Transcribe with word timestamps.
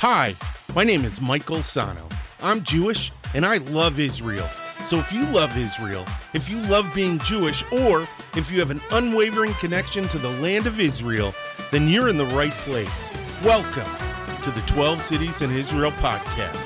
Hi, 0.00 0.36
my 0.74 0.84
name 0.84 1.06
is 1.06 1.22
Michael 1.22 1.62
Sano. 1.62 2.06
I'm 2.42 2.62
Jewish 2.62 3.12
and 3.34 3.46
I 3.46 3.56
love 3.56 3.98
Israel. 3.98 4.46
So 4.84 4.98
if 4.98 5.10
you 5.10 5.24
love 5.28 5.56
Israel, 5.56 6.04
if 6.34 6.50
you 6.50 6.60
love 6.64 6.92
being 6.94 7.18
Jewish, 7.20 7.64
or 7.72 8.06
if 8.36 8.50
you 8.50 8.60
have 8.60 8.70
an 8.70 8.82
unwavering 8.90 9.54
connection 9.54 10.06
to 10.08 10.18
the 10.18 10.28
land 10.32 10.66
of 10.66 10.80
Israel, 10.80 11.34
then 11.72 11.88
you're 11.88 12.10
in 12.10 12.18
the 12.18 12.26
right 12.26 12.52
place. 12.52 13.10
Welcome 13.42 13.90
to 14.42 14.50
the 14.50 14.60
12 14.66 15.00
Cities 15.00 15.40
in 15.40 15.50
Israel 15.50 15.92
podcast. 15.92 16.65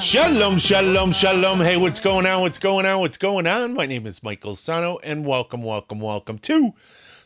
Shalom, 0.00 0.58
shalom, 0.58 1.12
shalom. 1.12 1.60
Hey, 1.60 1.76
what's 1.76 2.00
going 2.00 2.26
on? 2.26 2.40
What's 2.42 2.58
going 2.58 2.84
on? 2.84 3.00
What's 3.00 3.16
going 3.16 3.46
on? 3.46 3.74
My 3.74 3.86
name 3.86 4.06
is 4.06 4.22
Michael 4.22 4.56
Sano, 4.56 4.98
and 5.02 5.24
welcome, 5.24 5.62
welcome, 5.62 6.00
welcome 6.00 6.38
to 6.38 6.72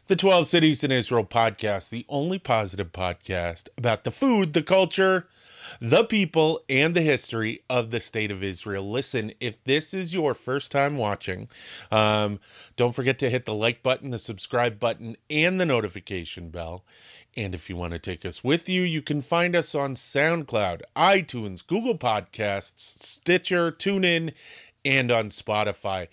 the 0.06 0.16
12 0.16 0.46
Cities 0.46 0.84
in 0.84 0.92
Israel 0.92 1.24
podcast, 1.24 1.88
the 1.88 2.04
only 2.08 2.38
positive 2.38 2.92
podcast 2.92 3.68
about 3.76 4.04
the 4.04 4.10
food, 4.10 4.52
the 4.52 4.62
culture, 4.62 5.26
the 5.80 6.04
people, 6.04 6.60
and 6.68 6.94
the 6.94 7.00
history 7.00 7.62
of 7.70 7.90
the 7.90 8.00
state 8.00 8.30
of 8.30 8.42
Israel. 8.42 8.88
Listen, 8.88 9.32
if 9.40 9.62
this 9.64 9.92
is 9.94 10.14
your 10.14 10.34
first 10.34 10.70
time 10.70 10.96
watching, 10.96 11.48
um, 11.90 12.38
don't 12.76 12.94
forget 12.94 13.18
to 13.20 13.30
hit 13.30 13.46
the 13.46 13.54
like 13.54 13.82
button, 13.82 14.10
the 14.10 14.18
subscribe 14.18 14.78
button, 14.78 15.16
and 15.30 15.60
the 15.60 15.66
notification 15.66 16.50
bell. 16.50 16.84
And 17.38 17.54
if 17.54 17.70
you 17.70 17.76
want 17.76 17.92
to 17.92 18.00
take 18.00 18.26
us 18.26 18.42
with 18.42 18.68
you, 18.68 18.82
you 18.82 19.00
can 19.00 19.20
find 19.20 19.54
us 19.54 19.72
on 19.72 19.94
SoundCloud, 19.94 20.80
iTunes, 20.96 21.64
Google 21.64 21.96
Podcasts, 21.96 22.80
Stitcher, 22.80 23.70
TuneIn, 23.70 24.32
and 24.84 25.12
on 25.12 25.28
Spotify. 25.28 26.08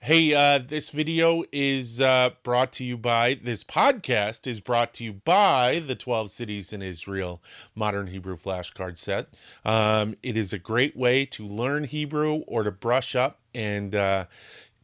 Hey, 0.00 0.32
uh, 0.32 0.58
this 0.66 0.88
video 0.88 1.44
is 1.52 2.00
uh, 2.00 2.30
brought 2.42 2.72
to 2.74 2.84
you 2.84 2.96
by, 2.96 3.34
this 3.34 3.62
podcast 3.62 4.46
is 4.46 4.60
brought 4.60 4.94
to 4.94 5.04
you 5.04 5.12
by 5.12 5.80
the 5.86 5.94
12 5.94 6.30
Cities 6.30 6.72
in 6.72 6.80
Israel 6.80 7.42
Modern 7.74 8.06
Hebrew 8.06 8.38
Flashcard 8.38 8.96
Set. 8.96 9.28
Um, 9.66 10.16
it 10.22 10.38
is 10.38 10.54
a 10.54 10.58
great 10.58 10.96
way 10.96 11.26
to 11.26 11.46
learn 11.46 11.84
Hebrew 11.84 12.36
or 12.46 12.62
to 12.62 12.70
brush 12.70 13.14
up 13.14 13.38
and 13.54 13.94
uh, 13.94 14.24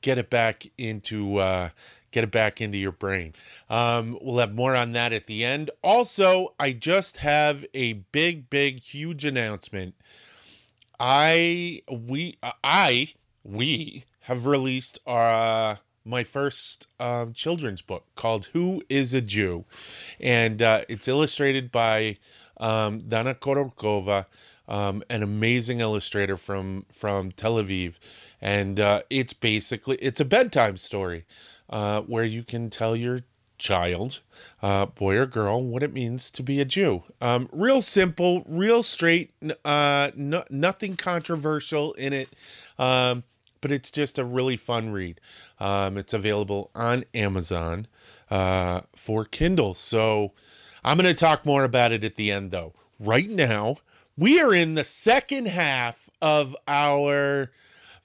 get 0.02 0.18
it 0.18 0.28
back 0.28 0.66
into 0.76 1.38
uh, 1.38 1.70
get 2.10 2.24
it 2.24 2.30
back 2.30 2.60
into 2.60 2.78
your 2.78 2.92
brain. 2.92 3.34
Um, 3.68 4.18
we'll 4.20 4.38
have 4.38 4.54
more 4.54 4.74
on 4.74 4.92
that 4.92 5.12
at 5.12 5.26
the 5.26 5.44
end. 5.44 5.70
Also, 5.82 6.54
I 6.58 6.72
just 6.72 7.18
have 7.18 7.64
a 7.74 7.94
big, 7.94 8.50
big, 8.50 8.80
huge 8.80 9.24
announcement. 9.24 9.94
I 10.98 11.82
we 11.90 12.36
I 12.62 13.14
we 13.42 14.04
have 14.22 14.46
released 14.46 14.98
our 15.06 15.30
uh, 15.30 15.76
my 16.04 16.24
first 16.24 16.88
um, 16.98 17.32
children's 17.32 17.82
book 17.82 18.04
called 18.16 18.46
"Who 18.52 18.82
Is 18.88 19.14
a 19.14 19.20
Jew," 19.20 19.64
and 20.20 20.60
uh, 20.60 20.82
it's 20.88 21.08
illustrated 21.08 21.72
by 21.72 22.18
um, 22.58 23.08
Dana 23.08 23.34
Korokova, 23.34 24.26
um, 24.70 25.02
an 25.10 25.22
amazing 25.22 25.80
illustrator 25.80 26.36
from 26.36 26.86
from 26.90 27.32
Tel 27.32 27.56
Aviv, 27.56 27.96
and 28.40 28.80
uh, 28.80 29.02
it's 29.10 29.32
basically 29.32 29.96
it's 29.96 30.20
a 30.20 30.24
bedtime 30.24 30.76
story 30.76 31.26
uh, 31.68 32.00
where 32.02 32.24
you 32.24 32.42
can 32.42 32.70
tell 32.70 32.96
your 32.96 33.20
child, 33.58 34.20
uh, 34.62 34.86
boy 34.86 35.16
or 35.16 35.26
girl, 35.26 35.62
what 35.62 35.82
it 35.82 35.92
means 35.92 36.30
to 36.30 36.42
be 36.42 36.60
a 36.60 36.64
Jew. 36.64 37.02
Um, 37.20 37.48
real 37.52 37.82
simple, 37.82 38.42
real 38.46 38.82
straight, 38.82 39.34
uh, 39.64 40.10
no, 40.16 40.44
nothing 40.48 40.96
controversial 40.96 41.92
in 41.94 42.12
it, 42.12 42.30
um, 42.78 43.24
but 43.60 43.70
it's 43.70 43.90
just 43.90 44.18
a 44.18 44.24
really 44.24 44.56
fun 44.56 44.90
read. 44.92 45.20
Um, 45.58 45.98
it's 45.98 46.14
available 46.14 46.70
on 46.74 47.04
Amazon 47.12 47.86
uh, 48.30 48.82
for 48.96 49.26
Kindle. 49.26 49.74
So 49.74 50.32
I'm 50.82 50.96
going 50.96 51.04
to 51.04 51.14
talk 51.14 51.44
more 51.44 51.64
about 51.64 51.92
it 51.92 52.02
at 52.02 52.14
the 52.14 52.30
end, 52.30 52.52
though. 52.52 52.72
Right 52.98 53.28
now, 53.28 53.76
we 54.20 54.38
are 54.38 54.52
in 54.52 54.74
the 54.74 54.84
second 54.84 55.46
half 55.46 56.10
of 56.20 56.54
our 56.68 57.50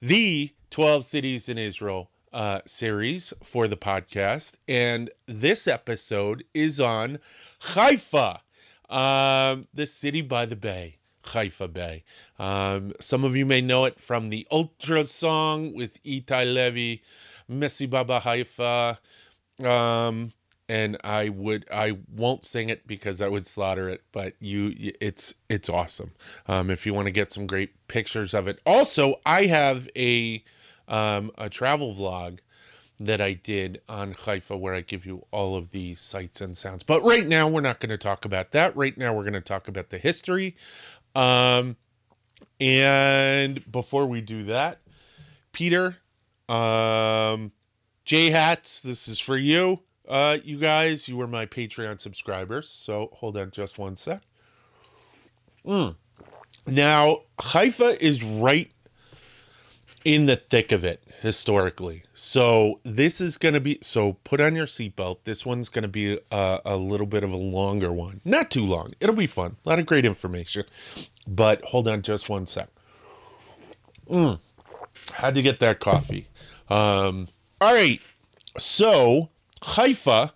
The 0.00 0.54
12 0.70 1.04
Cities 1.04 1.46
in 1.46 1.58
Israel 1.58 2.10
uh, 2.32 2.62
series 2.64 3.34
for 3.42 3.68
the 3.68 3.76
podcast, 3.76 4.54
and 4.66 5.10
this 5.26 5.68
episode 5.68 6.42
is 6.54 6.80
on 6.80 7.18
Haifa, 7.74 8.40
um, 8.88 9.64
the 9.74 9.84
city 9.84 10.22
by 10.22 10.46
the 10.46 10.56
bay, 10.56 10.96
Haifa 11.26 11.68
Bay. 11.68 12.02
Um, 12.38 12.94
some 12.98 13.22
of 13.22 13.36
you 13.36 13.44
may 13.44 13.60
know 13.60 13.84
it 13.84 14.00
from 14.00 14.30
the 14.30 14.46
Ultra 14.50 15.04
song 15.04 15.74
with 15.74 16.02
Itai 16.02 16.50
Levy, 16.50 17.02
Messi 17.50 17.88
Baba 17.90 18.20
Haifa. 18.20 19.00
Um, 19.62 20.32
and 20.68 20.96
I 21.04 21.28
would 21.28 21.66
I 21.72 21.98
won't 22.12 22.44
sing 22.44 22.68
it 22.68 22.86
because 22.86 23.22
I 23.22 23.28
would 23.28 23.46
slaughter 23.46 23.88
it, 23.88 24.02
but 24.12 24.34
you 24.40 24.72
it's 25.00 25.34
it's 25.48 25.68
awesome. 25.68 26.12
Um, 26.46 26.70
if 26.70 26.86
you 26.86 26.94
want 26.94 27.06
to 27.06 27.12
get 27.12 27.32
some 27.32 27.46
great 27.46 27.88
pictures 27.88 28.34
of 28.34 28.48
it. 28.48 28.60
Also, 28.66 29.20
I 29.24 29.46
have 29.46 29.88
a 29.96 30.42
um, 30.88 31.30
a 31.38 31.48
travel 31.48 31.94
vlog 31.94 32.38
that 32.98 33.20
I 33.20 33.34
did 33.34 33.80
on 33.88 34.14
Haifa 34.14 34.56
where 34.56 34.74
I 34.74 34.80
give 34.80 35.04
you 35.04 35.26
all 35.30 35.56
of 35.56 35.70
the 35.70 35.94
sights 35.96 36.40
and 36.40 36.56
sounds. 36.56 36.82
But 36.82 37.02
right 37.04 37.26
now, 37.26 37.48
we're 37.48 37.60
not 37.60 37.80
going 37.80 37.90
to 37.90 37.98
talk 37.98 38.24
about 38.24 38.52
that. 38.52 38.74
Right 38.76 38.96
now, 38.96 39.12
we're 39.12 39.22
going 39.22 39.34
to 39.34 39.40
talk 39.40 39.68
about 39.68 39.90
the 39.90 39.98
history. 39.98 40.56
Um, 41.14 41.76
and 42.58 43.70
before 43.70 44.06
we 44.06 44.20
do 44.22 44.44
that, 44.44 44.78
Peter, 45.52 45.98
um, 46.48 47.52
J 48.04 48.30
Hats, 48.30 48.80
this 48.80 49.08
is 49.08 49.18
for 49.18 49.36
you. 49.36 49.80
Uh, 50.08 50.38
you 50.44 50.58
guys, 50.58 51.08
you 51.08 51.16
were 51.16 51.26
my 51.26 51.46
Patreon 51.46 52.00
subscribers. 52.00 52.68
So 52.68 53.10
hold 53.14 53.36
on 53.36 53.50
just 53.50 53.78
one 53.78 53.96
sec. 53.96 54.22
Mm. 55.64 55.96
Now, 56.66 57.22
Haifa 57.40 58.02
is 58.04 58.22
right 58.22 58.70
in 60.04 60.26
the 60.26 60.36
thick 60.36 60.70
of 60.70 60.84
it 60.84 61.02
historically. 61.20 62.04
So 62.14 62.80
this 62.84 63.20
is 63.20 63.36
going 63.36 63.54
to 63.54 63.60
be 63.60 63.78
so 63.82 64.14
put 64.24 64.40
on 64.40 64.54
your 64.54 64.66
seatbelt. 64.66 65.18
This 65.24 65.44
one's 65.44 65.68
going 65.68 65.82
to 65.82 65.88
be 65.88 66.20
a, 66.30 66.60
a, 66.64 66.76
little 66.76 67.06
bit 67.06 67.24
of 67.24 67.32
a 67.32 67.36
longer 67.36 67.92
one, 67.92 68.20
not 68.24 68.50
too 68.50 68.64
long. 68.64 68.94
It'll 69.00 69.16
be 69.16 69.26
fun. 69.26 69.56
A 69.64 69.68
lot 69.68 69.78
of 69.78 69.86
great 69.86 70.04
information. 70.04 70.64
But 71.26 71.62
hold 71.64 71.88
on 71.88 72.02
just 72.02 72.28
one 72.28 72.46
sec. 72.46 72.68
Mm, 74.08 74.38
had 75.12 75.34
to 75.34 75.42
get 75.42 75.58
that 75.60 75.80
coffee. 75.80 76.28
Um, 76.68 77.28
all 77.60 77.74
right. 77.74 78.00
So 78.58 79.30
Haifa, 79.62 80.32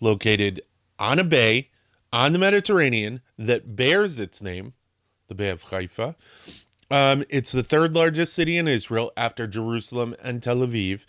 located 0.00 0.62
on 0.98 1.18
a 1.18 1.24
bay 1.24 1.70
on 2.12 2.32
the 2.32 2.38
Mediterranean 2.38 3.20
that 3.38 3.76
bears 3.76 4.20
its 4.20 4.40
name, 4.40 4.74
the 5.28 5.34
Bay 5.34 5.50
of 5.50 5.62
Haifa, 5.64 6.16
um, 6.90 7.24
it's 7.28 7.52
the 7.52 7.62
third 7.62 7.94
largest 7.94 8.34
city 8.34 8.56
in 8.56 8.68
Israel 8.68 9.12
after 9.16 9.46
Jerusalem 9.46 10.14
and 10.22 10.42
Tel 10.42 10.58
Aviv, 10.58 11.06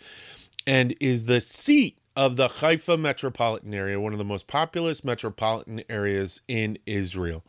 and 0.66 0.96
is 1.00 1.26
the 1.26 1.40
seat 1.40 1.98
of 2.16 2.36
the 2.36 2.48
Haifa 2.48 2.96
metropolitan 2.96 3.74
area, 3.74 4.00
one 4.00 4.12
of 4.12 4.18
the 4.18 4.24
most 4.24 4.46
populous 4.46 5.04
metropolitan 5.04 5.82
areas 5.88 6.40
in 6.48 6.78
Israel. 6.86 7.44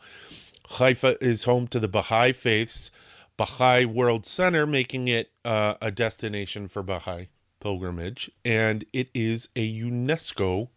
Haifa 0.72 1.18
is 1.24 1.46
home 1.46 1.68
to 1.70 1.80
the 1.80 1.88
Baha'i 1.88 2.34
faith's 2.34 2.92
Baha'i 3.38 3.86
World 3.86 4.26
Center, 4.26 4.66
making 4.66 5.08
it 5.08 5.32
uh, 5.46 5.76
a 5.82 5.90
destination 5.90 6.68
for 6.68 6.84
Baha'i 6.84 7.30
pilgrimage, 7.60 8.30
and 8.46 8.86
it 8.94 9.10
is 9.14 9.50
a 9.56 9.82
UNESCO 9.82 10.70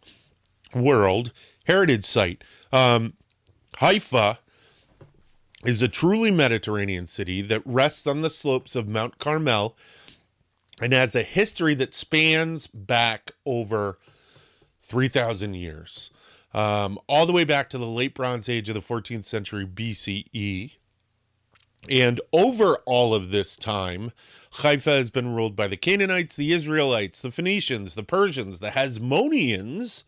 World 0.73 1.31
Heritage 1.65 2.05
Site. 2.05 2.43
Um, 2.71 3.13
Haifa 3.77 4.39
is 5.65 5.81
a 5.81 5.87
truly 5.87 6.31
Mediterranean 6.31 7.05
city 7.05 7.41
that 7.41 7.61
rests 7.65 8.07
on 8.07 8.21
the 8.21 8.29
slopes 8.29 8.75
of 8.75 8.87
Mount 8.87 9.17
Carmel 9.19 9.75
and 10.81 10.93
has 10.93 11.15
a 11.15 11.23
history 11.23 11.75
that 11.75 11.93
spans 11.93 12.67
back 12.67 13.31
over 13.45 13.99
3,000 14.81 15.53
years, 15.53 16.09
um, 16.53 16.97
all 17.07 17.25
the 17.25 17.31
way 17.31 17.43
back 17.43 17.69
to 17.69 17.77
the 17.77 17.85
late 17.85 18.15
Bronze 18.15 18.49
Age 18.49 18.69
of 18.69 18.75
the 18.75 18.81
14th 18.81 19.25
century 19.25 19.65
BCE. 19.65 20.73
And 21.89 22.21
over 22.33 22.77
all 22.85 23.13
of 23.13 23.31
this 23.31 23.55
time, 23.55 24.11
Haifa 24.55 24.91
has 24.91 25.09
been 25.09 25.33
ruled 25.33 25.55
by 25.55 25.67
the 25.67 25.77
Canaanites, 25.77 26.35
the 26.35 26.51
Israelites, 26.51 27.21
the 27.21 27.31
Phoenicians, 27.31 27.95
the 27.95 28.03
Persians, 28.03 28.59
the 28.59 28.71
Hasmoneans, 28.71 30.03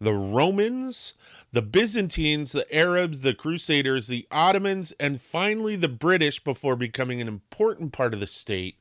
the 0.00 0.14
Romans, 0.14 1.14
the 1.52 1.62
Byzantines, 1.62 2.52
the 2.52 2.72
Arabs, 2.74 3.20
the 3.20 3.34
Crusaders, 3.34 4.06
the 4.06 4.26
Ottomans, 4.30 4.92
and 5.00 5.20
finally 5.20 5.76
the 5.76 5.88
British 5.88 6.42
before 6.42 6.76
becoming 6.76 7.20
an 7.20 7.28
important 7.28 7.92
part 7.92 8.14
of 8.14 8.20
the 8.20 8.26
state 8.26 8.76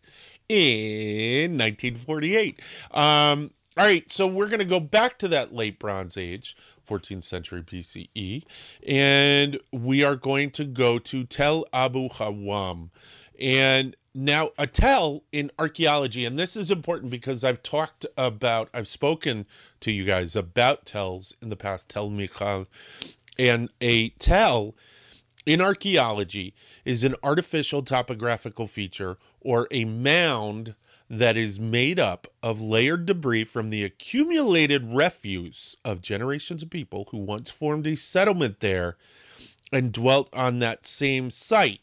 in 0.48 1.52
1948. 1.52 2.62
Um, 2.92 3.52
all 3.78 3.86
right, 3.86 4.12
so 4.12 4.28
we're 4.28 4.48
going 4.48 4.60
to 4.60 4.66
go 4.66 4.80
back 4.80 5.18
to 5.20 5.28
that 5.30 5.54
late 5.54 5.80
Bronze 5.80 6.18
Age, 6.18 6.56
14th 6.88 7.24
century 7.24 7.62
BCE, 7.62 8.44
and 8.86 9.60
we 9.72 10.04
are 10.04 10.16
going 10.16 10.52
to 10.52 10.66
go 10.66 11.00
to 11.00 11.24
Tel 11.24 11.66
Abu 11.74 12.10
Hawam. 12.10 12.90
And 13.40 13.96
now, 14.14 14.50
a 14.58 14.66
tell 14.66 15.24
in 15.32 15.52
archaeology, 15.60 16.26
and 16.26 16.38
this 16.38 16.56
is 16.56 16.72
important 16.72 17.12
because 17.12 17.44
I've 17.44 17.62
talked 17.62 18.06
about, 18.18 18.70
I've 18.74 18.88
spoken 18.88 19.46
to 19.82 19.92
you 19.92 20.04
guys 20.04 20.36
about 20.36 20.86
tells 20.86 21.36
in 21.42 21.50
the 21.50 21.56
past, 21.56 21.90
Tel 21.90 22.10
Michal, 22.10 22.68
and 23.38 23.70
a 23.80 24.10
tell 24.10 24.76
in 25.46 25.62
archaeology 25.62 26.54
is 26.86 27.04
an 27.04 27.16
artificial 27.24 27.84
topographical 27.84 28.68
feature 28.68 29.18
or 29.42 29.68
a 29.72 29.86
mound 29.86 30.76
that 31.10 31.38
is 31.38 31.60
made 31.60 32.00
up 32.00 32.28
of 32.44 32.62
layered 32.62 33.06
debris 33.06 33.44
from 33.44 33.70
the 33.70 33.84
accumulated 33.84 34.94
refuse 34.94 35.76
of 35.84 36.02
generations 36.02 36.62
of 36.62 36.70
people 36.70 37.08
who 37.10 37.18
once 37.18 37.50
formed 37.50 37.88
a 37.88 37.96
settlement 37.96 38.60
there 38.60 38.96
and 39.72 39.92
dwelt 39.92 40.30
on 40.34 40.60
that 40.60 40.86
same 40.86 41.32
site. 41.32 41.82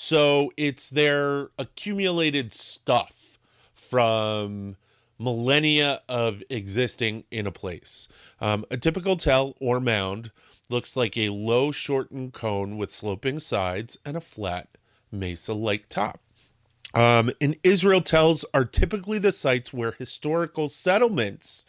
So 0.00 0.52
it's 0.56 0.88
their 0.88 1.48
accumulated 1.58 2.54
stuff 2.54 3.36
from 3.74 4.76
millennia 5.18 6.02
of 6.08 6.40
existing 6.48 7.24
in 7.32 7.48
a 7.48 7.50
place. 7.50 8.06
Um, 8.40 8.64
a 8.70 8.76
typical 8.76 9.16
tell 9.16 9.56
or 9.58 9.80
mound 9.80 10.30
looks 10.68 10.94
like 10.94 11.16
a 11.16 11.30
low, 11.30 11.72
shortened 11.72 12.32
cone 12.32 12.76
with 12.76 12.92
sloping 12.92 13.40
sides 13.40 13.98
and 14.04 14.16
a 14.16 14.20
flat 14.20 14.78
mesa 15.10 15.52
like 15.52 15.88
top. 15.88 16.20
Um, 16.94 17.32
and 17.40 17.56
Israel 17.64 18.00
tells 18.00 18.44
are 18.54 18.64
typically 18.64 19.18
the 19.18 19.32
sites 19.32 19.72
where 19.72 19.90
historical 19.90 20.68
settlements 20.68 21.64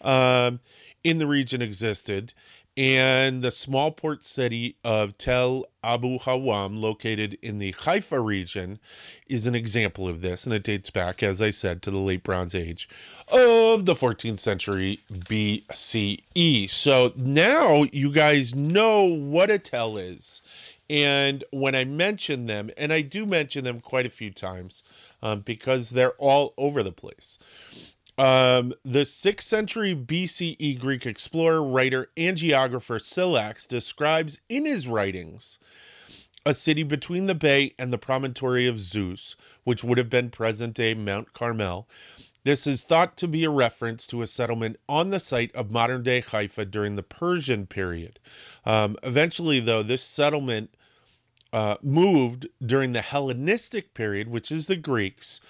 um, 0.00 0.60
in 1.04 1.18
the 1.18 1.26
region 1.26 1.60
existed. 1.60 2.32
And 2.76 3.42
the 3.42 3.50
small 3.50 3.90
port 3.90 4.22
city 4.22 4.76
of 4.84 5.16
Tel 5.16 5.64
Abu 5.82 6.18
Hawam, 6.18 6.78
located 6.78 7.38
in 7.40 7.58
the 7.58 7.72
Haifa 7.72 8.20
region, 8.20 8.78
is 9.26 9.46
an 9.46 9.54
example 9.54 10.06
of 10.06 10.20
this. 10.20 10.44
And 10.44 10.54
it 10.54 10.62
dates 10.62 10.90
back, 10.90 11.22
as 11.22 11.40
I 11.40 11.50
said, 11.50 11.80
to 11.82 11.90
the 11.90 11.96
late 11.96 12.22
Bronze 12.22 12.54
Age 12.54 12.86
of 13.28 13.86
the 13.86 13.94
14th 13.94 14.40
century 14.40 15.00
BCE. 15.10 16.68
So 16.68 17.14
now 17.16 17.84
you 17.92 18.12
guys 18.12 18.54
know 18.54 19.04
what 19.04 19.50
a 19.50 19.58
tell 19.58 19.96
is. 19.96 20.42
And 20.90 21.44
when 21.50 21.74
I 21.74 21.84
mention 21.84 22.46
them, 22.46 22.70
and 22.76 22.92
I 22.92 23.00
do 23.00 23.24
mention 23.24 23.64
them 23.64 23.80
quite 23.80 24.06
a 24.06 24.10
few 24.10 24.30
times 24.30 24.82
um, 25.22 25.40
because 25.40 25.90
they're 25.90 26.12
all 26.12 26.52
over 26.58 26.82
the 26.82 26.92
place. 26.92 27.38
Um, 28.18 28.72
the 28.82 29.02
6th 29.02 29.42
century 29.42 29.94
BCE 29.94 30.78
Greek 30.78 31.04
explorer, 31.04 31.62
writer, 31.62 32.08
and 32.16 32.36
geographer 32.36 32.98
Scylax 32.98 33.68
describes 33.68 34.40
in 34.48 34.64
his 34.64 34.88
writings 34.88 35.58
a 36.46 36.54
city 36.54 36.84
between 36.84 37.26
the 37.26 37.34
bay 37.34 37.74
and 37.78 37.92
the 37.92 37.98
promontory 37.98 38.66
of 38.66 38.80
Zeus, 38.80 39.34
which 39.64 39.82
would 39.82 39.98
have 39.98 40.08
been 40.08 40.30
present 40.30 40.74
day 40.74 40.94
Mount 40.94 41.32
Carmel. 41.32 41.88
This 42.44 42.68
is 42.68 42.80
thought 42.80 43.16
to 43.16 43.26
be 43.26 43.42
a 43.42 43.50
reference 43.50 44.06
to 44.06 44.22
a 44.22 44.26
settlement 44.28 44.78
on 44.88 45.10
the 45.10 45.18
site 45.18 45.52
of 45.56 45.72
modern 45.72 46.04
day 46.04 46.20
Haifa 46.20 46.66
during 46.66 46.94
the 46.94 47.02
Persian 47.02 47.66
period. 47.66 48.20
Um, 48.64 48.96
eventually, 49.02 49.58
though, 49.58 49.82
this 49.82 50.02
settlement 50.02 50.70
uh, 51.52 51.76
moved 51.82 52.46
during 52.64 52.92
the 52.92 53.02
Hellenistic 53.02 53.94
period, 53.94 54.28
which 54.28 54.52
is 54.52 54.66
the 54.66 54.76
Greeks, 54.76 55.40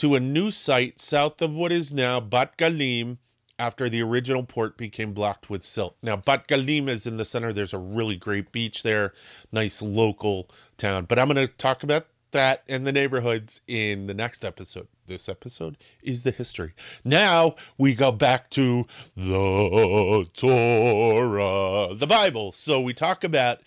to 0.00 0.14
a 0.14 0.20
new 0.20 0.50
site 0.50 0.98
south 0.98 1.42
of 1.42 1.54
what 1.54 1.70
is 1.70 1.92
now 1.92 2.18
Bat 2.18 2.56
Galim 2.56 3.18
after 3.58 3.90
the 3.90 4.00
original 4.00 4.42
port 4.42 4.78
became 4.78 5.12
blocked 5.12 5.50
with 5.50 5.62
silt. 5.62 5.94
Now, 6.02 6.16
Bat 6.16 6.48
Galim 6.48 6.88
is 6.88 7.06
in 7.06 7.18
the 7.18 7.24
center. 7.26 7.52
There's 7.52 7.74
a 7.74 7.78
really 7.78 8.16
great 8.16 8.50
beach 8.50 8.82
there, 8.82 9.12
nice 9.52 9.82
local 9.82 10.48
town. 10.78 11.04
But 11.04 11.18
I'm 11.18 11.28
going 11.28 11.46
to 11.46 11.52
talk 11.52 11.82
about 11.82 12.06
that 12.30 12.62
and 12.66 12.86
the 12.86 12.92
neighborhoods 12.92 13.60
in 13.66 14.06
the 14.06 14.14
next 14.14 14.42
episode. 14.42 14.88
This 15.06 15.28
episode 15.28 15.76
is 16.02 16.22
the 16.22 16.30
history. 16.30 16.72
Now 17.04 17.56
we 17.76 17.94
go 17.94 18.10
back 18.10 18.48
to 18.50 18.86
the 19.14 20.30
Torah, 20.32 21.94
the 21.94 22.06
Bible. 22.06 22.52
So 22.52 22.80
we 22.80 22.94
talk 22.94 23.22
about 23.22 23.58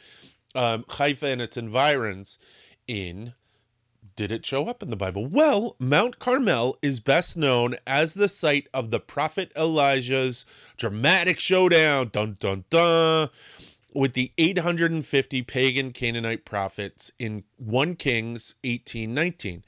um, 0.55 0.83
Haifa 0.89 1.27
and 1.27 1.43
its 1.43 1.57
environs 1.57 2.39
in 2.87 3.35
did 4.15 4.31
it 4.31 4.45
show 4.45 4.67
up 4.67 4.83
in 4.83 4.89
the 4.89 4.95
Bible? 4.95 5.25
Well, 5.25 5.75
Mount 5.79 6.19
Carmel 6.19 6.77
is 6.81 6.99
best 6.99 7.35
known 7.35 7.75
as 7.87 8.13
the 8.13 8.27
site 8.27 8.67
of 8.73 8.91
the 8.91 8.99
prophet 8.99 9.51
Elijah's 9.55 10.45
dramatic 10.77 11.39
showdown, 11.39 12.09
dun 12.11 12.37
dun 12.39 12.65
dun, 12.69 13.29
with 13.93 14.13
the 14.13 14.31
850 14.37 15.41
pagan 15.43 15.91
Canaanite 15.91 16.45
prophets 16.45 17.11
in 17.19 17.43
1 17.57 17.95
Kings 17.95 18.55
18:19. 18.63 19.63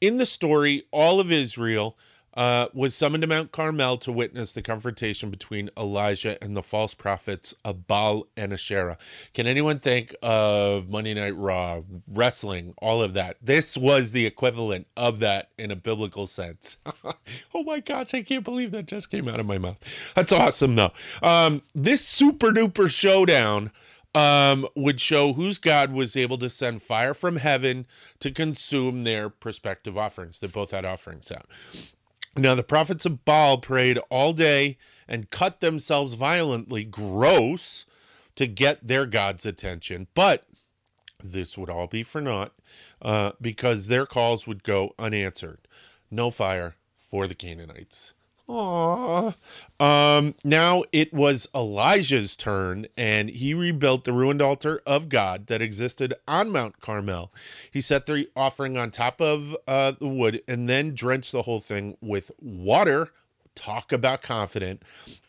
In 0.00 0.18
the 0.18 0.26
story, 0.26 0.84
all 0.90 1.20
of 1.20 1.30
Israel 1.32 1.96
uh, 2.34 2.68
was 2.72 2.94
summoned 2.94 3.22
to 3.22 3.26
Mount 3.26 3.52
Carmel 3.52 3.96
to 3.98 4.12
witness 4.12 4.52
the 4.52 4.62
confrontation 4.62 5.30
between 5.30 5.70
Elijah 5.76 6.42
and 6.42 6.56
the 6.56 6.62
false 6.62 6.94
prophets 6.94 7.54
of 7.64 7.86
Baal 7.86 8.26
and 8.36 8.52
Asherah. 8.52 8.98
Can 9.34 9.46
anyone 9.46 9.78
think 9.78 10.14
of 10.22 10.88
Monday 10.88 11.14
Night 11.14 11.36
Raw, 11.36 11.82
wrestling, 12.06 12.74
all 12.78 13.02
of 13.02 13.14
that? 13.14 13.36
This 13.42 13.76
was 13.76 14.12
the 14.12 14.26
equivalent 14.26 14.86
of 14.96 15.18
that 15.20 15.50
in 15.58 15.70
a 15.70 15.76
biblical 15.76 16.26
sense. 16.26 16.76
oh 17.54 17.62
my 17.64 17.80
gosh, 17.80 18.14
I 18.14 18.22
can't 18.22 18.44
believe 18.44 18.70
that 18.72 18.86
just 18.86 19.10
came 19.10 19.28
out 19.28 19.40
of 19.40 19.46
my 19.46 19.58
mouth. 19.58 19.78
That's 20.14 20.32
awesome, 20.32 20.76
though. 20.76 20.92
Um, 21.22 21.62
this 21.74 22.06
super 22.06 22.50
duper 22.50 22.90
showdown 22.90 23.72
um, 24.14 24.66
would 24.74 25.00
show 25.00 25.32
whose 25.32 25.58
God 25.58 25.92
was 25.92 26.16
able 26.16 26.38
to 26.38 26.48
send 26.48 26.82
fire 26.82 27.14
from 27.14 27.36
heaven 27.36 27.86
to 28.20 28.30
consume 28.30 29.04
their 29.04 29.28
prospective 29.28 29.96
offerings. 29.96 30.40
They 30.40 30.46
both 30.46 30.70
had 30.70 30.84
offerings 30.84 31.30
out. 31.30 31.46
Now, 32.38 32.54
the 32.54 32.62
prophets 32.62 33.04
of 33.04 33.24
Baal 33.24 33.58
prayed 33.58 33.98
all 34.10 34.32
day 34.32 34.78
and 35.08 35.30
cut 35.30 35.60
themselves 35.60 36.14
violently, 36.14 36.84
gross, 36.84 37.84
to 38.36 38.46
get 38.46 38.86
their 38.86 39.06
God's 39.06 39.44
attention. 39.44 40.06
But 40.14 40.44
this 41.22 41.58
would 41.58 41.70
all 41.70 41.86
be 41.88 42.02
for 42.02 42.20
naught 42.20 42.52
uh, 43.02 43.32
because 43.40 43.86
their 43.86 44.06
calls 44.06 44.46
would 44.46 44.62
go 44.62 44.94
unanswered. 44.98 45.66
No 46.10 46.30
fire 46.30 46.76
for 46.98 47.26
the 47.26 47.34
Canaanites. 47.34 48.14
Aww. 48.48 49.34
Um, 49.78 50.34
now 50.42 50.82
it 50.90 51.12
was 51.12 51.48
Elijah's 51.54 52.34
turn, 52.34 52.86
and 52.96 53.28
he 53.28 53.52
rebuilt 53.52 54.04
the 54.04 54.12
ruined 54.12 54.40
altar 54.40 54.80
of 54.86 55.10
God 55.10 55.48
that 55.48 55.60
existed 55.60 56.14
on 56.26 56.50
Mount 56.50 56.80
Carmel. 56.80 57.30
He 57.70 57.82
set 57.82 58.06
the 58.06 58.28
offering 58.34 58.78
on 58.78 58.90
top 58.90 59.20
of 59.20 59.54
uh, 59.66 59.92
the 59.92 60.08
wood 60.08 60.42
and 60.48 60.68
then 60.68 60.94
drenched 60.94 61.32
the 61.32 61.42
whole 61.42 61.60
thing 61.60 61.98
with 62.00 62.30
water. 62.40 63.10
Talk 63.54 63.92
about 63.92 64.22
confident, 64.22 64.82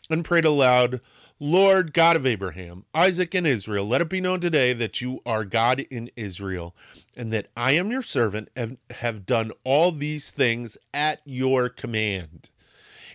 and 0.08 0.24
prayed 0.24 0.44
aloud. 0.44 1.00
Lord 1.42 1.94
God 1.94 2.16
of 2.16 2.26
Abraham, 2.26 2.84
Isaac, 2.94 3.34
and 3.34 3.46
Israel, 3.46 3.86
let 3.88 4.02
it 4.02 4.10
be 4.10 4.20
known 4.20 4.40
today 4.40 4.74
that 4.74 5.00
you 5.00 5.22
are 5.24 5.44
God 5.44 5.80
in 5.90 6.10
Israel, 6.14 6.74
and 7.16 7.32
that 7.32 7.46
I 7.56 7.72
am 7.72 7.90
your 7.90 8.02
servant 8.02 8.50
and 8.54 8.76
have 8.90 9.24
done 9.24 9.52
all 9.64 9.90
these 9.90 10.30
things 10.30 10.76
at 10.92 11.22
your 11.24 11.70
command. 11.70 12.50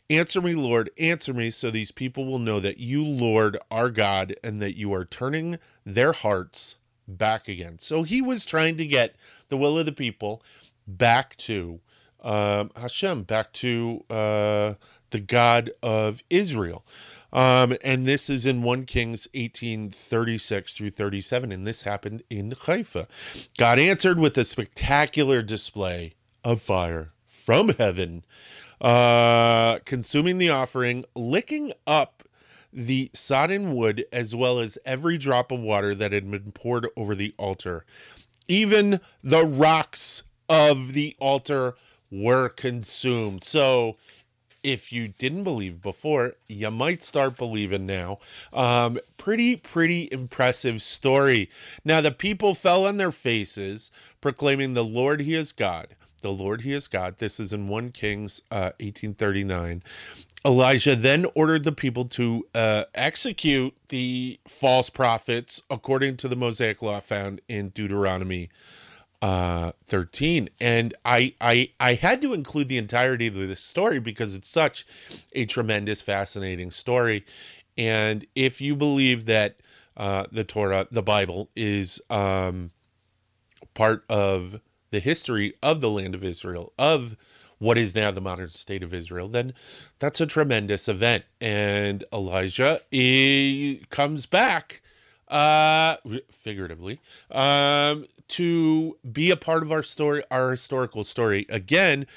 Answer 0.09 0.39
me, 0.39 0.53
Lord, 0.53 0.91
answer 0.99 1.33
me, 1.33 1.49
so 1.49 1.71
these 1.71 1.91
people 1.91 2.25
will 2.25 2.37
know 2.37 2.59
that 2.59 2.77
you, 2.77 3.03
Lord, 3.03 3.57
are 3.71 3.89
God, 3.89 4.35
and 4.43 4.61
that 4.61 4.77
you 4.77 4.93
are 4.93 5.03
turning 5.03 5.57
their 5.83 6.11
hearts 6.11 6.75
back 7.07 7.47
again. 7.47 7.79
So 7.79 8.03
he 8.03 8.21
was 8.21 8.45
trying 8.45 8.77
to 8.77 8.85
get 8.85 9.15
the 9.49 9.57
will 9.57 9.79
of 9.79 9.87
the 9.87 9.91
people 9.91 10.43
back 10.87 11.35
to 11.37 11.79
um, 12.21 12.69
Hashem, 12.75 13.23
back 13.23 13.51
to 13.53 14.03
uh, 14.09 14.73
the 15.09 15.19
God 15.19 15.71
of 15.81 16.21
Israel. 16.29 16.85
Um, 17.33 17.75
and 17.83 18.05
this 18.05 18.29
is 18.29 18.45
in 18.45 18.61
1 18.61 18.85
Kings 18.85 19.27
1836 19.33 20.73
through 20.73 20.91
37, 20.91 21.51
and 21.51 21.65
this 21.65 21.81
happened 21.81 22.23
in 22.29 22.51
Haifa. 22.51 23.07
God 23.57 23.79
answered 23.79 24.19
with 24.19 24.37
a 24.37 24.45
spectacular 24.45 25.41
display 25.41 26.13
of 26.43 26.61
fire 26.61 27.11
from 27.27 27.69
heaven 27.69 28.23
uh, 28.81 29.79
consuming 29.85 30.37
the 30.37 30.49
offering, 30.49 31.05
licking 31.15 31.71
up 31.87 32.23
the 32.71 33.09
sodden 33.13 33.73
wood, 33.73 34.05
as 34.11 34.35
well 34.35 34.59
as 34.59 34.77
every 34.85 35.17
drop 35.17 35.51
of 35.51 35.61
water 35.61 35.95
that 35.95 36.11
had 36.11 36.29
been 36.29 36.51
poured 36.51 36.87
over 36.97 37.15
the 37.15 37.33
altar. 37.37 37.85
Even 38.47 38.99
the 39.23 39.45
rocks 39.45 40.23
of 40.49 40.93
the 40.93 41.15
altar 41.19 41.75
were 42.11 42.49
consumed. 42.49 43.43
So, 43.43 43.97
if 44.61 44.91
you 44.91 45.07
didn't 45.07 45.43
believe 45.43 45.81
before, 45.81 46.33
you 46.47 46.71
might 46.71 47.03
start 47.03 47.37
believing 47.37 47.85
now. 47.85 48.17
Um, 48.51 48.99
pretty, 49.17 49.55
pretty 49.55 50.09
impressive 50.11 50.81
story. 50.81 51.49
Now, 51.83 52.01
the 52.01 52.11
people 52.11 52.55
fell 52.55 52.85
on 52.85 52.97
their 52.97 53.11
faces, 53.11 53.91
proclaiming, 54.21 54.73
The 54.73 54.83
Lord, 54.83 55.21
He 55.21 55.35
is 55.35 55.51
God 55.51 55.95
the 56.25 56.31
Lord 56.31 56.61
he 56.61 56.73
is 56.73 56.87
God. 56.87 57.19
This 57.19 57.39
is 57.39 57.53
in 57.53 57.67
1 57.67 57.91
Kings 57.91 58.41
uh, 58.49 58.73
1839. 58.79 59.83
Elijah 60.43 60.95
then 60.95 61.27
ordered 61.35 61.63
the 61.63 61.71
people 61.71 62.05
to 62.05 62.47
uh, 62.55 62.85
execute 62.95 63.75
the 63.89 64.39
false 64.47 64.89
prophets 64.89 65.61
according 65.69 66.17
to 66.17 66.27
the 66.27 66.35
Mosaic 66.35 66.81
law 66.81 66.99
found 66.99 67.41
in 67.47 67.69
Deuteronomy 67.69 68.49
uh, 69.21 69.71
13 69.85 70.49
and 70.59 70.93
I, 71.03 71.33
I 71.41 71.71
i 71.79 71.93
had 71.93 72.21
to 72.21 72.33
include 72.33 72.67
the 72.67 72.77
entirety 72.77 73.27
of 73.27 73.33
this 73.33 73.63
story 73.63 73.97
because 73.97 74.35
it's 74.35 74.49
such 74.49 74.85
a 75.31 75.45
tremendous 75.45 76.01
fascinating 76.01 76.69
story 76.69 77.25
and 77.75 78.27
if 78.35 78.61
you 78.61 78.75
believe 78.75 79.25
that 79.25 79.55
uh, 79.97 80.25
the 80.31 80.43
torah 80.43 80.87
the 80.91 81.01
bible 81.01 81.49
is 81.55 81.99
um, 82.11 82.71
part 83.73 84.03
of 84.09 84.59
the 84.91 84.99
history 84.99 85.53
of 85.61 85.81
the 85.81 85.89
land 85.89 86.15
of 86.15 86.23
israel 86.23 86.73
of 86.77 87.15
what 87.57 87.77
is 87.77 87.95
now 87.95 88.11
the 88.11 88.21
modern 88.21 88.49
state 88.49 88.83
of 88.83 88.93
israel 88.93 89.27
then 89.27 89.53
that's 89.99 90.21
a 90.21 90.25
tremendous 90.25 90.87
event 90.87 91.23
and 91.39 92.03
elijah 92.13 92.81
he 92.91 93.83
comes 93.89 94.25
back 94.25 94.81
uh 95.29 95.95
figuratively 96.31 96.99
um 97.31 98.05
to 98.27 98.97
be 99.11 99.31
a 99.31 99.37
part 99.37 99.63
of 99.63 99.71
our 99.71 99.83
story, 99.83 100.23
our 100.31 100.51
historical 100.51 101.03
story 101.03 101.45
again, 101.49 102.07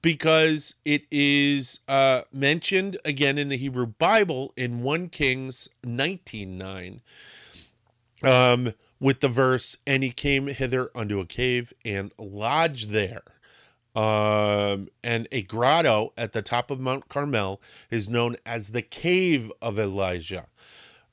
because 0.00 0.74
it 0.84 1.04
is 1.10 1.80
uh, 1.86 2.22
mentioned 2.32 2.98
again 3.04 3.38
in 3.38 3.48
the 3.48 3.56
Hebrew 3.56 3.86
Bible 3.86 4.52
in 4.56 4.82
1 4.82 5.08
Kings 5.08 5.68
19:9. 5.84 7.00
Um, 8.24 8.72
with 9.02 9.18
the 9.18 9.28
verse, 9.28 9.76
and 9.84 10.04
he 10.04 10.12
came 10.12 10.46
hither 10.46 10.88
unto 10.94 11.18
a 11.18 11.26
cave 11.26 11.72
and 11.84 12.12
lodged 12.16 12.90
there. 12.90 13.24
Um, 13.96 14.88
and 15.02 15.26
a 15.32 15.42
grotto 15.42 16.12
at 16.16 16.32
the 16.32 16.40
top 16.40 16.70
of 16.70 16.80
Mount 16.80 17.08
Carmel 17.08 17.60
is 17.90 18.08
known 18.08 18.36
as 18.46 18.68
the 18.68 18.80
Cave 18.80 19.52
of 19.60 19.78
Elijah, 19.78 20.46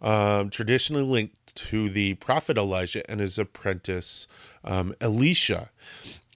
um, 0.02 0.50
traditionally 0.52 1.04
linked 1.04 1.56
to 1.56 1.90
the 1.90 2.14
prophet 2.14 2.58
Elijah 2.58 3.10
and 3.10 3.20
his 3.20 3.40
apprentice 3.40 4.28
um, 4.64 4.94
Elisha. 5.02 5.72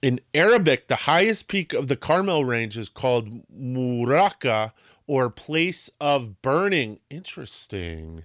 In 0.02 0.20
Arabic, 0.34 0.88
the 0.88 0.96
highest 0.96 1.46
peak 1.46 1.72
of 1.72 1.86
the 1.86 1.96
Carmel 1.96 2.44
range 2.44 2.76
is 2.76 2.88
called 2.88 3.48
Muraka 3.48 4.72
or 5.06 5.30
place 5.30 5.88
of 6.00 6.42
burning. 6.42 6.98
Interesting. 7.08 8.24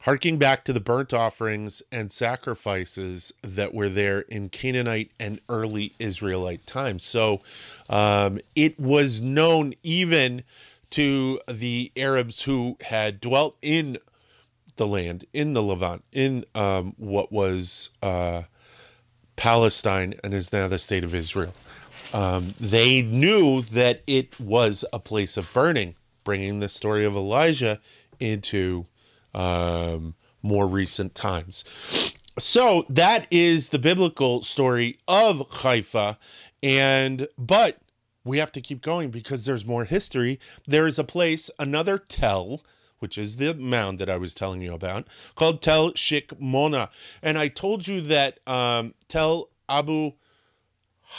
Harking 0.00 0.38
back 0.38 0.64
to 0.64 0.72
the 0.72 0.80
burnt 0.80 1.12
offerings 1.12 1.82
and 1.90 2.12
sacrifices 2.12 3.32
that 3.42 3.74
were 3.74 3.88
there 3.88 4.20
in 4.20 4.48
Canaanite 4.48 5.10
and 5.18 5.40
early 5.48 5.94
Israelite 5.98 6.66
times. 6.66 7.04
So 7.04 7.40
um, 7.88 8.38
it 8.54 8.78
was 8.78 9.20
known 9.20 9.74
even 9.82 10.44
to 10.90 11.40
the 11.48 11.92
Arabs 11.96 12.42
who 12.42 12.76
had 12.82 13.20
dwelt 13.20 13.56
in 13.60 13.98
the 14.76 14.86
land, 14.86 15.26
in 15.32 15.52
the 15.52 15.62
Levant, 15.62 16.04
in 16.12 16.44
um, 16.54 16.94
what 16.96 17.32
was. 17.32 17.90
Uh, 18.02 18.44
Palestine 19.38 20.14
and 20.24 20.34
is 20.34 20.52
now 20.52 20.66
the 20.66 20.78
state 20.78 21.04
of 21.04 21.14
Israel. 21.14 21.54
Um, 22.12 22.54
they 22.58 23.02
knew 23.02 23.62
that 23.62 24.02
it 24.06 24.38
was 24.40 24.84
a 24.92 24.98
place 24.98 25.36
of 25.36 25.46
burning, 25.54 25.94
bringing 26.24 26.58
the 26.58 26.68
story 26.68 27.04
of 27.04 27.14
Elijah 27.14 27.80
into 28.18 28.86
um, 29.34 30.14
more 30.42 30.66
recent 30.66 31.14
times. 31.14 31.64
So 32.38 32.86
that 32.88 33.26
is 33.30 33.70
the 33.70 33.78
biblical 33.78 34.42
story 34.42 34.98
of 35.08 35.48
Haifa, 35.50 36.18
and 36.62 37.26
but 37.36 37.78
we 38.24 38.38
have 38.38 38.52
to 38.52 38.60
keep 38.60 38.80
going 38.82 39.10
because 39.10 39.44
there's 39.44 39.66
more 39.66 39.84
history. 39.84 40.38
There 40.66 40.86
is 40.86 40.98
a 40.98 41.04
place, 41.04 41.50
another 41.58 41.98
tell, 41.98 42.62
which 42.98 43.16
is 43.18 43.36
the 43.36 43.54
mound 43.54 43.98
that 43.98 44.10
I 44.10 44.16
was 44.16 44.34
telling 44.34 44.60
you 44.60 44.74
about, 44.74 45.06
called 45.34 45.62
Tel 45.62 45.92
Shikmona. 45.92 46.90
And 47.22 47.38
I 47.38 47.48
told 47.48 47.86
you 47.88 48.00
that 48.02 48.38
um, 48.46 48.94
Tel 49.08 49.48
Abu 49.68 50.12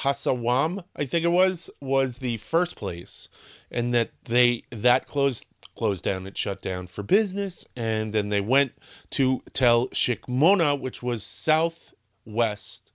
Hasawam, 0.02 0.84
I 0.96 1.06
think 1.06 1.26
it 1.26 1.30
was, 1.30 1.70
was 1.82 2.20
the 2.20 2.38
first 2.38 2.76
place, 2.76 3.28
and 3.72 3.94
that 3.94 4.12
they 4.26 4.64
that 4.70 5.06
closed 5.06 5.46
closed 5.80 6.04
down. 6.04 6.28
It 6.28 6.38
shut 6.38 6.62
down 6.62 6.88
for 6.88 7.04
business, 7.04 7.66
and 7.74 8.12
then 8.12 8.28
they 8.28 8.42
went 8.42 8.74
to 9.12 9.42
Tel 9.54 9.88
Shikmona, 9.88 10.78
which 10.78 11.02
was 11.02 11.24
southwest 11.24 12.92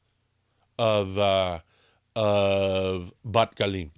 of 0.79 1.17
uh, 1.17 1.61
of 2.15 3.15
Bat 3.25 3.57
Galim. 3.57 3.91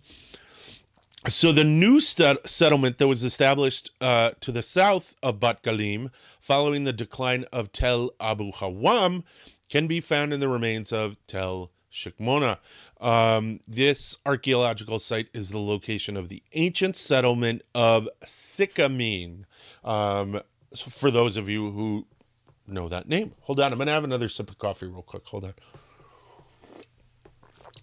So 1.28 1.50
the 1.50 1.64
new 1.64 1.98
settlement 1.98 2.98
that 2.98 3.08
was 3.08 3.24
established 3.24 3.90
uh, 4.00 4.30
to 4.40 4.52
the 4.52 4.62
south 4.62 5.16
of 5.20 5.40
Bat 5.40 5.64
Galim 5.64 6.10
following 6.38 6.84
the 6.84 6.92
decline 6.92 7.44
of 7.52 7.72
Tel 7.72 8.12
Abu 8.20 8.52
Hawam 8.52 9.24
can 9.68 9.88
be 9.88 10.00
found 10.00 10.32
in 10.32 10.38
the 10.38 10.48
remains 10.48 10.92
of 10.92 11.16
Tel 11.26 11.72
Shikmona. 11.92 12.58
Um, 13.00 13.60
this 13.68 14.16
archaeological 14.24 14.98
site 14.98 15.28
is 15.34 15.50
the 15.50 15.58
location 15.58 16.16
of 16.16 16.28
the 16.28 16.42
ancient 16.52 16.96
settlement 16.96 17.62
of 17.74 18.08
Sycamine. 18.24 19.44
Um, 19.84 20.40
for 20.74 21.10
those 21.10 21.36
of 21.36 21.48
you 21.48 21.70
who 21.70 22.06
know 22.66 22.88
that 22.88 23.08
name, 23.08 23.32
hold 23.42 23.60
on. 23.60 23.72
I'm 23.72 23.78
going 23.78 23.86
to 23.86 23.92
have 23.92 24.04
another 24.04 24.28
sip 24.28 24.50
of 24.50 24.58
coffee 24.58 24.86
real 24.86 25.02
quick. 25.02 25.26
Hold 25.26 25.44
on. 25.44 25.54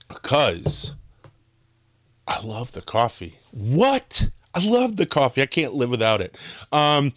Because 0.07 0.93
I 2.27 2.41
love 2.41 2.71
the 2.71 2.81
coffee. 2.81 3.39
What? 3.51 4.29
I 4.53 4.65
love 4.65 4.95
the 4.95 5.05
coffee. 5.05 5.41
I 5.41 5.47
can't 5.47 5.73
live 5.73 5.89
without 5.89 6.21
it. 6.21 6.35
Um, 6.71 7.13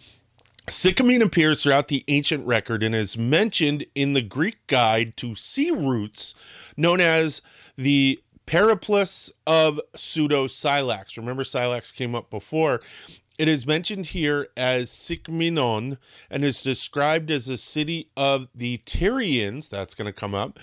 Sycamine 0.67 1.21
appears 1.21 1.63
throughout 1.63 1.87
the 1.87 2.03
ancient 2.09 2.45
record 2.45 2.83
and 2.83 2.93
is 2.93 3.17
mentioned 3.17 3.85
in 3.95 4.13
the 4.13 4.21
Greek 4.21 4.67
guide 4.67 5.15
to 5.17 5.33
sea 5.33 5.71
routes 5.71 6.35
known 6.75 6.99
as 6.99 7.41
the 7.77 8.21
Periplus 8.45 9.31
of 9.45 9.79
pseudo 9.95 10.47
Scylax. 10.47 11.17
Remember, 11.17 11.43
Scylax 11.43 11.93
came 11.93 12.15
up 12.15 12.29
before. 12.29 12.81
It 13.37 13.47
is 13.47 13.67
mentioned 13.67 14.07
here 14.07 14.47
as 14.57 14.89
Sykminon 14.89 15.97
and 16.29 16.43
is 16.43 16.63
described 16.63 17.29
as 17.29 17.49
a 17.49 17.57
city 17.57 18.09
of 18.17 18.47
the 18.55 18.81
Tyrians, 18.85 19.69
that's 19.69 19.93
going 19.93 20.07
to 20.07 20.13
come 20.13 20.33
up, 20.33 20.59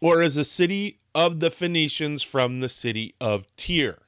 or 0.00 0.22
as 0.22 0.36
a 0.36 0.44
city 0.44 1.00
of 1.14 1.40
the 1.40 1.50
Phoenicians 1.50 2.22
from 2.22 2.60
the 2.60 2.68
city 2.68 3.14
of 3.20 3.46
Tyre. 3.56 4.02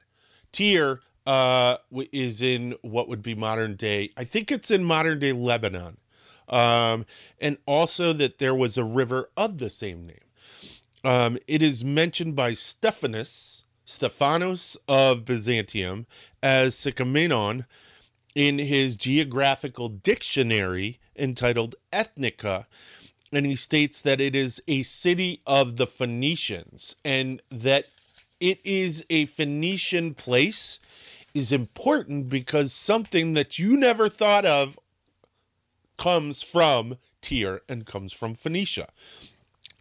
Tyre 0.51 1.01
uh, 1.27 1.77
is 2.11 2.41
in 2.41 2.75
what 2.81 3.07
would 3.07 3.21
be 3.21 3.35
modern 3.35 3.75
day, 3.75 4.09
I 4.17 4.23
think 4.23 4.51
it's 4.51 4.71
in 4.71 4.83
modern 4.83 5.19
day 5.19 5.33
Lebanon. 5.33 5.97
Um, 6.49 7.05
and 7.41 7.57
also 7.65 8.13
that 8.13 8.39
there 8.39 8.55
was 8.55 8.77
a 8.77 8.83
river 8.85 9.29
of 9.35 9.57
the 9.57 9.69
same 9.69 10.07
name. 10.07 10.26
Um, 11.03 11.37
it 11.47 11.61
is 11.61 11.85
mentioned 11.85 12.35
by 12.35 12.53
Stephanus, 12.53 13.63
Stephanus 13.85 14.77
of 14.87 15.25
Byzantium, 15.25 16.05
as 16.41 16.75
Sycamenon 16.75 17.65
in 18.35 18.59
his 18.59 18.95
geographical 18.95 19.89
dictionary 19.89 20.99
entitled 21.15 21.75
Ethnica, 21.91 22.65
and 23.31 23.45
he 23.45 23.55
states 23.55 24.01
that 24.01 24.21
it 24.21 24.35
is 24.35 24.61
a 24.67 24.83
city 24.83 25.41
of 25.45 25.77
the 25.77 25.87
Phoenicians 25.87 26.95
and 27.03 27.41
that 27.49 27.85
it 28.39 28.59
is 28.63 29.05
a 29.09 29.25
Phoenician 29.25 30.13
place 30.13 30.79
is 31.33 31.51
important 31.51 32.29
because 32.29 32.71
something 32.73 33.33
that 33.33 33.59
you 33.59 33.75
never 33.75 34.09
thought 34.09 34.45
of 34.45 34.79
comes 35.97 36.41
from 36.41 36.97
Tyre 37.21 37.61
and 37.67 37.85
comes 37.85 38.13
from 38.13 38.35
Phoenicia. 38.35 38.89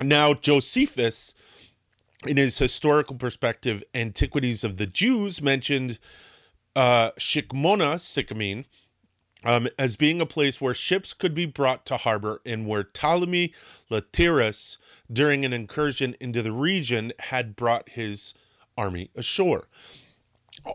Now, 0.00 0.34
Josephus, 0.34 1.34
in 2.26 2.36
his 2.36 2.58
historical 2.58 3.16
perspective, 3.16 3.82
Antiquities 3.94 4.62
of 4.62 4.76
the 4.76 4.86
Jews, 4.86 5.40
mentioned 5.40 5.98
uh, 6.74 7.12
Shikmona, 7.12 7.96
Sycamine, 7.96 8.66
um, 9.44 9.68
as 9.78 9.96
being 9.96 10.20
a 10.20 10.26
place 10.26 10.60
where 10.60 10.74
ships 10.74 11.12
could 11.12 11.34
be 11.34 11.46
brought 11.46 11.86
to 11.86 11.96
harbor 11.96 12.42
and 12.44 12.66
where 12.66 12.82
Ptolemy 12.82 13.54
Lathyrus, 13.90 14.76
during 15.10 15.44
an 15.44 15.52
incursion 15.52 16.16
into 16.20 16.42
the 16.42 16.52
region, 16.52 17.12
had 17.20 17.56
brought 17.56 17.90
his 17.90 18.34
army 18.76 19.10
ashore. 19.14 19.68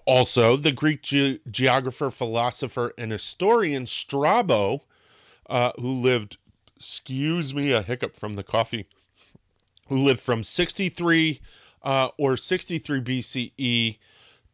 Also, 0.06 0.56
the 0.56 0.72
Greek 0.72 1.02
ge- 1.02 1.40
geographer, 1.50 2.10
philosopher, 2.10 2.94
and 2.98 3.12
historian 3.12 3.86
Strabo, 3.86 4.84
uh, 5.50 5.74
who 5.76 5.90
lived, 5.90 6.38
excuse 6.78 7.54
me, 7.54 7.72
a 7.72 7.82
hiccup 7.82 8.16
from 8.16 8.36
the 8.36 8.44
coffee, 8.44 8.88
who 9.92 9.98
lived 9.98 10.22
from 10.22 10.42
63 10.42 11.42
uh, 11.84 12.08
or 12.18 12.38
63 12.38 13.02
BCE 13.02 13.98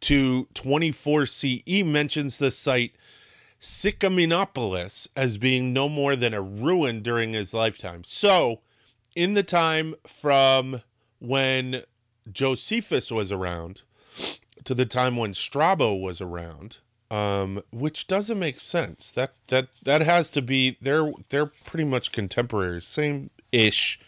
to 0.01 0.47
24 0.55 1.25
CE, 1.27 1.83
mentions 1.85 2.39
the 2.39 2.49
site 2.49 2.95
Sycaminopolis 3.61 5.07
as 5.15 5.37
being 5.37 5.73
no 5.73 5.87
more 5.87 6.15
than 6.15 6.33
a 6.33 6.41
ruin 6.41 7.03
during 7.03 7.33
his 7.33 7.53
lifetime. 7.53 8.03
So, 8.03 8.61
in 9.15 9.35
the 9.35 9.43
time 9.43 9.93
from 10.07 10.81
when 11.19 11.83
Josephus 12.31 13.11
was 13.11 13.31
around 13.31 13.83
to 14.63 14.73
the 14.73 14.85
time 14.87 15.17
when 15.17 15.35
Strabo 15.35 15.93
was 15.93 16.19
around, 16.19 16.77
um, 17.11 17.61
which 17.71 18.07
doesn't 18.07 18.39
make 18.39 18.59
sense. 18.59 19.11
That 19.11 19.33
that 19.49 19.67
that 19.83 20.01
has 20.01 20.31
to 20.31 20.41
be 20.41 20.77
they're 20.81 21.11
they're 21.29 21.51
pretty 21.67 21.85
much 21.85 22.11
contemporaries, 22.11 22.87
same 22.87 23.29
ish, 23.51 23.99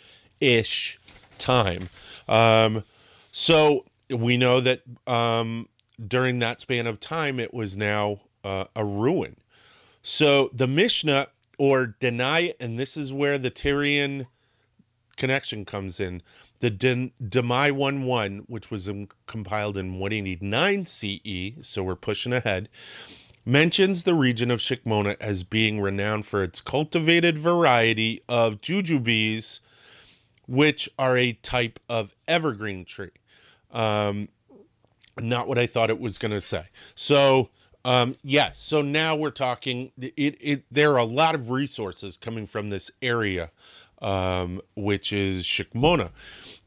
ish 0.42 1.00
time. 1.40 1.90
Um, 2.28 2.84
so 3.32 3.86
we 4.10 4.38
know 4.38 4.60
that 4.62 4.82
um, 5.08 5.68
during 6.06 6.40
that 6.40 6.62
span 6.62 6.88
of 6.88 7.00
time, 7.00 7.40
it 7.40 7.54
was 7.54 7.78
now 7.78 8.22
uh, 8.44 8.66
a 8.76 8.86
ruin. 8.86 9.38
So 10.02 10.50
the 10.54 10.68
Mishnah 10.68 11.28
or 11.58 11.96
Demai, 12.00 12.54
and 12.60 12.80
this 12.80 12.96
is 12.96 13.12
where 13.12 13.38
the 13.38 13.52
Tyrian 13.52 14.28
connection 15.18 15.66
comes 15.66 16.00
in. 16.00 16.24
The 16.62 16.72
Demai 16.72 17.72
1 17.72 18.04
1, 18.06 18.38
which 18.48 18.72
was 18.72 18.90
compiled 19.28 19.78
in 19.78 20.00
189 20.00 20.86
CE, 20.86 21.54
so 21.62 21.84
we're 21.84 21.96
pushing 21.96 22.34
ahead, 22.34 22.70
mentions 23.46 24.04
the 24.04 24.16
region 24.16 24.50
of 24.52 24.60
Shikmona 24.60 25.16
as 25.20 25.44
being 25.44 25.80
renowned 25.80 26.26
for 26.26 26.44
its 26.44 26.62
cultivated 26.62 27.38
variety 27.38 28.22
of 28.28 28.62
jujubes, 28.62 29.60
which 30.50 30.90
are 30.98 31.16
a 31.16 31.34
type 31.34 31.80
of 31.88 32.16
evergreen 32.28 32.84
tree. 32.84 33.12
Um, 33.72 34.30
not 35.20 35.48
what 35.48 35.60
I 35.60 35.68
thought 35.68 35.92
it 35.92 36.00
was 36.00 36.18
going 36.18 36.32
to 36.32 36.42
say. 36.42 36.66
So, 36.96 37.50
um, 37.86 38.16
yes. 38.24 38.58
So 38.58 38.82
now 38.82 39.16
we're 39.16 39.30
talking. 39.30 39.92
It, 40.00 40.38
it. 40.42 40.64
There 40.72 40.94
are 40.94 40.98
a 40.98 41.04
lot 41.04 41.36
of 41.36 41.52
resources 41.52 42.18
coming 42.18 42.48
from 42.48 42.72
this 42.72 42.90
area, 43.02 43.52
um, 44.02 44.62
which 44.76 45.14
is 45.14 45.44
Shikmona. 45.44 46.10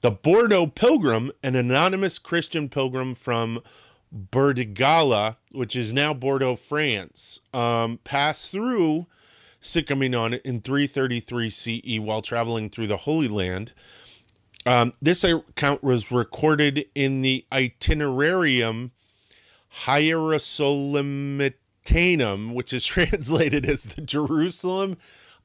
The 0.00 0.12
Bordeaux 0.12 0.68
Pilgrim, 0.68 1.32
an 1.42 1.56
anonymous 1.56 2.20
Christian 2.20 2.68
pilgrim 2.68 3.16
from 3.16 3.60
Burdigala, 4.14 5.36
which 5.50 5.74
is 5.74 5.92
now 5.92 6.14
Bordeaux, 6.14 6.54
France, 6.54 7.40
um, 7.52 7.98
passed 8.04 8.50
through 8.50 9.06
Sikaminon 9.62 10.40
in 10.42 10.60
333 10.60 11.50
CE 11.50 12.00
while 12.00 12.20
traveling 12.20 12.68
through 12.68 12.88
the 12.88 12.98
Holy 12.98 13.28
Land. 13.28 13.72
Um, 14.64 14.92
this 15.00 15.24
account 15.24 15.82
was 15.82 16.12
recorded 16.12 16.86
in 16.94 17.22
the 17.22 17.44
Itinerarium 17.50 18.90
Hierosolymitanum, 19.84 22.54
which 22.54 22.72
is 22.72 22.86
translated 22.86 23.66
as 23.66 23.82
the 23.84 24.00
Jerusalem 24.00 24.96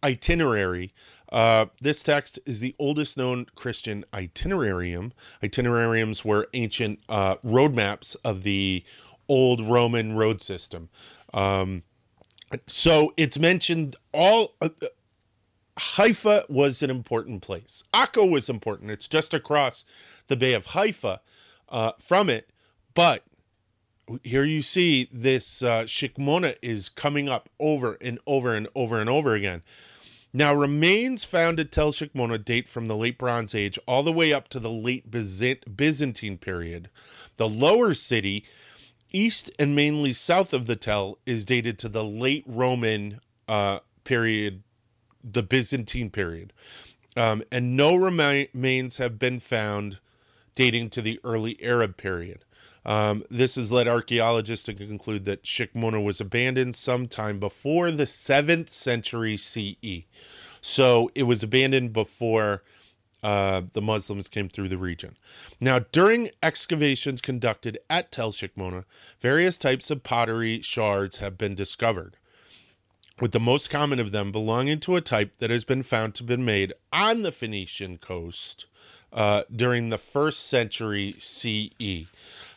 Itinerary. 0.03 0.93
Uh, 1.31 1.65
this 1.81 2.03
text 2.03 2.39
is 2.45 2.59
the 2.59 2.75
oldest 2.79 3.17
known 3.17 3.47
Christian 3.55 4.05
itinerarium. 4.13 5.11
Itinerariums 5.43 6.23
were 6.23 6.47
ancient 6.53 6.99
uh, 7.09 7.35
road 7.43 7.75
maps 7.75 8.15
of 8.23 8.43
the 8.43 8.83
old 9.27 9.61
Roman 9.61 10.15
road 10.15 10.41
system. 10.41 10.87
Um, 11.33 11.83
so 12.67 13.13
it's 13.17 13.39
mentioned 13.39 13.95
all. 14.13 14.53
Uh, 14.61 14.69
Haifa 15.77 16.45
was 16.49 16.81
an 16.81 16.89
important 16.89 17.43
place. 17.43 17.83
Akko 17.93 18.29
was 18.29 18.49
important. 18.49 18.89
It's 18.89 19.07
just 19.07 19.33
across 19.33 19.85
the 20.27 20.35
Bay 20.35 20.53
of 20.53 20.67
Haifa 20.67 21.19
uh, 21.69 21.91
from 21.99 22.29
it. 22.29 22.49
But 22.95 23.23
here 24.23 24.43
you 24.43 24.61
see 24.61 25.07
this 25.11 25.61
uh, 25.61 25.83
Shikmona 25.83 26.55
is 26.61 26.89
coming 26.89 27.29
up 27.29 27.49
over 27.59 27.97
and 28.01 28.19
over 28.25 28.53
and 28.53 28.67
over 28.73 28.99
and 28.99 29.09
over 29.09 29.35
again. 29.35 29.61
Now, 30.33 30.53
remains 30.53 31.23
found 31.23 31.59
at 31.59 31.71
Tel 31.71 31.91
Shikmona 31.91 32.43
date 32.43 32.67
from 32.67 32.87
the 32.87 32.95
late 32.95 33.17
Bronze 33.17 33.55
Age 33.55 33.79
all 33.87 34.03
the 34.03 34.11
way 34.11 34.33
up 34.33 34.49
to 34.49 34.59
the 34.59 34.69
late 34.69 35.09
Byzantine 35.09 36.37
period. 36.37 36.89
The 37.37 37.49
lower 37.49 37.93
city, 37.93 38.45
east 39.11 39.49
and 39.57 39.75
mainly 39.75 40.13
south 40.13 40.53
of 40.53 40.65
the 40.65 40.75
Tell 40.75 41.17
is 41.25 41.45
dated 41.45 41.77
to 41.79 41.89
the 41.89 42.03
late 42.03 42.43
Roman 42.47 43.19
uh, 43.47 43.79
period 44.03 44.63
the 45.23 45.43
Byzantine 45.43 46.09
period. 46.09 46.53
Um, 47.15 47.43
and 47.51 47.75
no 47.75 47.95
remains 47.95 48.97
have 48.97 49.17
been 49.17 49.39
found 49.39 49.99
dating 50.55 50.89
to 50.91 51.01
the 51.01 51.19
early 51.23 51.57
Arab 51.61 51.97
period. 51.97 52.45
Um, 52.85 53.25
this 53.29 53.55
has 53.55 53.71
led 53.71 53.87
archaeologists 53.87 54.65
to 54.65 54.73
conclude 54.73 55.25
that 55.25 55.43
Shikmona 55.43 56.01
was 56.01 56.21
abandoned 56.21 56.75
sometime 56.75 57.39
before 57.39 57.91
the 57.91 58.05
7th 58.05 58.71
century 58.71 59.35
CE. 59.35 60.05
So 60.61 61.11
it 61.13 61.23
was 61.23 61.43
abandoned 61.43 61.91
before 61.91 62.63
uh, 63.23 63.61
the 63.73 63.81
Muslims 63.81 64.29
came 64.29 64.49
through 64.49 64.69
the 64.69 64.77
region. 64.77 65.17
Now, 65.59 65.79
during 65.79 66.29
excavations 66.43 67.21
conducted 67.21 67.79
at 67.89 68.11
Tel 68.11 68.31
Shikmona, 68.31 68.85
various 69.19 69.57
types 69.57 69.89
of 69.89 70.03
pottery 70.03 70.61
shards 70.61 71.17
have 71.17 71.37
been 71.37 71.55
discovered 71.55 72.15
with 73.19 73.31
the 73.31 73.39
most 73.39 73.69
common 73.69 73.99
of 73.99 74.11
them 74.11 74.31
belonging 74.31 74.79
to 74.81 74.95
a 74.95 75.01
type 75.01 75.33
that 75.39 75.49
has 75.49 75.65
been 75.65 75.83
found 75.83 76.15
to 76.15 76.23
have 76.23 76.27
been 76.27 76.45
made 76.45 76.73
on 76.93 77.23
the 77.23 77.31
Phoenician 77.31 77.97
coast 77.97 78.67
uh, 79.11 79.43
during 79.53 79.89
the 79.89 79.97
first 79.97 80.47
century 80.47 81.15
CE. 81.17 82.07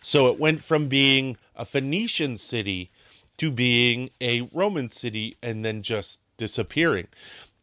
So 0.02 0.26
it 0.28 0.38
went 0.38 0.62
from 0.62 0.88
being 0.88 1.36
a 1.56 1.64
Phoenician 1.64 2.36
city 2.36 2.90
to 3.38 3.50
being 3.50 4.10
a 4.20 4.42
Roman 4.52 4.90
city 4.90 5.36
and 5.42 5.64
then 5.64 5.82
just 5.82 6.18
disappearing. 6.36 7.06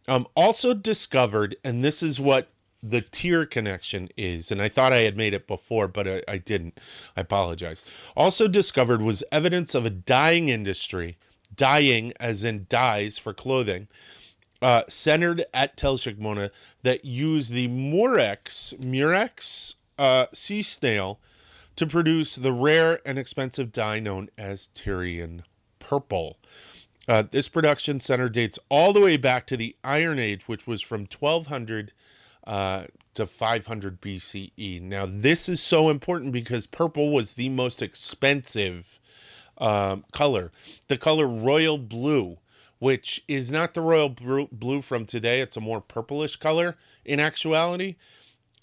Um, 0.08 0.28
also 0.36 0.74
discovered, 0.74 1.56
and 1.64 1.84
this 1.84 2.02
is 2.02 2.20
what 2.20 2.50
the 2.90 3.02
Tyre 3.02 3.46
connection 3.46 4.10
is, 4.18 4.52
and 4.52 4.62
I 4.62 4.70
thought 4.70 4.94
I 4.94 5.00
had 5.00 5.18
made 5.18 5.34
it 5.34 5.48
before, 5.48 5.88
but 5.88 6.08
I, 6.08 6.24
I 6.28 6.38
didn't. 6.38 6.80
I 7.16 7.22
apologize. 7.22 7.84
Also 8.16 8.48
discovered 8.48 9.02
was 9.02 9.24
evidence 9.32 9.76
of 9.76 9.86
a 9.86 9.90
dyeing 9.90 10.50
industry 10.50 11.18
dyeing, 11.56 12.14
as 12.20 12.44
in 12.44 12.66
dyes 12.70 13.18
for 13.18 13.34
clothing, 13.34 13.88
uh, 14.62 14.84
centered 14.88 15.46
at 15.54 15.78
Tel 15.78 15.98
Shikmona 15.98 16.52
that 16.84 17.06
used 17.06 17.52
the 17.52 17.68
Murex, 17.68 18.74
Murex 18.80 19.76
uh, 19.98 20.28
sea 20.34 20.62
snail 20.62 21.20
to 21.76 21.86
produce 21.86 22.36
the 22.36 22.54
rare 22.54 23.00
and 23.06 23.20
expensive 23.20 23.72
dye 23.72 24.00
known 24.00 24.30
as 24.38 24.70
Tyrian 24.74 25.44
purple. 25.80 26.38
Uh, 27.08 27.24
this 27.30 27.48
production 27.48 28.00
center 28.00 28.28
dates 28.30 28.60
all 28.70 28.92
the 28.94 29.00
way 29.00 29.16
back 29.16 29.48
to 29.48 29.56
the 29.56 29.76
Iron 29.84 30.20
Age, 30.20 30.48
which 30.48 30.68
was 30.68 30.82
from 30.82 31.02
1200 31.02 31.94
uh, 32.48 32.86
to 33.14 33.28
500 33.28 34.02
BCE. 34.02 34.82
Now, 34.82 35.06
this 35.06 35.50
is 35.50 35.62
so 35.62 35.90
important 35.90 36.32
because 36.32 36.66
purple 36.66 37.12
was 37.12 37.34
the 37.34 37.50
most 37.50 37.82
expensive 37.82 39.00
um, 39.58 40.06
color. 40.14 40.52
The 40.88 40.98
color 40.98 41.28
royal 41.28 41.78
blue, 41.78 42.38
which 42.80 43.24
is 43.28 43.52
not 43.52 43.74
the 43.74 43.82
royal 43.82 44.10
blue 44.10 44.82
from 44.82 45.06
today, 45.06 45.42
it's 45.42 45.58
a 45.58 45.62
more 45.62 45.82
purplish 45.82 46.38
color 46.38 46.78
in 47.04 47.20
actuality, 47.20 47.96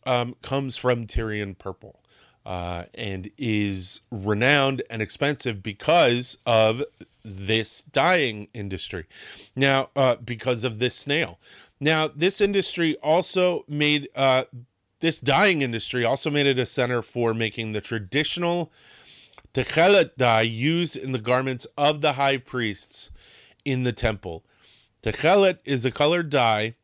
um, 0.07 0.35
comes 0.41 0.77
from 0.77 1.07
Tyrian 1.07 1.55
purple. 1.55 2.01
Uh, 2.47 2.85
and 2.93 3.31
is 3.39 4.03
renowned 4.11 4.83
and 4.91 5.01
expensive 5.01 5.63
because 5.63 6.37
of 6.45 6.85
this 7.25 7.81
dyeing 7.91 8.49
industry. 8.53 9.07
Now, 9.57 9.89
uh, 9.97 10.17
because 10.17 10.63
of 10.63 10.79
this 10.79 10.95
snail. 10.95 11.39
Now, 11.85 12.09
this 12.09 12.41
industry 12.41 12.97
also 13.03 13.67
made 13.69 14.09
uh, 14.17 14.45
this 15.01 15.19
dyeing 15.19 15.61
industry 15.61 16.03
also 16.03 16.31
made 16.31 16.47
it 16.47 16.59
a 16.59 16.65
center 16.65 17.03
for 17.03 17.35
making 17.35 17.73
the 17.73 17.83
traditional 17.83 18.73
Techelet 19.53 20.17
dye 20.17 20.41
used 20.41 20.97
in 20.97 21.13
the 21.13 21.19
garments 21.19 21.67
of 21.77 22.01
the 22.01 22.15
high 22.15 22.39
priests 22.39 23.11
in 23.67 23.83
the 23.83 23.93
temple. 23.93 24.47
Techelet 25.03 25.59
is 25.67 25.85
a 25.85 25.91
colored 25.91 26.31
dye 26.31 26.75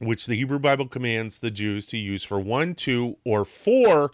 which 0.00 0.26
the 0.26 0.34
Hebrew 0.34 0.58
Bible 0.58 0.86
commands 0.86 1.38
the 1.38 1.50
Jews 1.50 1.86
to 1.86 1.96
use 1.96 2.22
for 2.22 2.38
one, 2.38 2.74
two, 2.74 3.16
or 3.24 3.46
four 3.46 4.10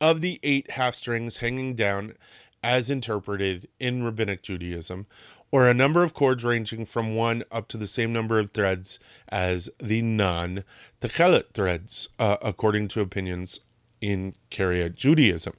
of 0.00 0.22
the 0.22 0.40
eight 0.42 0.70
half 0.70 0.94
strings 0.94 1.36
hanging 1.36 1.74
down 1.74 2.14
as 2.62 2.88
interpreted 2.88 3.68
in 3.78 4.02
Rabbinic 4.02 4.42
Judaism, 4.42 5.06
or 5.50 5.66
a 5.66 5.74
number 5.74 6.02
of 6.02 6.14
cords 6.14 6.44
ranging 6.44 6.84
from 6.84 7.16
one 7.16 7.42
up 7.50 7.68
to 7.68 7.76
the 7.76 7.86
same 7.86 8.12
number 8.12 8.38
of 8.38 8.52
threads 8.52 8.98
as 9.28 9.70
the 9.78 10.02
non 10.02 10.64
Techelet 11.00 11.52
threads, 11.54 12.08
uh, 12.18 12.36
according 12.42 12.88
to 12.88 13.00
opinions 13.00 13.60
in 14.00 14.34
Karaite 14.50 14.94
Judaism. 14.94 15.54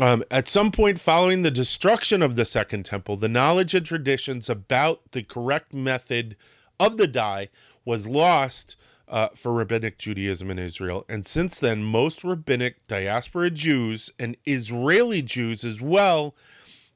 Um, 0.00 0.22
at 0.30 0.48
some 0.48 0.70
point 0.70 1.00
following 1.00 1.42
the 1.42 1.50
destruction 1.50 2.22
of 2.22 2.36
the 2.36 2.44
Second 2.44 2.84
Temple, 2.84 3.16
the 3.16 3.28
knowledge 3.28 3.74
and 3.74 3.84
traditions 3.84 4.48
about 4.48 5.00
the 5.10 5.22
correct 5.22 5.74
method 5.74 6.36
of 6.78 6.96
the 6.96 7.08
dye 7.08 7.48
was 7.84 8.06
lost 8.06 8.76
uh, 9.08 9.28
for 9.34 9.52
rabbinic 9.52 9.98
Judaism 9.98 10.50
in 10.50 10.58
Israel. 10.58 11.04
And 11.08 11.26
since 11.26 11.58
then, 11.58 11.82
most 11.82 12.22
rabbinic 12.22 12.86
diaspora 12.86 13.50
Jews 13.50 14.10
and 14.18 14.36
Israeli 14.44 15.22
Jews 15.22 15.64
as 15.64 15.80
well 15.80 16.34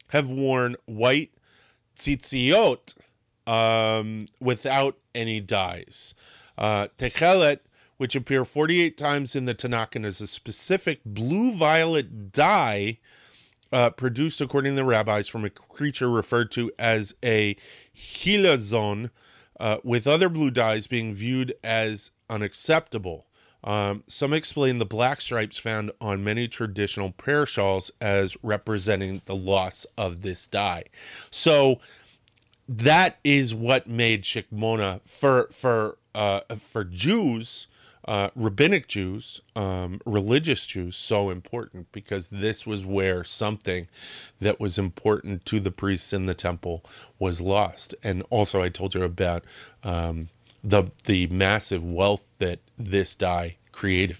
have 0.09 0.29
worn 0.29 0.77
white 0.85 1.33
tzitziot 1.97 2.95
um, 3.47 4.27
without 4.41 4.99
any 5.15 5.41
dyes. 5.41 6.15
Uh, 6.57 6.89
Techelet 6.99 7.61
which 8.03 8.17
appear 8.17 8.45
48 8.45 8.99
times 8.99 9.37
in 9.37 9.45
the 9.45 9.55
Tanakh 9.55 9.95
and 9.95 10.05
is 10.05 10.21
a 10.21 10.27
specific 10.27 10.99
blue 11.07 11.53
violet 11.53 12.33
dye 12.33 12.99
uh, 13.73 13.91
produced, 13.91 14.41
according 14.41 14.73
to 14.73 14.77
the 14.77 14.85
rabbis, 14.85 15.29
from 15.29 15.45
a 15.45 15.51
creature 15.51 16.11
referred 16.11 16.51
to 16.51 16.73
as 16.81 17.15
a 17.23 17.57
chilazon, 17.97 19.11
uh, 19.61 19.77
with 19.85 20.09
other 20.09 20.29
blue 20.29 20.51
dyes 20.51 20.89
being 20.89 21.15
viewed 21.15 21.55
as 21.63 22.11
unacceptable. 22.29 23.27
Um, 23.65 24.03
some 24.09 24.33
explain 24.33 24.79
the 24.79 24.85
black 24.85 25.21
stripes 25.21 25.59
found 25.59 25.93
on 26.01 26.25
many 26.25 26.49
traditional 26.49 27.13
prayer 27.13 27.47
shawls 27.47 27.91
as 28.01 28.37
representing 28.43 29.23
the 29.27 29.37
loss 29.37 29.87
of 29.97 30.23
this 30.23 30.47
dye. 30.47 30.85
So 31.31 31.81
that 32.69 33.19
is 33.23 33.55
what 33.55 33.87
made 33.87 34.23
Shikmona 34.25 35.01
for 35.05 35.49
for 35.53 35.99
uh, 36.15 36.41
for 36.59 36.85
Jews, 36.85 37.69
uh, 38.07 38.31
rabbinic 38.35 38.89
Jews, 38.89 39.41
um, 39.57 40.01
religious 40.05 40.67
Jews, 40.67 40.97
so 40.97 41.31
important 41.31 41.91
because 41.93 42.29
this 42.29 42.67
was 42.67 42.85
where 42.85 43.25
something 43.25 43.89
that 44.41 44.61
was 44.61 44.79
important 44.79 45.45
to 45.47 45.61
the 45.61 45.71
priests 45.71 46.13
in 46.13 46.27
the 46.27 46.35
temple 46.35 46.85
was 47.19 47.41
lost. 47.41 47.95
And 48.03 48.23
also, 48.31 48.63
I 48.63 48.69
told 48.69 48.95
you 48.95 49.03
about 49.03 49.45
um, 49.83 50.29
the 50.63 50.85
the 51.05 51.27
massive 51.29 51.85
wealth 51.85 52.35
that 52.39 52.61
this 52.79 53.15
dye 53.15 53.57
created. 53.73 54.19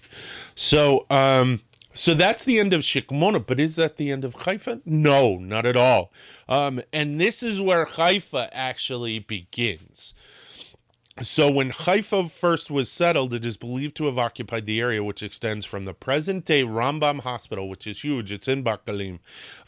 So. 0.55 1.05
Um, 1.09 1.61
so 1.95 2.15
that's 2.15 2.43
the 2.43 2.59
end 2.59 2.73
of 2.73 2.81
Shikmona, 2.81 3.45
but 3.45 3.59
is 3.59 3.75
that 3.75 3.97
the 3.97 4.11
end 4.11 4.25
of 4.25 4.33
Haifa? 4.33 4.81
No, 4.83 5.37
not 5.37 5.67
at 5.67 5.77
all. 5.77 6.11
Um, 6.49 6.81
and 6.91 7.21
this 7.21 7.43
is 7.43 7.61
where 7.61 7.85
Haifa 7.85 8.49
actually 8.51 9.19
begins. 9.19 10.15
So 11.21 11.51
when 11.51 11.69
Haifa 11.69 12.29
first 12.29 12.71
was 12.71 12.91
settled, 12.91 13.35
it 13.35 13.45
is 13.45 13.57
believed 13.57 13.95
to 13.97 14.05
have 14.05 14.17
occupied 14.17 14.65
the 14.65 14.81
area 14.81 15.03
which 15.03 15.21
extends 15.21 15.63
from 15.67 15.85
the 15.85 15.93
present-day 15.93 16.63
Rambam 16.63 17.19
Hospital, 17.19 17.69
which 17.69 17.85
is 17.85 18.03
huge, 18.03 18.31
it's 18.31 18.47
in 18.47 18.63
Bat 18.63 18.85
Galim, 18.85 19.19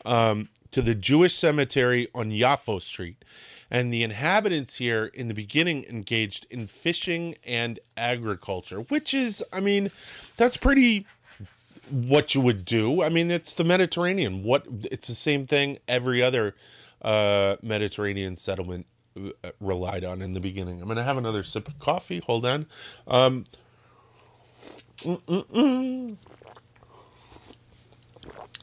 um, 0.03 0.49
to 0.71 0.81
the 0.81 0.95
Jewish 0.95 1.35
cemetery 1.35 2.07
on 2.15 2.31
Yafo 2.31 2.81
Street. 2.81 3.23
And 3.71 3.91
the 3.91 4.03
inhabitants 4.03 4.75
here 4.75 5.11
in 5.13 5.27
the 5.27 5.33
beginning 5.33 5.85
engaged 5.89 6.45
in 6.49 6.67
fishing 6.67 7.35
and 7.43 7.79
agriculture, 7.97 8.81
which 8.81 9.13
is, 9.13 9.43
I 9.51 9.59
mean, 9.59 9.91
that's 10.37 10.57
pretty 10.57 11.07
what 11.89 12.35
you 12.35 12.41
would 12.41 12.65
do. 12.65 13.03
I 13.03 13.09
mean, 13.09 13.31
it's 13.31 13.53
the 13.53 13.63
Mediterranean. 13.63 14.43
What 14.43 14.65
it's 14.83 15.07
the 15.07 15.15
same 15.15 15.45
thing 15.45 15.79
every 15.87 16.21
other 16.21 16.55
uh, 17.01 17.57
Mediterranean 17.61 18.35
settlement 18.35 18.85
uh, 19.17 19.51
relied 19.59 20.03
on 20.03 20.21
in 20.21 20.33
the 20.33 20.39
beginning. 20.39 20.81
I'm 20.81 20.87
gonna 20.87 21.03
have 21.03 21.17
another 21.17 21.43
sip 21.43 21.67
of 21.67 21.79
coffee. 21.79 22.21
Hold 22.25 22.45
on. 22.45 22.65
Um, 23.07 23.45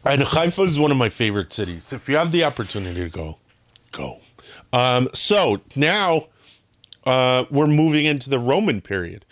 and 0.05 0.23
Haifa 0.23 0.63
is 0.63 0.79
one 0.79 0.91
of 0.91 0.97
my 0.97 1.09
favorite 1.09 1.53
cities. 1.53 1.93
If 1.93 2.09
you 2.09 2.17
have 2.17 2.33
the 2.33 2.45
opportunity 2.45 3.03
to 3.03 3.11
go, 3.11 3.39
go. 3.93 4.21
Um, 4.73 5.09
so 5.13 5.61
now 5.77 6.29
uh, 7.05 7.45
we're 7.51 7.67
moving 7.67 8.07
into 8.07 8.31
the 8.31 8.39
Roman 8.39 8.81
period. 8.81 9.25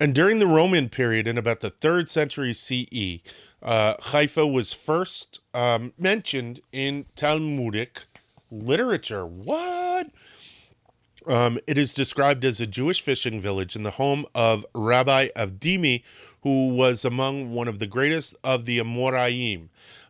And 0.00 0.14
during 0.14 0.38
the 0.38 0.46
Roman 0.46 0.88
period, 0.88 1.26
in 1.26 1.36
about 1.36 1.60
the 1.60 1.70
third 1.70 2.08
century 2.08 2.54
CE, 2.54 3.20
uh, 3.62 3.94
Haifa 4.00 4.46
was 4.46 4.72
first 4.72 5.40
um, 5.52 5.92
mentioned 5.98 6.60
in 6.72 7.06
Talmudic 7.16 8.02
literature. 8.50 9.26
What? 9.26 10.08
Um, 11.26 11.58
it 11.66 11.76
is 11.76 11.92
described 11.92 12.44
as 12.44 12.60
a 12.60 12.66
Jewish 12.66 13.02
fishing 13.02 13.40
village 13.40 13.76
in 13.76 13.82
the 13.82 13.90
home 13.92 14.24
of 14.34 14.64
Rabbi 14.74 15.28
Avdimi, 15.36 16.02
who 16.42 16.68
was 16.68 17.04
among 17.04 17.52
one 17.52 17.68
of 17.68 17.80
the 17.80 17.86
greatest 17.86 18.34
of 18.42 18.64
the 18.64 18.78
Amoraim, 18.78 19.68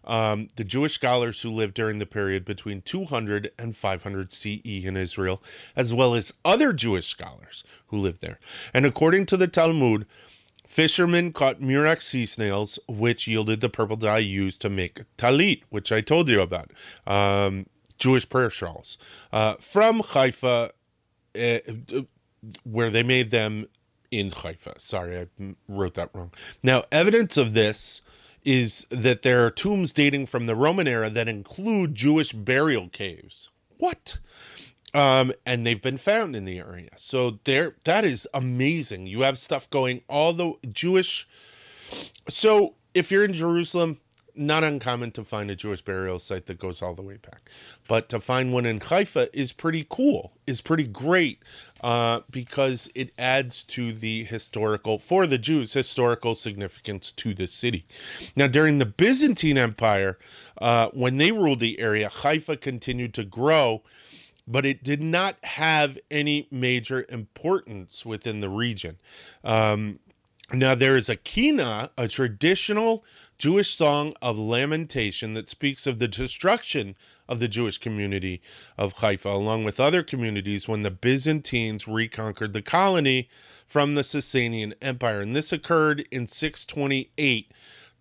um, 0.08 0.48
the 0.56 0.64
Jewish 0.64 0.94
scholars 0.94 1.42
who 1.42 1.50
lived 1.50 1.74
during 1.74 1.98
the 1.98 2.06
period 2.06 2.44
between 2.44 2.80
200 2.82 3.52
and 3.58 3.76
500 3.76 4.32
CE 4.32 4.60
in 4.64 4.96
Israel, 4.96 5.42
as 5.76 5.94
well 5.94 6.14
as 6.14 6.32
other 6.44 6.72
Jewish 6.72 7.06
scholars 7.06 7.62
who 7.88 7.98
lived 7.98 8.20
there. 8.20 8.40
And 8.72 8.86
according 8.86 9.26
to 9.26 9.36
the 9.36 9.46
Talmud, 9.46 10.06
fishermen 10.66 11.32
caught 11.32 11.60
murex 11.60 12.06
sea 12.06 12.26
snails, 12.26 12.78
which 12.88 13.28
yielded 13.28 13.60
the 13.60 13.68
purple 13.68 13.96
dye 13.96 14.18
used 14.18 14.60
to 14.60 14.70
make 14.70 15.02
talit, 15.16 15.62
which 15.68 15.92
I 15.92 16.00
told 16.00 16.28
you 16.28 16.40
about, 16.40 16.70
um, 17.06 17.66
Jewish 17.98 18.28
prayer 18.28 18.50
shawls, 18.50 18.96
uh, 19.32 19.54
from 19.54 20.00
Haifa, 20.00 20.70
uh, 21.38 21.58
where 22.64 22.90
they 22.90 23.02
made 23.02 23.30
them 23.30 23.66
in 24.10 24.30
Haifa. 24.30 24.78
Sorry, 24.78 25.20
I 25.20 25.54
wrote 25.68 25.94
that 25.94 26.10
wrong. 26.14 26.32
Now, 26.62 26.84
evidence 26.90 27.36
of 27.36 27.54
this 27.54 28.00
is 28.48 28.86
that 28.88 29.20
there 29.20 29.44
are 29.44 29.50
tombs 29.50 29.92
dating 29.92 30.24
from 30.24 30.46
the 30.46 30.56
Roman 30.56 30.88
era 30.88 31.10
that 31.10 31.28
include 31.28 31.94
Jewish 31.94 32.32
burial 32.32 32.88
caves. 32.88 33.50
What? 33.76 34.20
Um, 34.94 35.34
and 35.44 35.66
they've 35.66 35.82
been 35.82 35.98
found 35.98 36.34
in 36.34 36.46
the 36.46 36.58
area. 36.58 36.88
So 36.96 37.40
there, 37.44 37.76
that 37.84 38.06
is 38.06 38.26
amazing. 38.32 39.06
You 39.06 39.20
have 39.20 39.38
stuff 39.38 39.68
going 39.68 40.00
all 40.08 40.32
the 40.32 40.54
Jewish. 40.66 41.28
So 42.26 42.76
if 42.94 43.12
you're 43.12 43.22
in 43.22 43.34
Jerusalem, 43.34 44.00
not 44.38 44.64
uncommon 44.64 45.10
to 45.12 45.24
find 45.24 45.50
a 45.50 45.56
Jewish 45.56 45.82
burial 45.82 46.18
site 46.18 46.46
that 46.46 46.58
goes 46.58 46.80
all 46.80 46.94
the 46.94 47.02
way 47.02 47.16
back. 47.16 47.50
But 47.86 48.08
to 48.10 48.20
find 48.20 48.52
one 48.52 48.66
in 48.66 48.80
Haifa 48.80 49.36
is 49.36 49.52
pretty 49.52 49.86
cool, 49.88 50.32
is 50.46 50.60
pretty 50.60 50.84
great 50.84 51.42
uh, 51.82 52.20
because 52.30 52.90
it 52.94 53.12
adds 53.18 53.62
to 53.64 53.92
the 53.92 54.24
historical, 54.24 54.98
for 54.98 55.26
the 55.26 55.38
Jews, 55.38 55.72
historical 55.72 56.34
significance 56.34 57.12
to 57.12 57.34
the 57.34 57.46
city. 57.46 57.86
Now, 58.34 58.46
during 58.46 58.78
the 58.78 58.86
Byzantine 58.86 59.58
Empire, 59.58 60.18
uh, 60.60 60.88
when 60.92 61.16
they 61.16 61.32
ruled 61.32 61.60
the 61.60 61.78
area, 61.78 62.08
Haifa 62.08 62.56
continued 62.56 63.14
to 63.14 63.24
grow 63.24 63.82
but 64.50 64.64
it 64.64 64.82
did 64.82 65.02
not 65.02 65.36
have 65.44 65.98
any 66.10 66.48
major 66.50 67.04
importance 67.10 68.06
within 68.06 68.40
the 68.40 68.48
region. 68.48 68.96
Um, 69.44 69.98
now, 70.52 70.74
there 70.74 70.96
is 70.96 71.10
a 71.10 71.16
kina, 71.16 71.90
a 71.98 72.08
traditional 72.08 73.04
Jewish 73.38 73.76
song 73.76 74.14
of 74.20 74.38
lamentation 74.38 75.34
that 75.34 75.48
speaks 75.48 75.86
of 75.86 75.98
the 75.98 76.08
destruction 76.08 76.96
of 77.28 77.38
the 77.38 77.48
Jewish 77.48 77.78
community 77.78 78.42
of 78.76 78.94
Haifa, 78.94 79.28
along 79.28 79.64
with 79.64 79.78
other 79.78 80.02
communities 80.02 80.66
when 80.66 80.82
the 80.82 80.90
Byzantines 80.90 81.86
reconquered 81.86 82.52
the 82.52 82.62
colony 82.62 83.28
from 83.66 83.94
the 83.94 84.02
Sasanian 84.02 84.74
Empire. 84.82 85.20
And 85.20 85.36
this 85.36 85.52
occurred 85.52 86.06
in 86.10 86.26
628 86.26 87.52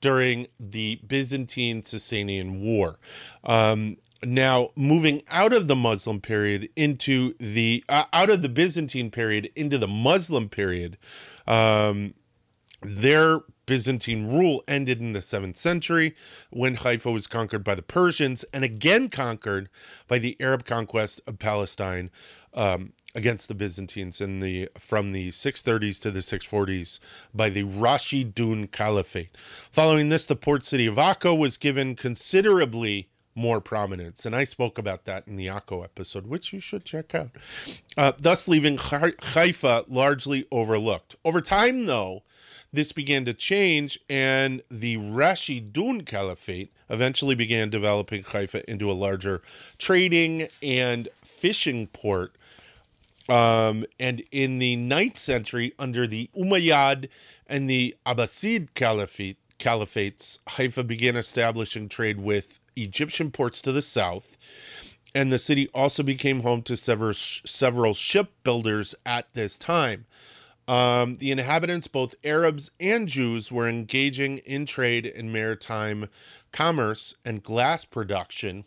during 0.02 0.48
the 0.60 1.00
Byzantine 1.06 1.84
Sasanian 1.84 2.62
War. 2.62 2.98
Um, 3.44 3.98
now, 4.24 4.70
moving 4.76 5.22
out 5.30 5.54
of 5.54 5.68
the 5.68 5.76
Muslim 5.76 6.20
period 6.20 6.70
into 6.76 7.36
the 7.40 7.84
uh, 7.88 8.06
out 8.12 8.32
of 8.32 8.42
the 8.42 8.50
Byzantine 8.50 9.12
period 9.12 9.52
into 9.56 9.78
the 9.78 9.88
Muslim 9.88 10.50
period, 10.50 10.98
um, 11.46 12.16
their 12.82 13.42
Byzantine 13.68 14.28
rule 14.28 14.64
ended 14.68 15.00
in 15.00 15.14
the 15.14 15.20
7th 15.20 15.58
century 15.58 16.16
when 16.50 16.78
Haifa 16.78 17.12
was 17.12 17.28
conquered 17.28 17.64
by 17.64 17.76
the 17.76 17.84
Persians 17.84 18.44
and 18.52 18.64
again 18.64 19.10
conquered 19.10 19.70
by 20.08 20.18
the 20.18 20.36
Arab 20.40 20.66
conquest 20.66 21.22
of 21.28 21.38
Palestine 21.38 22.10
um, 22.56 22.94
against 23.14 23.48
the 23.48 23.54
Byzantines 23.54 24.20
in 24.20 24.40
the 24.40 24.70
from 24.80 25.12
the 25.12 25.30
630s 25.30 26.00
to 26.00 26.12
the 26.12 26.20
640s 26.20 27.00
by 27.36 27.50
the 27.50 27.64
Rashidun 27.64 28.72
Caliphate. 28.72 29.36
Following 29.72 30.10
this, 30.10 30.26
the 30.26 30.36
port 30.36 30.66
city 30.66 30.88
of 30.88 30.96
Akko 30.96 31.38
was 31.38 31.58
given 31.58 31.96
considerably 31.96 33.10
more 33.36 33.62
prominence. 33.62 34.26
And 34.26 34.36
I 34.36 34.44
spoke 34.44 34.78
about 34.78 35.06
that 35.06 35.28
in 35.28 35.36
the 35.36 35.46
Akko 35.46 35.84
episode, 35.84 36.26
which 36.26 36.52
you 36.52 36.60
should 36.60 36.84
check 36.84 37.14
out. 37.14 37.30
Uh, 37.96 38.14
thus, 38.18 38.48
leaving 38.48 38.78
Haifa 38.78 39.86
largely 39.88 40.48
overlooked. 40.52 41.16
Over 41.24 41.40
time, 41.40 41.86
though, 41.86 42.24
this 42.74 42.92
began 42.92 43.26
to 43.26 43.34
change, 43.34 44.00
and 44.10 44.62
the 44.70 44.98
Rashidun 44.98 46.06
Caliphate 46.06 46.72
eventually 46.90 47.36
began 47.36 47.70
developing 47.70 48.24
Haifa 48.24 48.70
into 48.70 48.92
a 48.92 48.94
larger 48.94 49.42
trading 49.78 50.48
and 50.62 51.10
fishing 51.24 51.88
port. 51.88 52.36
Um, 53.30 53.86
and 54.00 54.24
in 54.32 54.60
the 54.60 54.78
9th 54.78 55.18
century, 55.18 55.74
under 55.78 56.08
the 56.08 56.30
Umayyad 56.38 57.10
and 57.48 57.70
the 57.70 57.96
Abbasid 58.06 58.70
Caliphate, 58.74 59.38
caliphates, 59.60 60.40
Haifa 60.50 60.84
began 60.84 61.16
establishing 61.16 61.90
trade 61.90 62.20
with 62.20 62.60
Egyptian 62.76 63.32
ports 63.32 63.62
to 63.64 63.72
the 63.72 63.82
south. 63.82 64.38
And 65.16 65.32
the 65.32 65.40
city 65.40 65.68
also 65.74 66.04
became 66.04 66.42
home 66.42 66.62
to 66.64 66.78
several, 66.78 67.14
several 67.14 67.94
shipbuilders 67.94 68.94
at 69.06 69.34
this 69.34 69.58
time. 69.58 70.06
Um, 70.68 71.16
the 71.16 71.32
inhabitants, 71.32 71.88
both 71.88 72.16
Arabs 72.24 72.72
and 72.80 73.08
Jews, 73.08 73.52
were 73.52 73.68
engaging 73.68 74.40
in 74.40 74.66
trade 74.66 75.06
and 75.06 75.32
maritime 75.32 76.10
commerce 76.52 77.16
and 77.24 77.42
glass 77.42 77.86
production. 77.86 78.66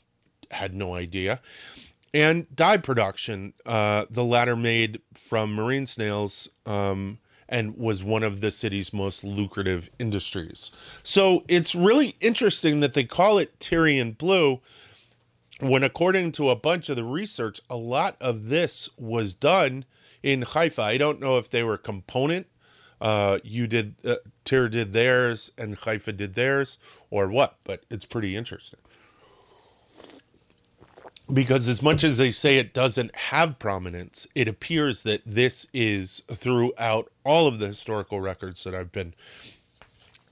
Had 0.50 0.74
no 0.74 0.94
idea. 0.94 1.40
And 2.12 2.46
dye 2.54 2.78
production, 2.78 3.52
uh, 3.64 4.06
the 4.10 4.24
latter 4.24 4.56
made 4.56 5.00
from 5.14 5.54
marine 5.54 5.86
snails 5.86 6.48
um, 6.66 7.18
and 7.48 7.76
was 7.76 8.02
one 8.02 8.22
of 8.22 8.40
the 8.40 8.50
city's 8.50 8.92
most 8.92 9.22
lucrative 9.22 9.90
industries. 9.98 10.70
So 11.04 11.44
it's 11.46 11.74
really 11.74 12.16
interesting 12.20 12.80
that 12.80 12.94
they 12.94 13.04
call 13.04 13.38
it 13.38 13.60
Tyrian 13.60 14.12
blue 14.12 14.60
when, 15.60 15.84
according 15.84 16.32
to 16.32 16.48
a 16.50 16.56
bunch 16.56 16.88
of 16.88 16.96
the 16.96 17.04
research, 17.04 17.60
a 17.68 17.76
lot 17.76 18.16
of 18.20 18.48
this 18.48 18.88
was 18.96 19.34
done 19.34 19.84
in 20.22 20.42
Haifa. 20.42 20.82
I 20.82 20.98
don't 20.98 21.20
know 21.20 21.38
if 21.38 21.50
they 21.50 21.62
were 21.62 21.76
component 21.76 22.46
uh, 23.00 23.38
you 23.42 23.66
did, 23.66 23.94
uh, 24.04 24.16
Tyre 24.44 24.68
did 24.68 24.92
theirs 24.92 25.50
and 25.56 25.76
Haifa 25.76 26.12
did 26.12 26.34
theirs, 26.34 26.76
or 27.10 27.28
what. 27.28 27.56
But 27.64 27.84
it's 27.90 28.04
pretty 28.04 28.36
interesting 28.36 28.78
because 31.32 31.68
as 31.68 31.80
much 31.80 32.04
as 32.04 32.18
they 32.18 32.30
say 32.30 32.58
it 32.58 32.74
doesn't 32.74 33.14
have 33.14 33.58
prominence, 33.58 34.26
it 34.34 34.48
appears 34.48 35.02
that 35.04 35.22
this 35.24 35.66
is 35.72 36.22
throughout 36.30 37.10
all 37.24 37.46
of 37.46 37.58
the 37.58 37.68
historical 37.68 38.20
records 38.20 38.64
that 38.64 38.74
I've 38.74 38.92
been, 38.92 39.14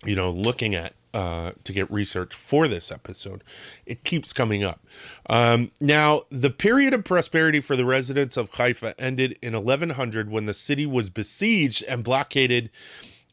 you 0.05 0.17
know, 0.17 0.31
looking 0.31 0.75
at 0.75 0.95
uh, 1.15 1.53
to 1.65 1.73
get 1.73 1.91
research 1.91 2.35
for 2.35 2.69
this 2.69 2.93
episode. 2.93 3.43
It 3.87 4.05
keeps 4.05 4.33
coming 4.33 4.63
up. 4.63 4.85
Um, 5.29 5.71
now, 5.81 6.23
the 6.31 6.51
period 6.51 6.95
of 6.95 7.05
prosperity 7.05 7.61
for 7.61 7.77
the 7.77 7.85
residents 7.85 8.37
of 8.37 8.51
Haifa 8.55 8.99
ended 9.01 9.39
in 9.43 9.55
1100 9.55 10.31
when 10.31 10.47
the 10.47 10.55
city 10.55 10.87
was 10.87 11.11
besieged 11.11 11.83
and 11.85 12.05
blockaded 12.05 12.71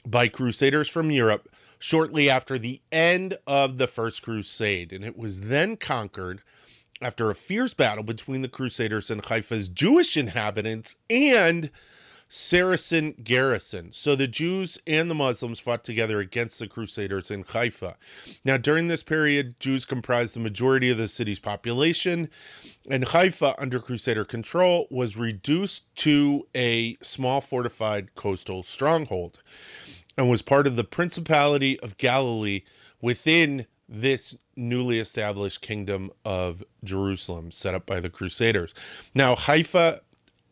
by 0.06 0.28
crusaders 0.28 0.88
from 0.88 1.12
Europe 1.12 1.50
shortly 1.80 2.30
after 2.30 2.58
the 2.58 2.82
end 2.92 3.38
of 3.46 3.78
the 3.78 3.88
First 3.88 4.24
Crusade. 4.24 4.94
And 4.94 5.04
it 5.04 5.18
was 5.18 5.42
then 5.42 5.76
conquered 5.78 6.42
after 7.02 7.30
a 7.30 7.36
fierce 7.36 7.74
battle 7.74 8.04
between 8.04 8.42
the 8.42 8.48
Crusaders 8.48 9.12
and 9.12 9.24
Haifa's 9.24 9.68
Jewish 9.68 10.16
inhabitants 10.16 10.96
and 11.10 11.70
Saracen 12.36 13.16
garrison. 13.24 13.94
So 13.94 14.14
the 14.14 14.28
Jews 14.28 14.78
and 14.86 15.10
the 15.10 15.16
Muslims 15.16 15.62
fought 15.62 15.86
together 15.86 16.20
against 16.20 16.60
the 16.60 16.68
Crusaders 16.68 17.32
in 17.32 17.44
Haifa. 17.44 17.96
Now, 18.44 18.58
during 18.58 18.90
this 18.90 19.04
period, 19.04 19.58
Jews 19.62 19.86
comprised 19.86 20.36
the 20.36 20.42
majority 20.42 20.90
of 20.90 20.98
the 20.98 21.08
city's 21.08 21.40
population, 21.40 22.30
and 22.90 23.06
Haifa, 23.06 23.56
under 23.58 23.80
Crusader 23.80 24.26
control, 24.26 24.86
was 24.92 25.16
reduced 25.16 25.96
to 25.98 26.46
a 26.54 26.98
small 27.02 27.40
fortified 27.40 28.16
coastal 28.16 28.64
stronghold 28.64 29.42
and 30.18 30.30
was 30.30 30.42
part 30.42 30.68
of 30.68 30.76
the 30.76 30.84
Principality 30.84 31.80
of 31.80 31.98
Galilee 31.98 32.64
within 33.02 33.66
this 33.88 34.36
newly 34.58 35.00
established 35.00 35.62
kingdom 35.62 36.12
of 36.26 36.66
Jerusalem 36.84 37.54
set 37.54 37.74
up 37.74 37.86
by 37.86 38.02
the 38.02 38.10
Crusaders. 38.10 38.74
Now, 39.14 39.38
Haifa 39.38 40.02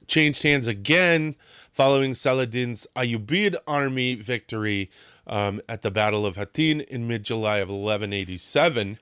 changed 0.08 0.44
hands 0.44 0.68
again 0.68 1.36
following 1.74 2.14
Saladin's 2.14 2.88
Ayyubid 2.96 3.56
army 3.68 4.16
victory 4.16 4.90
um, 5.26 5.60
at 5.68 5.82
the 5.82 5.92
Battle 5.92 6.26
of 6.26 6.36
Hattin 6.36 6.82
in 6.82 7.08
mid 7.08 7.24
July 7.24 7.58
of 7.58 7.70
1187. 7.70 9.00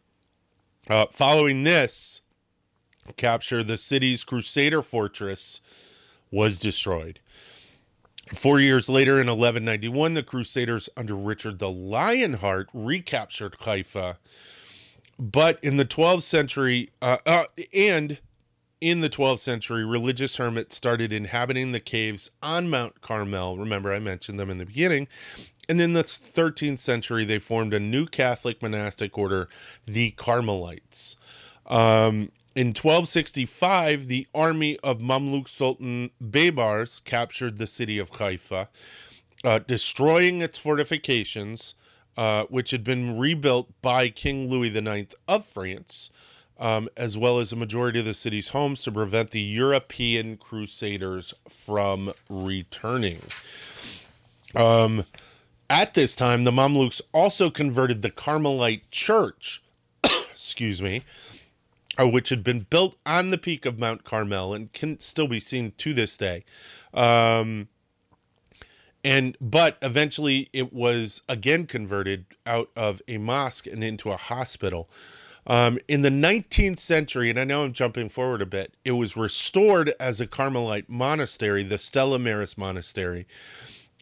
Uh, 0.89 1.05
following 1.11 1.63
this 1.63 2.21
capture, 3.17 3.63
the 3.63 3.77
city's 3.77 4.23
Crusader 4.23 4.81
fortress 4.81 5.61
was 6.31 6.57
destroyed. 6.57 7.19
Four 8.33 8.59
years 8.59 8.87
later, 8.87 9.13
in 9.13 9.27
1191, 9.27 10.13
the 10.13 10.23
Crusaders 10.23 10.89
under 10.95 11.15
Richard 11.15 11.59
the 11.59 11.69
Lionheart 11.69 12.69
recaptured 12.73 13.57
Haifa. 13.59 14.17
But 15.19 15.59
in 15.61 15.75
the 15.77 15.85
12th 15.85 16.23
century, 16.23 16.89
uh, 17.01 17.17
uh, 17.25 17.45
and 17.73 18.19
in 18.81 19.01
the 19.01 19.09
12th 19.09 19.39
century, 19.39 19.85
religious 19.85 20.37
hermits 20.37 20.75
started 20.75 21.13
inhabiting 21.13 21.71
the 21.71 21.79
caves 21.79 22.31
on 22.41 22.69
Mount 22.69 22.99
Carmel. 23.01 23.57
Remember, 23.57 23.93
I 23.93 23.99
mentioned 23.99 24.39
them 24.39 24.49
in 24.49 24.57
the 24.57 24.65
beginning. 24.65 25.07
And 25.69 25.79
in 25.79 25.93
the 25.93 26.03
13th 26.03 26.79
century, 26.79 27.23
they 27.23 27.39
formed 27.39 27.73
a 27.73 27.79
new 27.79 28.07
Catholic 28.07 28.61
monastic 28.61 29.17
order, 29.17 29.47
the 29.85 30.11
Carmelites. 30.11 31.15
Um, 31.67 32.31
in 32.55 32.69
1265, 32.69 34.07
the 34.07 34.27
army 34.33 34.77
of 34.83 34.99
Mamluk 34.99 35.47
Sultan 35.47 36.09
Baybars 36.21 37.01
captured 37.03 37.59
the 37.59 37.67
city 37.67 37.99
of 37.99 38.09
Haifa, 38.09 38.67
uh, 39.43 39.59
destroying 39.59 40.41
its 40.41 40.57
fortifications, 40.57 41.75
uh, 42.17 42.43
which 42.49 42.71
had 42.71 42.83
been 42.83 43.17
rebuilt 43.17 43.69
by 43.81 44.09
King 44.09 44.49
Louis 44.49 44.75
IX 44.75 45.15
of 45.27 45.45
France, 45.45 46.09
um, 46.61 46.87
as 46.95 47.17
well 47.17 47.39
as 47.39 47.51
a 47.51 47.55
majority 47.55 47.99
of 47.99 48.05
the 48.05 48.13
city's 48.13 48.49
homes 48.49 48.83
to 48.83 48.91
prevent 48.91 49.31
the 49.31 49.41
European 49.41 50.37
crusaders 50.37 51.33
from 51.49 52.13
returning. 52.29 53.19
Um, 54.55 55.05
at 55.69 55.95
this 55.95 56.15
time, 56.15 56.43
the 56.43 56.51
Mamluks 56.51 57.01
also 57.13 57.49
converted 57.49 58.03
the 58.03 58.11
Carmelite 58.11 58.91
church, 58.91 59.63
excuse 60.03 60.83
me, 60.83 61.03
uh, 61.99 62.07
which 62.07 62.29
had 62.29 62.43
been 62.43 62.67
built 62.69 62.95
on 63.07 63.31
the 63.31 63.39
peak 63.39 63.65
of 63.65 63.79
Mount 63.79 64.03
Carmel 64.03 64.53
and 64.53 64.71
can 64.71 64.99
still 64.99 65.27
be 65.27 65.39
seen 65.39 65.73
to 65.79 65.95
this 65.95 66.15
day. 66.15 66.45
Um, 66.93 67.69
and 69.03 69.35
but 69.41 69.77
eventually 69.81 70.47
it 70.53 70.71
was 70.71 71.23
again 71.27 71.65
converted 71.65 72.25
out 72.45 72.69
of 72.75 73.01
a 73.07 73.17
mosque 73.17 73.65
and 73.65 73.83
into 73.83 74.11
a 74.11 74.17
hospital. 74.17 74.87
Um, 75.47 75.79
in 75.87 76.01
the 76.01 76.09
19th 76.09 76.79
century, 76.79 77.29
and 77.29 77.39
I 77.39 77.43
know 77.43 77.63
I'm 77.63 77.73
jumping 77.73 78.09
forward 78.09 78.41
a 78.41 78.45
bit, 78.45 78.73
it 78.85 78.91
was 78.91 79.17
restored 79.17 79.93
as 79.99 80.21
a 80.21 80.27
Carmelite 80.27 80.89
monastery, 80.89 81.63
the 81.63 81.77
Stella 81.77 82.19
Maris 82.19 82.57
Monastery. 82.57 83.25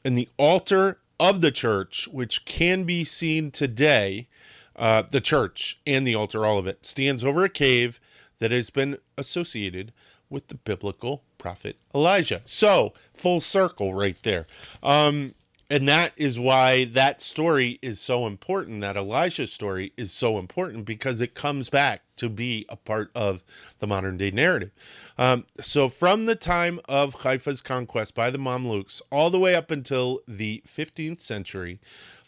And 0.03 0.17
the 0.17 0.29
altar 0.37 0.99
of 1.19 1.41
the 1.41 1.51
church, 1.51 2.07
which 2.07 2.45
can 2.45 2.83
be 2.83 3.03
seen 3.03 3.51
today, 3.51 4.27
uh, 4.75 5.03
the 5.09 5.21
church 5.21 5.79
and 5.85 6.05
the 6.05 6.15
altar, 6.15 6.45
all 6.45 6.57
of 6.57 6.67
it, 6.67 6.85
stands 6.85 7.23
over 7.23 7.43
a 7.43 7.49
cave 7.49 7.99
that 8.39 8.51
has 8.51 8.69
been 8.69 8.97
associated 9.17 9.91
with 10.29 10.47
the 10.47 10.55
biblical 10.55 11.23
prophet 11.37 11.77
Elijah. 11.93 12.41
So, 12.45 12.93
full 13.13 13.41
circle 13.41 13.93
right 13.93 14.17
there. 14.23 14.47
Um, 14.83 15.33
and 15.69 15.87
that 15.87 16.13
is 16.17 16.39
why 16.39 16.85
that 16.85 17.21
story 17.21 17.77
is 17.81 17.99
so 17.99 18.25
important. 18.25 18.81
That 18.81 18.97
Elijah 18.97 19.45
story 19.45 19.93
is 19.97 20.11
so 20.11 20.39
important 20.39 20.85
because 20.85 21.21
it 21.21 21.35
comes 21.35 21.69
back 21.69 22.01
to 22.17 22.27
be 22.27 22.65
a 22.69 22.75
part 22.75 23.11
of 23.13 23.43
the 23.77 23.85
modern 23.85 24.17
day 24.17 24.31
narrative. 24.31 24.71
Um, 25.17 25.45
so, 25.61 25.87
from 25.87 26.25
the 26.25 26.35
time 26.35 26.79
of 26.89 27.21
Haifa's 27.21 27.61
conquest 27.61 28.15
by 28.15 28.31
the 28.31 28.39
Mamluks 28.39 29.01
all 29.11 29.29
the 29.29 29.39
way 29.39 29.53
up 29.53 29.69
until 29.69 30.21
the 30.27 30.63
15th 30.67 31.21
century, 31.21 31.79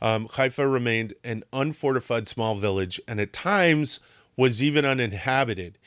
um, 0.02 0.28
Haifa 0.28 0.68
remained 0.68 1.16
an 1.24 1.44
unfortified 1.52 2.28
small 2.28 2.56
village 2.56 3.02
and 3.08 3.20
at 3.20 3.34
times 3.34 4.00
was 4.38 4.62
even 4.62 4.86
uninhabited. 4.86 5.78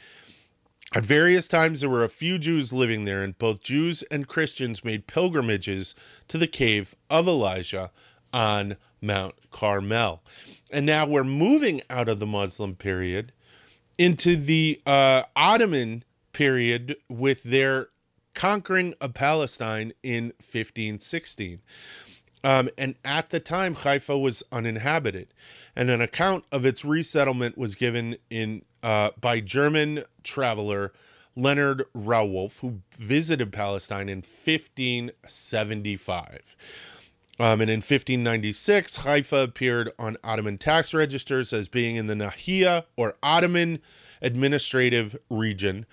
At 0.95 1.05
various 1.05 1.49
times, 1.49 1.81
there 1.81 1.91
were 1.91 2.05
a 2.05 2.09
few 2.09 2.39
Jews 2.39 2.73
living 2.73 3.05
there, 3.05 3.25
and 3.25 3.37
both 3.37 3.65
Jews 3.65 4.05
and 4.13 4.29
Christians 4.29 4.85
made 4.85 5.09
pilgrimages 5.09 5.97
to 6.29 6.39
the 6.39 6.47
cave 6.47 6.95
of 7.11 7.29
Elijah 7.29 7.91
on 8.33 8.77
Mount 9.01 9.35
Carmel. 9.51 10.23
And 10.71 10.87
now 10.87 11.07
we're 11.07 11.25
moving 11.25 11.83
out 11.89 12.09
of 12.09 12.21
the 12.21 12.27
Muslim 12.27 12.75
period 12.75 13.33
into 13.99 14.37
the 14.37 14.81
uh, 14.87 15.23
Ottoman 15.37 16.05
period 16.33 16.97
with 17.09 17.45
their 17.45 17.89
conquering 18.35 18.95
of 19.01 19.15
Palestine 19.15 19.93
in 20.03 20.25
1516. 20.41 21.61
Um, 22.43 22.69
and 22.77 22.97
at 23.05 23.31
the 23.31 23.41
time, 23.41 23.75
Haifa 23.75 24.19
was 24.19 24.43
uninhabited, 24.53 25.33
and 25.75 25.89
an 25.89 26.03
account 26.03 26.45
of 26.53 26.67
its 26.67 26.85
resettlement 26.85 27.57
was 27.57 27.75
given 27.75 28.17
in 28.29 28.63
uh, 28.83 29.11
by 29.19 29.41
German 29.41 30.05
traveler 30.23 30.93
Leonhard 31.37 31.85
Rauwolf, 31.95 32.61
who 32.61 32.81
visited 32.97 33.53
Palestine 33.53 34.09
in 34.09 34.19
1575. 34.19 36.57
Um, 37.41 37.61
and 37.61 37.69
in 37.71 37.79
1596, 37.79 38.95
Haifa 38.97 39.39
appeared 39.39 39.91
on 39.99 40.17
Ottoman 40.23 40.59
tax 40.59 40.95
registers 40.95 41.53
as 41.53 41.69
being 41.69 41.97
in 41.97 42.07
the 42.07 42.15
Nahia 42.15 42.85
or 42.97 43.17
Ottoman 43.23 43.81
administrative 44.23 45.17
region. 45.29 45.85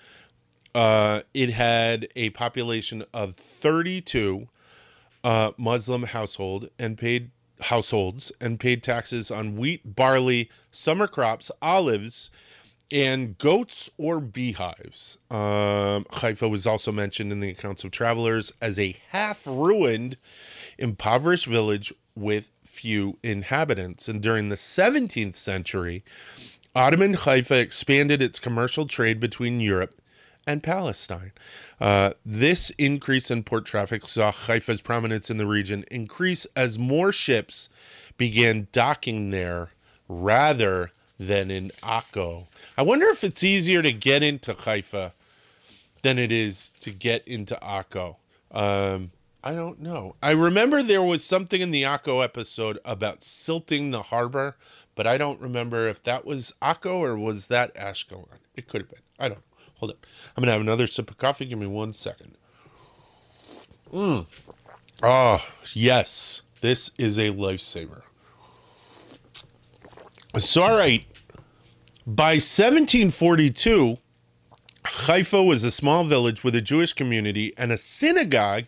Uh, 0.74 1.20
it 1.34 1.50
had 1.50 2.08
a 2.14 2.30
population 2.30 3.04
of 3.12 3.34
32 3.34 4.48
uh, 5.24 5.50
Muslim 5.56 6.04
household 6.04 6.70
and 6.78 6.96
paid 6.96 7.32
households 7.62 8.32
and 8.40 8.58
paid 8.58 8.82
taxes 8.82 9.30
on 9.30 9.56
wheat, 9.56 9.96
barley, 9.96 10.50
summer 10.70 11.06
crops, 11.06 11.50
olives, 11.60 12.30
and 12.92 13.38
goats 13.38 13.90
or 13.96 14.20
beehives. 14.20 15.16
Um, 15.30 16.04
Haifa 16.12 16.46
was 16.48 16.66
also 16.66 16.92
mentioned 16.92 17.32
in 17.32 17.40
the 17.40 17.48
accounts 17.48 17.84
of 17.84 17.90
travelers 17.90 18.52
as 18.60 18.78
a 18.78 18.96
half 19.10 19.46
ruined, 19.46 20.18
impoverished 20.76 21.46
village 21.46 21.92
with 22.14 22.50
few 22.64 23.18
inhabitants. 23.22 24.08
And 24.08 24.22
during 24.22 24.50
the 24.50 24.56
17th 24.56 25.36
century, 25.36 26.04
Ottoman 26.74 27.14
Haifa 27.14 27.58
expanded 27.58 28.20
its 28.20 28.38
commercial 28.38 28.86
trade 28.86 29.18
between 29.18 29.58
Europe 29.60 30.00
and 30.46 30.62
Palestine. 30.62 31.32
Uh, 31.80 32.12
this 32.26 32.70
increase 32.70 33.30
in 33.30 33.42
port 33.42 33.64
traffic 33.64 34.06
saw 34.06 34.30
Haifa's 34.32 34.82
prominence 34.82 35.30
in 35.30 35.38
the 35.38 35.46
region 35.46 35.84
increase 35.90 36.46
as 36.54 36.78
more 36.78 37.10
ships 37.10 37.70
began 38.18 38.68
docking 38.72 39.30
there 39.30 39.70
rather 40.08 40.92
than 41.18 41.50
in 41.50 41.70
Akko. 41.82 42.46
I 42.76 42.82
wonder 42.82 43.06
if 43.06 43.22
it's 43.24 43.44
easier 43.44 43.82
to 43.82 43.92
get 43.92 44.22
into 44.22 44.54
Haifa 44.54 45.12
than 46.02 46.18
it 46.18 46.32
is 46.32 46.70
to 46.80 46.90
get 46.90 47.26
into 47.26 47.58
Akko. 47.62 48.16
Um, 48.50 49.12
I 49.44 49.52
don't 49.54 49.80
know. 49.80 50.14
I 50.22 50.32
remember 50.32 50.82
there 50.82 51.02
was 51.02 51.24
something 51.24 51.60
in 51.60 51.70
the 51.70 51.82
Akko 51.82 52.22
episode 52.22 52.78
about 52.84 53.22
silting 53.22 53.90
the 53.90 54.02
harbor, 54.02 54.56
but 54.94 55.06
I 55.06 55.18
don't 55.18 55.40
remember 55.40 55.88
if 55.88 56.02
that 56.04 56.24
was 56.24 56.52
Akko 56.62 56.96
or 56.96 57.16
was 57.16 57.48
that 57.48 57.74
Ashkelon. 57.74 58.26
It 58.54 58.68
could 58.68 58.82
have 58.82 58.90
been. 58.90 59.00
I 59.18 59.28
don't 59.28 59.38
know. 59.38 59.44
Hold 59.76 59.92
on. 59.92 59.98
I'm 60.36 60.42
gonna 60.42 60.52
have 60.52 60.60
another 60.60 60.86
sip 60.86 61.10
of 61.10 61.18
coffee. 61.18 61.44
Give 61.44 61.58
me 61.58 61.66
one 61.66 61.92
second. 61.92 62.36
Mmm. 63.92 64.26
Oh, 65.02 65.44
yes. 65.74 66.42
This 66.60 66.92
is 66.96 67.18
a 67.18 67.30
lifesaver. 67.30 68.02
So, 70.38 70.62
all 70.62 70.76
right. 70.76 71.04
By 72.06 72.32
1742, 72.32 73.98
Haifa 74.84 75.42
was 75.42 75.62
a 75.62 75.70
small 75.70 76.04
village 76.04 76.42
with 76.42 76.56
a 76.56 76.62
Jewish 76.62 76.94
community 76.94 77.52
and 77.58 77.70
a 77.70 77.76
synagogue 77.76 78.64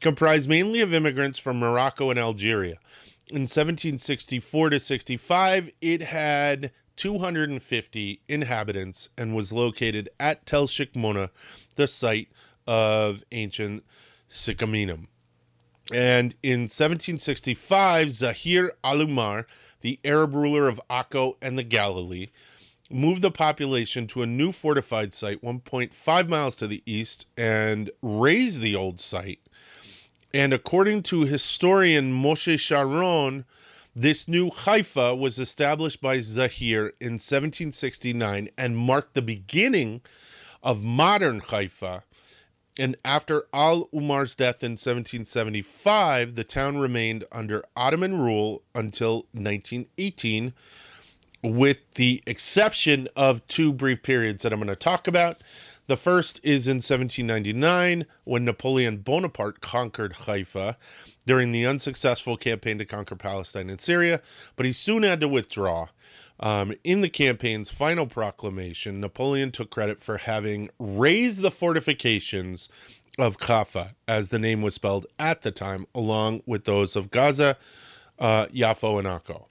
comprised 0.00 0.48
mainly 0.48 0.80
of 0.80 0.94
immigrants 0.94 1.38
from 1.38 1.58
Morocco 1.58 2.10
and 2.10 2.18
Algeria. 2.18 2.78
In 3.28 3.42
1764 3.42 4.70
to 4.70 4.80
65, 4.80 5.70
it 5.80 6.02
had 6.02 6.72
250 6.96 8.20
inhabitants 8.28 9.08
and 9.16 9.36
was 9.36 9.52
located 9.52 10.08
at 10.18 10.46
Tel 10.46 10.66
Shikmona, 10.66 11.30
the 11.76 11.86
site 11.86 12.28
of 12.66 13.24
ancient 13.30 13.84
Sycaminum. 14.30 15.06
And 15.92 16.34
in 16.42 16.62
1765, 16.62 18.10
Zahir 18.10 18.72
al-Umar, 18.82 19.46
the 19.84 20.00
Arab 20.02 20.34
ruler 20.34 20.66
of 20.66 20.80
Akko 20.88 21.36
and 21.42 21.58
the 21.58 21.62
Galilee, 21.62 22.28
moved 22.90 23.20
the 23.20 23.30
population 23.30 24.06
to 24.06 24.22
a 24.22 24.26
new 24.26 24.50
fortified 24.50 25.12
site 25.12 25.42
1.5 25.42 26.28
miles 26.28 26.56
to 26.56 26.66
the 26.66 26.82
east 26.86 27.26
and 27.36 27.90
razed 28.00 28.62
the 28.62 28.74
old 28.74 28.98
site. 28.98 29.40
And 30.32 30.54
according 30.54 31.02
to 31.04 31.26
historian 31.26 32.10
Moshe 32.10 32.58
Sharon, 32.58 33.44
this 33.94 34.26
new 34.26 34.48
Haifa 34.48 35.14
was 35.14 35.38
established 35.38 36.00
by 36.00 36.18
Zahir 36.20 36.94
in 36.98 37.18
1769 37.20 38.48
and 38.56 38.78
marked 38.78 39.12
the 39.12 39.20
beginning 39.20 40.00
of 40.62 40.82
modern 40.82 41.40
Haifa. 41.40 42.04
And 42.78 42.96
after 43.04 43.46
Al 43.52 43.88
Umar's 43.92 44.34
death 44.34 44.64
in 44.64 44.72
1775, 44.72 46.34
the 46.34 46.44
town 46.44 46.78
remained 46.78 47.24
under 47.30 47.64
Ottoman 47.76 48.18
rule 48.18 48.62
until 48.74 49.26
1918, 49.32 50.52
with 51.42 51.78
the 51.94 52.22
exception 52.26 53.08
of 53.14 53.46
two 53.46 53.72
brief 53.72 54.02
periods 54.02 54.42
that 54.42 54.52
I'm 54.52 54.58
going 54.58 54.68
to 54.68 54.76
talk 54.76 55.06
about. 55.06 55.40
The 55.86 55.96
first 55.96 56.40
is 56.42 56.66
in 56.66 56.76
1799 56.76 58.06
when 58.24 58.44
Napoleon 58.44 58.98
Bonaparte 58.98 59.60
conquered 59.60 60.14
Haifa 60.14 60.76
during 61.26 61.52
the 61.52 61.66
unsuccessful 61.66 62.36
campaign 62.36 62.78
to 62.78 62.86
conquer 62.86 63.16
Palestine 63.16 63.68
and 63.68 63.80
Syria, 63.80 64.20
but 64.56 64.66
he 64.66 64.72
soon 64.72 65.02
had 65.02 65.20
to 65.20 65.28
withdraw. 65.28 65.88
Um, 66.40 66.74
in 66.82 67.00
the 67.00 67.08
campaign's 67.08 67.70
final 67.70 68.06
proclamation, 68.06 69.00
Napoleon 69.00 69.52
took 69.52 69.70
credit 69.70 70.02
for 70.02 70.18
having 70.18 70.68
razed 70.78 71.42
the 71.42 71.50
fortifications 71.50 72.68
of 73.18 73.38
Kaffa, 73.38 73.90
as 74.08 74.30
the 74.30 74.38
name 74.38 74.60
was 74.60 74.74
spelled 74.74 75.06
at 75.18 75.42
the 75.42 75.52
time, 75.52 75.86
along 75.94 76.42
with 76.46 76.64
those 76.64 76.96
of 76.96 77.10
Gaza, 77.10 77.56
uh, 78.18 78.46
Yaffo, 78.46 78.98
and 78.98 79.06
Akko. 79.06 79.46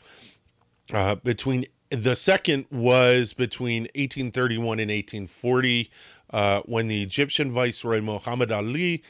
Uh, 0.93 1.15
between 1.15 1.65
the 1.89 2.15
second 2.15 2.65
was 2.69 3.33
between 3.33 3.83
1831 3.95 4.79
and 4.79 4.91
1840, 4.91 5.89
uh, 6.31 6.61
when 6.65 6.87
the 6.87 7.01
Egyptian 7.01 7.51
viceroy 7.51 8.01
Muhammad 8.01 8.51
Ali 8.51 9.03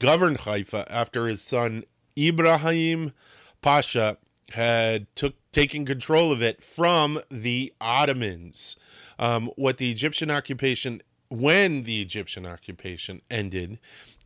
governed 0.00 0.40
Haifa 0.40 0.90
after 0.90 1.26
his 1.26 1.42
son 1.42 1.84
Ibrahim 2.16 3.12
Pasha 3.60 4.16
had 4.52 5.06
took 5.14 5.34
taken 5.58 5.84
control 5.84 6.30
of 6.30 6.40
it 6.40 6.62
from 6.62 7.20
the 7.32 7.72
Ottomans. 7.80 8.76
Um, 9.18 9.50
what 9.56 9.78
the 9.78 9.90
Egyptian 9.90 10.30
occupation, 10.30 11.02
when 11.30 11.82
the 11.82 12.00
Egyptian 12.00 12.46
occupation 12.46 13.22
ended 13.28 13.80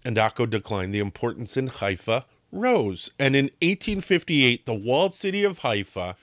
and 0.05 0.19
Akko 0.19 0.51
declined, 0.51 0.93
the 0.93 0.99
importance 0.99 1.57
in 1.57 1.69
Haifa 1.69 2.27
rose. 2.51 3.11
And 3.19 3.35
in 3.35 3.47
1858, 3.63 4.67
the 4.67 4.75
walled 4.75 5.15
city 5.15 5.43
of 5.43 5.61
Haifa 5.61 6.17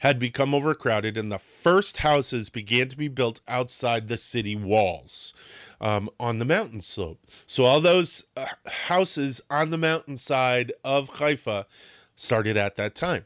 had 0.00 0.18
become 0.18 0.54
overcrowded, 0.54 1.16
and 1.16 1.32
the 1.32 1.38
first 1.38 1.98
houses 1.98 2.50
began 2.50 2.90
to 2.90 2.98
be 2.98 3.08
built 3.08 3.40
outside 3.48 4.08
the 4.08 4.18
city 4.18 4.54
walls 4.54 5.32
um, 5.80 6.10
on 6.20 6.36
the 6.36 6.44
mountain 6.44 6.82
slope. 6.82 7.18
So, 7.46 7.64
all 7.64 7.80
those 7.80 8.24
uh, 8.36 8.46
houses 8.88 9.40
on 9.48 9.70
the 9.70 9.78
mountainside 9.78 10.70
of 10.84 11.08
Haifa 11.14 11.66
started 12.14 12.58
at 12.58 12.76
that 12.76 12.94
time. 12.94 13.24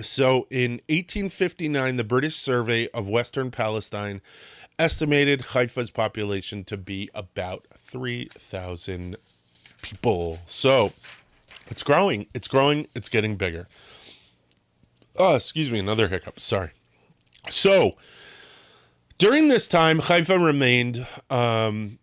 So, 0.00 0.46
in 0.50 0.80
1859, 0.88 1.96
the 1.96 2.04
British 2.04 2.36
survey 2.36 2.88
of 2.94 3.10
Western 3.10 3.50
Palestine 3.50 4.22
estimated 4.78 5.42
Haifa's 5.52 5.90
population 5.90 6.64
to 6.64 6.78
be 6.78 7.10
about 7.14 7.66
3,000 7.76 9.16
people. 9.82 10.38
So, 10.46 10.92
it's 11.68 11.82
growing, 11.82 12.26
it's 12.32 12.48
growing, 12.48 12.88
it's 12.94 13.10
getting 13.10 13.36
bigger. 13.36 13.68
Oh, 15.16 15.36
excuse 15.36 15.70
me, 15.70 15.78
another 15.78 16.08
hiccup. 16.08 16.40
Sorry. 16.40 16.70
So, 17.50 17.96
during 19.18 19.48
this 19.48 19.68
time, 19.68 19.98
Haifa 19.98 20.38
remained 20.38 21.06
um, 21.28 21.98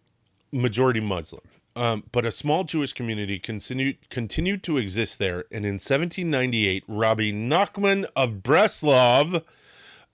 majority 0.51 0.99
Muslim, 0.99 1.41
um, 1.75 2.03
but 2.11 2.25
a 2.25 2.31
small 2.31 2.63
Jewish 2.63 2.93
community 2.93 3.39
continued, 3.39 4.09
continued 4.09 4.63
to 4.63 4.77
exist 4.77 5.19
there. 5.19 5.45
And 5.51 5.65
in 5.65 5.75
1798, 5.75 6.83
Rabbi 6.87 7.31
Nachman 7.31 8.05
of 8.15 8.43
Breslov 8.43 9.43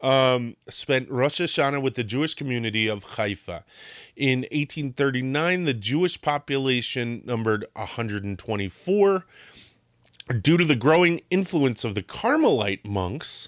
um, 0.02 0.56
spent 0.70 1.10
Rosh 1.10 1.42
Hashanah 1.42 1.82
with 1.82 1.96
the 1.96 2.04
Jewish 2.04 2.36
community 2.36 2.88
of 2.88 3.04
Haifa. 3.16 3.64
In 4.16 4.40
1839, 4.42 5.64
the 5.64 5.74
Jewish 5.74 6.22
population 6.22 7.22
numbered 7.26 7.66
124. 7.74 9.26
Due 10.42 10.58
to 10.58 10.66
the 10.66 10.76
growing 10.76 11.22
influence 11.30 11.84
of 11.84 11.96
the 11.96 12.02
Carmelite 12.02 12.86
monks, 12.86 13.48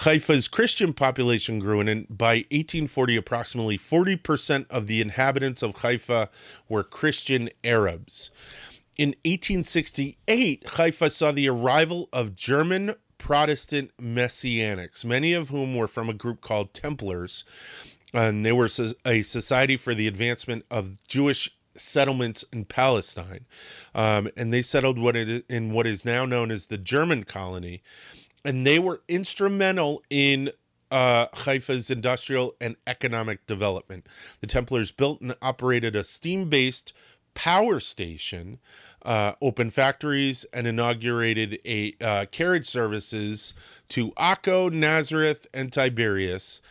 Haifa's 0.00 0.46
Christian 0.46 0.92
population 0.92 1.58
grew, 1.58 1.80
and 1.80 2.06
by 2.08 2.44
1840, 2.50 3.16
approximately 3.16 3.78
40% 3.78 4.66
of 4.68 4.86
the 4.86 5.00
inhabitants 5.00 5.62
of 5.62 5.76
Haifa 5.76 6.28
were 6.68 6.84
Christian 6.84 7.48
Arabs. 7.64 8.30
In 8.98 9.10
1868, 9.24 10.68
Haifa 10.70 11.10
saw 11.10 11.32
the 11.32 11.48
arrival 11.48 12.08
of 12.12 12.36
German 12.36 12.94
Protestant 13.16 13.90
Messianics, 13.98 15.04
many 15.04 15.32
of 15.32 15.48
whom 15.48 15.74
were 15.74 15.88
from 15.88 16.10
a 16.10 16.14
group 16.14 16.42
called 16.42 16.74
Templers, 16.74 17.44
and 18.12 18.44
they 18.44 18.52
were 18.52 18.68
a 19.04 19.22
society 19.22 19.76
for 19.76 19.94
the 19.94 20.06
advancement 20.06 20.66
of 20.70 20.96
Jewish 21.08 21.56
settlements 21.76 22.44
in 22.52 22.64
Palestine, 22.64 23.46
um, 23.94 24.28
and 24.36 24.52
they 24.52 24.62
settled 24.62 24.98
what 24.98 25.16
it 25.16 25.44
in 25.48 25.72
what 25.72 25.86
is 25.86 26.04
now 26.04 26.24
known 26.24 26.50
as 26.50 26.66
the 26.66 26.78
German 26.78 27.24
colony, 27.24 27.82
and 28.46 28.64
they 28.64 28.78
were 28.78 29.02
instrumental 29.08 30.02
in 30.08 30.50
uh, 30.92 31.26
Haifa's 31.34 31.90
industrial 31.90 32.54
and 32.60 32.76
economic 32.86 33.44
development. 33.46 34.06
The 34.40 34.46
Templers 34.46 34.96
built 34.96 35.20
and 35.20 35.34
operated 35.42 35.96
a 35.96 36.04
steam-based 36.04 36.92
power 37.34 37.80
station, 37.80 38.60
uh, 39.04 39.32
opened 39.42 39.74
factories, 39.74 40.46
and 40.52 40.68
inaugurated 40.68 41.58
a 41.66 41.94
uh, 42.00 42.26
carriage 42.30 42.66
services 42.66 43.52
to 43.88 44.12
Akko, 44.12 44.72
Nazareth, 44.72 45.48
and 45.52 45.72
Tiberias, 45.72 46.62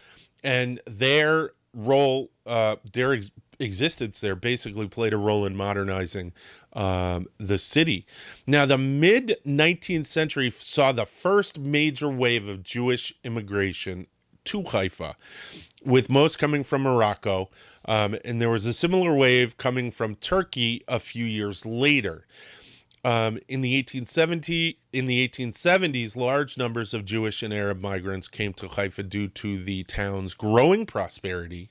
and 0.46 0.80
their 0.88 1.52
role, 1.74 2.32
uh, 2.46 2.78
their 2.94 3.12
ex- 3.14 3.32
existence 3.60 4.22
there 4.22 4.36
basically 4.36 4.88
played 4.88 5.14
a 5.14 5.18
role 5.18 5.46
in 5.46 5.58
modernizing 5.58 6.32
um, 6.76 7.28
the 7.38 7.58
city. 7.58 8.06
Now, 8.46 8.66
the 8.66 8.78
mid 8.78 9.38
19th 9.46 10.06
century 10.06 10.52
saw 10.52 10.92
the 10.92 11.06
first 11.06 11.58
major 11.60 12.10
wave 12.10 12.48
of 12.48 12.64
Jewish 12.64 13.14
immigration 13.24 14.08
to 14.46 14.64
Haifa, 14.64 15.16
with 15.84 16.10
most 16.10 16.38
coming 16.38 16.64
from 16.64 16.84
Morocco. 16.84 17.50
Um, 17.86 18.18
and 18.26 18.42
there 18.42 18.50
was 18.50 18.66
a 18.66 18.74
similar 18.74 19.14
wave 19.14 19.58
coming 19.58 19.92
from 19.92 20.16
Turkey 20.16 20.84
a 20.88 21.00
few 21.00 21.26
years 21.26 21.66
later. 21.66 22.26
Um, 23.06 23.38
in 23.48 23.62
the 23.62 23.76
1870 23.76 24.80
in 24.92 25.06
the 25.06 25.30
1870s, 25.30 26.16
large 26.16 26.58
numbers 26.58 26.92
of 26.92 27.06
Jewish 27.06 27.44
and 27.44 27.54
Arab 27.54 27.80
migrants 27.80 28.28
came 28.28 28.52
to 28.54 28.68
Haifa 28.68 29.04
due 29.04 29.28
to 29.28 29.64
the 29.64 29.84
town's 29.84 30.34
growing 30.34 30.88
prosperity, 30.88 31.70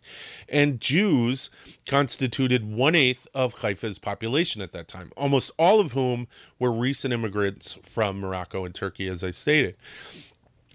and 0.48 0.80
Jews 0.80 1.50
constituted 1.88 2.72
one 2.72 2.94
eighth 2.94 3.26
of 3.34 3.54
Haifa's 3.54 3.98
population 3.98 4.62
at 4.62 4.70
that 4.74 4.86
time, 4.86 5.10
almost 5.16 5.50
all 5.58 5.80
of 5.80 5.90
whom 5.90 6.28
were 6.60 6.70
recent 6.70 7.12
immigrants 7.12 7.78
from 7.82 8.20
Morocco 8.20 8.64
and 8.64 8.72
Turkey, 8.72 9.08
as 9.08 9.24
I 9.24 9.32
stated. 9.32 9.74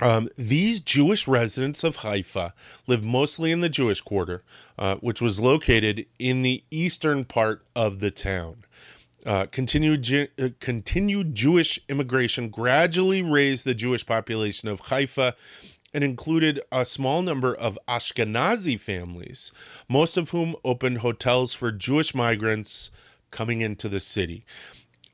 Um, 0.01 0.27
these 0.37 0.81
Jewish 0.81 1.25
residents 1.25 1.85
of 1.85 1.97
Haifa 1.97 2.53
lived 2.85 3.05
mostly 3.05 3.53
in 3.53 3.61
the 3.61 3.69
Jewish 3.69 4.01
quarter, 4.01 4.43
uh, 4.77 4.95
which 4.95 5.21
was 5.21 5.39
located 5.39 6.05
in 6.17 6.41
the 6.41 6.65
eastern 6.69 7.23
part 7.23 7.63
of 7.77 8.01
the 8.01 8.11
town. 8.11 8.65
Uh, 9.25 9.45
continued, 9.47 10.31
uh, 10.39 10.49
continued 10.59 11.35
Jewish 11.35 11.79
immigration 11.89 12.49
gradually 12.49 13.21
raised 13.21 13.65
the 13.65 13.73
Jewish 13.73 14.05
population 14.05 14.69
of 14.69 14.79
Haifa 14.81 15.35
and 15.93 16.03
included 16.03 16.61
a 16.71 16.85
small 16.85 17.21
number 17.21 17.53
of 17.53 17.77
Ashkenazi 17.87 18.79
families, 18.79 19.51
most 19.87 20.17
of 20.17 20.29
whom 20.29 20.55
opened 20.63 20.99
hotels 20.99 21.53
for 21.53 21.71
Jewish 21.71 22.15
migrants 22.15 22.91
coming 23.31 23.61
into 23.61 23.89
the 23.89 23.99
city. 23.99 24.45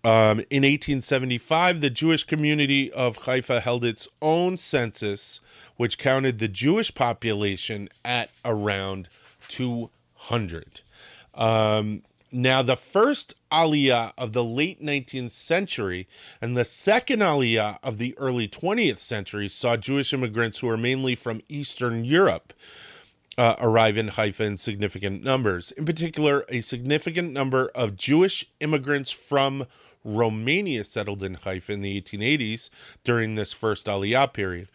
Um, 0.03 0.39
in 0.51 0.62
1875, 0.62 1.82
the 1.82 1.89
Jewish 1.89 2.24
community 2.24 2.91
of 2.91 3.26
Haifa 3.26 3.62
held 3.62 3.84
its 3.84 4.08
own 4.22 4.56
census, 4.58 5.39
which 5.78 5.97
counted 5.97 6.38
the 6.38 6.47
Jewish 6.47 6.93
population 6.93 7.89
at 8.03 8.30
around 8.43 9.10
200. 9.47 10.82
Um, 11.34 12.03
now, 12.36 12.62
the 12.62 12.76
first 12.76 13.34
Aliyah 13.50 14.12
of 14.18 14.34
the 14.34 14.44
late 14.44 14.84
19th 14.84 15.32
century 15.32 16.06
and 16.42 16.58
the 16.58 16.66
second 16.66 17.22
Aliyah 17.22 17.80
of 17.82 17.98
the 17.98 18.14
early 18.18 18.46
20th 18.46 19.00
century 19.00 19.48
saw 19.48 19.78
Jewish 19.78 20.14
immigrants 20.14 20.60
who 20.60 20.68
were 20.68 20.76
mainly 20.76 21.16
from 21.16 21.40
Eastern 21.48 22.04
Europe 22.04 22.52
uh, 23.38 23.56
arrive 23.60 23.96
in 23.96 24.10
Haifa 24.10 24.44
in 24.44 24.58
significant 24.58 25.24
numbers. 25.24 25.72
In 25.72 25.86
particular, 25.86 26.44
a 26.50 26.60
significant 26.60 27.32
number 27.32 27.72
of 27.74 27.96
Jewish 27.96 28.46
immigrants 28.60 29.12
from 29.12 29.66
Romania 30.04 30.84
settled 30.84 31.24
in 31.24 31.36
Haifa 31.36 31.72
in 31.72 31.84
the 31.84 32.02
1880s 32.02 32.70
during 33.06 33.36
this 33.36 33.54
first 33.54 33.86
Aliyah 33.86 34.34
period. 34.34 34.68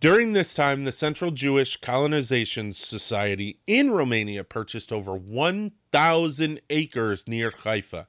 During 0.00 0.32
this 0.32 0.54
time, 0.54 0.84
the 0.84 0.92
Central 0.92 1.32
Jewish 1.32 1.76
Colonization 1.76 2.72
Society 2.72 3.58
in 3.66 3.90
Romania 3.90 4.44
purchased 4.44 4.92
over 4.92 5.16
1,000 5.16 6.60
acres 6.70 7.26
near 7.26 7.50
Haifa. 7.50 8.06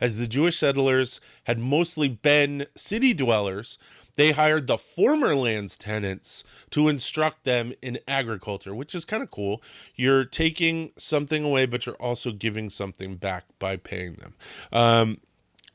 As 0.00 0.18
the 0.18 0.28
Jewish 0.28 0.58
settlers 0.58 1.20
had 1.44 1.58
mostly 1.58 2.06
been 2.06 2.66
city 2.76 3.12
dwellers, 3.12 3.76
they 4.14 4.30
hired 4.30 4.68
the 4.68 4.78
former 4.78 5.34
land's 5.34 5.76
tenants 5.76 6.44
to 6.70 6.88
instruct 6.88 7.42
them 7.42 7.72
in 7.82 7.98
agriculture, 8.06 8.72
which 8.72 8.94
is 8.94 9.04
kind 9.04 9.22
of 9.22 9.32
cool. 9.32 9.60
You're 9.96 10.22
taking 10.22 10.92
something 10.96 11.42
away, 11.42 11.66
but 11.66 11.86
you're 11.86 11.96
also 11.96 12.30
giving 12.30 12.70
something 12.70 13.16
back 13.16 13.46
by 13.58 13.78
paying 13.78 14.14
them. 14.14 14.34
Um, 14.70 15.20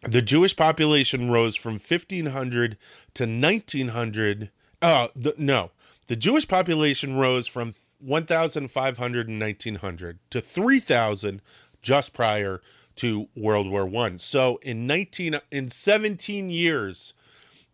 the 0.03 0.21
Jewish 0.21 0.55
population 0.55 1.29
rose 1.29 1.57
from 1.57 1.73
1500 1.73 2.77
to 3.15 3.23
1900 3.25 4.51
uh, 4.81 5.07
the, 5.15 5.33
no, 5.37 5.71
the 6.07 6.15
Jewish 6.15 6.47
population 6.47 7.15
rose 7.17 7.47
from 7.47 7.73
1,500 7.99 9.27
in 9.27 9.39
1900 9.39 10.19
to 10.29 10.41
3,000 10.41 11.41
just 11.81 12.13
prior 12.13 12.61
to 12.97 13.29
World 13.35 13.69
War 13.69 13.85
One. 13.85 14.19
So 14.19 14.57
in 14.61 14.87
19 14.87 15.39
in 15.51 15.69
17 15.69 16.49
years, 16.49 17.13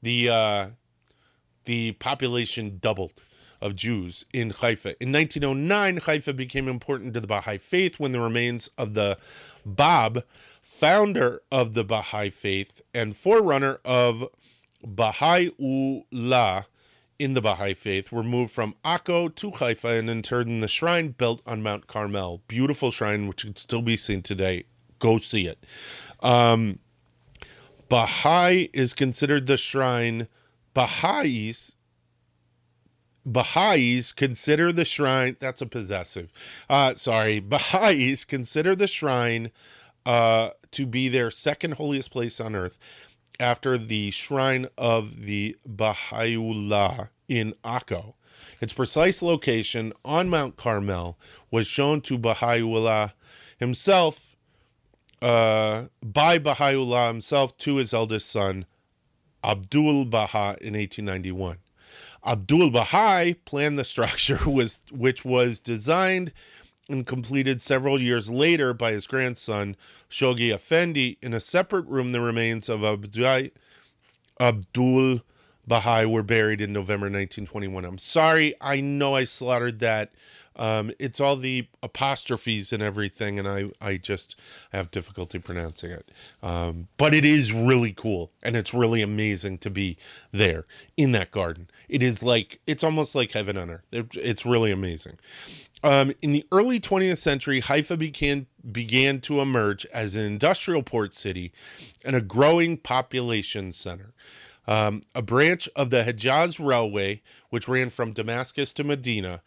the 0.01 0.30
uh, 0.30 0.68
the 1.66 1.93
population 1.93 2.78
doubled 2.82 3.14
of 3.62 3.76
Jews 3.76 4.26
in 4.34 4.49
Haifa. 4.49 5.01
In 5.01 5.14
1909, 5.14 5.97
Haifa 5.97 6.34
became 6.34 6.68
important 6.68 7.14
to 7.14 7.22
the 7.22 7.28
Baha'i 7.28 7.58
faith 7.58 7.97
when 7.97 8.12
the 8.12 8.20
remains 8.20 8.70
of 8.78 8.93
the 8.93 9.18
Bab, 9.66 10.26
founder 10.62 11.41
of 11.49 11.74
the 11.74 11.86
Baha'i 11.86 12.30
faith 12.30 12.82
and 12.93 13.16
forerunner 13.16 13.80
of 13.86 14.28
Baha'u'llah, 14.86 16.66
in 17.20 17.34
the 17.34 17.41
Baha'i 17.41 17.74
faith 17.74 18.11
were 18.11 18.24
moved 18.24 18.51
from 18.51 18.76
Akko 18.84 19.34
to 19.36 19.51
Haifa 19.51 19.89
and 19.89 20.09
interred 20.09 20.47
in 20.47 20.59
the 20.59 20.68
shrine 20.68 21.09
built 21.09 21.41
on 21.45 21.64
Mount 21.64 21.88
Carmel. 21.88 22.41
Beautiful 22.47 22.91
shrine, 22.91 23.28
which 23.28 23.43
can 23.43 23.55
still 23.55 23.82
be 23.82 23.97
seen 23.97 24.22
today. 24.22 24.66
Go 24.99 25.18
see 25.18 25.45
it. 25.47 25.64
Um, 26.22 26.80
Baha'i 27.89 28.70
is 28.74 28.93
considered 28.93 29.47
the 29.47 29.57
shrine. 29.57 30.28
Baha'is 30.74 31.76
Baha'is 33.26 34.11
consider 34.11 34.72
the 34.72 34.86
shrine, 34.86 35.38
that's 35.39 35.61
a 35.61 35.66
possessive. 35.66 36.32
Uh, 36.70 36.95
sorry, 36.95 37.39
Baha'is 37.41 38.26
consider 38.26 38.76
the 38.76 38.88
shrine 38.88 39.51
uh, 40.05 40.49
to 40.72 40.86
be 40.86 41.07
their 41.07 41.32
second 41.32 41.76
holiest 41.76 42.11
place 42.11 42.39
on 42.41 42.55
earth 42.55 42.78
after 43.40 43.78
the 43.78 44.12
shrine 44.12 44.68
of 44.78 45.22
the 45.24 45.58
Baha'u'llah 45.66 47.10
in 47.28 47.54
Akko. 47.64 48.14
Its 48.62 48.74
precise 48.74 49.22
location 49.22 49.94
on 50.06 50.30
Mount 50.30 50.56
Carmel 50.56 51.18
was 51.52 51.68
shown 51.68 52.02
to 52.02 52.18
Baha'u'llah 52.18 53.14
himself 53.58 54.36
uh, 55.22 55.86
by 56.02 56.38
Baha'u'llah 56.38 57.08
himself 57.08 57.58
to 57.58 57.78
his 57.78 57.94
eldest 57.94 58.30
son, 58.30 58.66
Abdul 59.44 60.06
Baha, 60.06 60.58
in 60.62 60.74
1891. 60.74 61.58
Abdul 62.26 62.70
Baha 62.72 63.36
planned 63.46 63.80
the 63.80 63.86
structure, 63.86 64.40
was, 64.50 64.80
which 64.92 65.24
was 65.24 65.60
designed 65.60 66.34
and 66.90 67.06
completed 67.08 67.62
several 67.62 68.02
years 68.02 68.30
later 68.30 68.74
by 68.74 68.92
his 68.92 69.08
grandson, 69.08 69.76
Shoghi 70.10 70.54
Effendi, 70.54 71.18
in 71.22 71.34
a 71.34 71.40
separate 71.40 71.88
room. 71.88 72.12
The 72.12 72.22
remains 72.22 72.70
of 72.70 72.84
Abdul 74.40 75.22
Baha'i 75.66 76.06
were 76.06 76.24
buried 76.24 76.60
in 76.60 76.74
November 76.74 77.06
1921. 77.06 77.86
I'm 77.86 77.98
sorry, 77.98 78.54
I 78.60 78.82
know 78.82 79.16
I 79.16 79.24
slaughtered 79.24 79.80
that. 79.80 80.12
Um, 80.56 80.91
it's 80.99 81.20
all 81.20 81.36
the 81.36 81.68
apostrophes 81.82 82.72
and 82.72 82.84
everything, 82.84 83.39
and 83.39 83.47
I, 83.47 83.72
I 83.82 83.97
just 83.97 84.36
have 84.72 84.91
difficulty 84.91 85.39
pronouncing 85.39 85.91
it. 85.91 86.12
Um, 86.41 86.88
but 86.97 87.14
it 87.14 87.26
is 87.26 87.51
really 87.51 87.93
cool, 87.93 88.32
and 88.41 88.56
it's 88.56 88.74
really 88.74 89.01
amazing 89.01 89.58
to 89.60 89.70
be 89.70 89.97
there 90.32 90.66
in 90.97 91.12
that 91.14 91.32
garden. 91.32 91.70
It 91.89 92.04
is 92.04 92.22
like, 92.22 92.60
it's 92.68 92.84
almost 92.84 93.16
like 93.16 93.32
heaven 93.32 93.58
on 93.58 93.70
earth. 93.70 93.86
It's 93.91 94.45
really 94.45 94.72
amazing. 94.72 95.18
Um, 95.84 96.14
in 96.22 96.32
the 96.32 96.45
early 96.51 96.80
20th 96.80 97.18
century, 97.18 97.60
Haifa 97.60 97.97
began 97.97 98.47
began 98.72 99.20
to 99.22 99.41
emerge 99.41 99.86
as 99.88 100.16
an 100.16 100.22
industrial 100.22 100.82
port 100.82 101.14
city 101.14 101.51
and 102.06 102.16
a 102.16 102.22
growing 102.22 102.78
population 102.78 103.74
center. 103.74 104.14
Um, 104.66 105.01
a 105.14 105.22
branch 105.22 105.68
of 105.76 105.89
the 105.89 106.04
Hejaz 106.04 106.66
Railway, 106.66 107.22
which 107.49 107.68
ran 107.68 107.89
from 107.89 108.14
Damascus 108.14 108.72
to 108.74 108.86
Medina, 108.86 109.41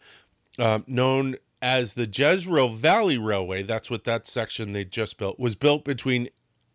uh, 0.57 0.79
known 0.87 1.35
as 1.61 1.93
the 1.93 2.07
Jezreel 2.11 2.69
Valley 2.69 3.17
Railway, 3.17 3.63
that's 3.63 3.89
what 3.89 4.03
that 4.03 4.27
section 4.27 4.73
they 4.73 4.85
just 4.85 5.17
built, 5.17 5.39
was 5.39 5.55
built 5.55 5.83
between 5.83 6.23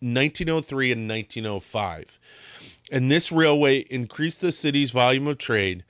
1903 0.01 0.93
and 0.93 1.09
1905. 1.09 2.19
And 2.91 3.11
this 3.11 3.31
railway 3.31 3.79
increased 3.91 4.41
the 4.41 4.53
city's 4.53 4.91
volume 4.91 5.29
of 5.29 5.39
trade 5.39 5.85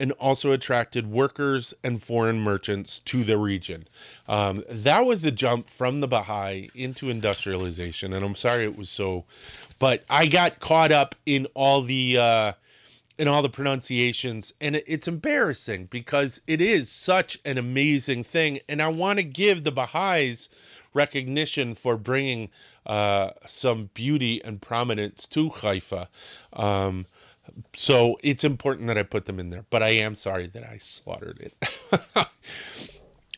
and 0.00 0.12
also 0.12 0.52
attracted 0.52 1.10
workers 1.10 1.74
and 1.82 2.02
foreign 2.02 2.40
merchants 2.40 3.00
to 3.00 3.24
the 3.24 3.36
region. 3.36 3.88
Um, 4.28 4.64
that 4.68 5.04
was 5.04 5.24
a 5.24 5.32
jump 5.32 5.68
from 5.68 6.00
the 6.00 6.06
Baha'i 6.06 6.70
into 6.74 7.10
industrialization, 7.10 8.12
and 8.12 8.24
I'm 8.24 8.36
sorry 8.36 8.64
it 8.64 8.78
was 8.78 8.90
so, 8.90 9.24
but 9.78 10.04
I 10.08 10.26
got 10.26 10.60
caught 10.60 10.92
up 10.92 11.16
in 11.26 11.46
all 11.54 11.82
the 11.82 12.16
uh, 12.16 12.52
in 13.18 13.28
all 13.28 13.42
the 13.42 13.48
pronunciations, 13.48 14.52
and 14.60 14.76
it's 14.86 15.08
embarrassing 15.08 15.86
because 15.86 16.40
it 16.46 16.60
is 16.60 16.90
such 16.90 17.38
an 17.44 17.58
amazing 17.58 18.24
thing, 18.24 18.60
and 18.68 18.80
I 18.80 18.88
want 18.88 19.18
to 19.18 19.24
give 19.24 19.64
the 19.64 19.72
Baha'is 19.72 20.48
recognition 20.94 21.74
for 21.74 21.96
bringing 21.96 22.50
uh, 22.86 23.30
some 23.44 23.90
beauty 23.92 24.42
and 24.44 24.62
prominence 24.62 25.26
to 25.28 25.50
Haifa. 25.50 26.08
Um, 26.52 27.06
so 27.74 28.18
it's 28.22 28.44
important 28.44 28.86
that 28.88 28.98
I 28.98 29.02
put 29.02 29.26
them 29.26 29.38
in 29.38 29.50
there, 29.50 29.64
but 29.70 29.82
I 29.82 29.90
am 29.90 30.14
sorry 30.14 30.46
that 30.46 30.64
I 30.64 30.78
slaughtered 30.78 31.40
it. 31.40 31.54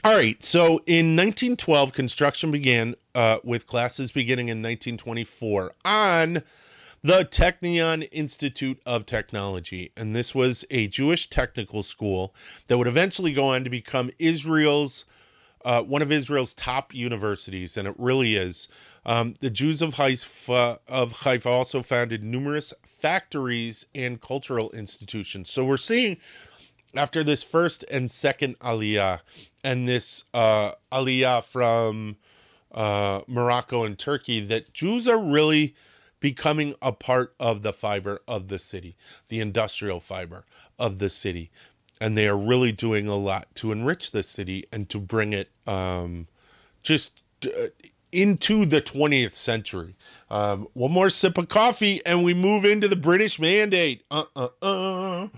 All 0.03 0.15
right. 0.15 0.43
So 0.43 0.81
in 0.87 1.17
1912, 1.17 1.93
construction 1.93 2.51
began 2.51 2.95
uh, 3.15 3.39
with 3.45 3.67
classes 3.67 4.13
beginning 4.13 4.49
in 4.49 4.59
1924 4.59 5.73
on 5.85 6.43
the 7.03 7.25
Technion 7.25 8.07
Institute 8.13 8.81
of 8.85 9.07
Technology. 9.07 9.93
And 9.97 10.15
this 10.15 10.35
was 10.35 10.65
a 10.71 10.87
Jewish 10.87 11.31
technical 11.31 11.83
school 11.83 12.35
that 12.67 12.77
would 12.77 12.87
eventually 12.87 13.33
go 13.33 13.49
on 13.49 13.65
to 13.65 13.71
become 13.71 14.11
Israel's, 14.19 15.07
uh, 15.65 15.83
one 15.83 16.03
of 16.03 16.13
Israel's 16.13 16.53
top 16.53 16.95
universities. 16.95 17.77
And 17.77 17.89
it 17.89 17.95
really 17.99 18.37
is. 18.37 18.69
Um, 19.07 19.35
the 19.41 19.49
Jews 19.49 19.81
of 19.81 19.95
Haifa, 19.95 20.81
of 20.87 21.13
Haifa 21.13 21.49
also 21.49 21.83
founded 21.83 22.23
numerous 22.23 22.75
factories 22.85 23.87
and 23.95 24.21
cultural 24.21 24.71
institutions. 24.73 25.51
So 25.51 25.65
we're 25.65 25.79
seeing 25.79 26.19
after 26.95 27.25
this 27.25 27.43
first 27.43 27.83
and 27.91 28.11
second 28.11 28.59
aliyah 28.59 29.21
and 29.65 29.89
this 29.89 30.25
uh, 30.35 30.73
aliyah 30.93 31.45
from 31.45 32.17
uh, 32.73 33.23
Morocco 33.27 33.85
and 33.85 33.99
Turkey 33.99 34.45
that 34.47 34.75
Jews 34.75 35.09
are 35.09 35.19
really 35.19 35.75
becoming 36.21 36.75
a 36.81 36.93
part 36.93 37.35
of 37.41 37.63
the 37.63 37.73
fiber 37.73 38.21
of 38.29 38.49
the 38.49 38.59
city, 38.59 38.97
the 39.29 39.41
industrial 39.41 40.01
fiber 40.01 40.45
of 40.79 40.99
the 40.99 41.11
city. 41.11 41.51
And 42.01 42.17
they 42.17 42.29
are 42.29 42.39
really 42.39 42.73
doing 42.73 43.09
a 43.09 43.17
lot 43.17 43.55
to 43.57 43.73
enrich 43.73 44.11
the 44.11 44.23
city 44.23 44.67
and 44.73 44.89
to 44.91 44.99
bring 44.99 45.33
it 45.33 45.51
um, 45.67 46.29
just 46.83 47.21
uh, 47.45 47.69
into 48.13 48.65
the 48.65 48.81
20th 48.81 49.37
century. 49.37 49.97
Um, 50.31 50.69
one 50.73 50.93
more 50.93 51.11
sip 51.11 51.39
of 51.39 51.49
coffee 51.49 52.05
and 52.07 52.25
we 52.25 52.35
move 52.35 52.65
into 52.65 52.89
the 52.89 52.97
British 52.97 53.39
Mandate. 53.39 54.05
Uh 54.11 54.25
uh 54.35 54.49
uh. 54.63 55.29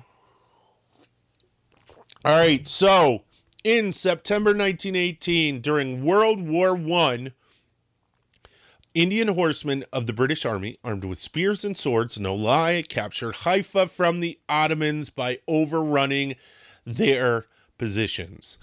All 2.25 2.37
right, 2.39 2.67
so 2.69 3.23
in 3.65 3.91
September 3.91 4.51
1918, 4.51 5.61
during 5.61 6.05
World 6.05 6.41
War 6.47 6.75
One, 6.75 7.33
Indian 8.95 9.29
horsemen 9.29 9.85
of 9.93 10.07
the 10.07 10.13
British 10.13 10.45
Army, 10.45 10.79
armed 10.85 11.05
with 11.05 11.21
spears 11.21 11.65
and 11.65 11.77
swords, 11.77 12.19
no 12.19 12.35
lie, 12.35 12.85
captured 12.87 13.37
Haifa 13.37 13.89
from 13.89 14.21
the 14.21 14.39
Ottomans 14.49 15.09
by 15.09 15.39
overrunning 15.49 16.37
their 16.85 17.47
positions. 17.79 18.59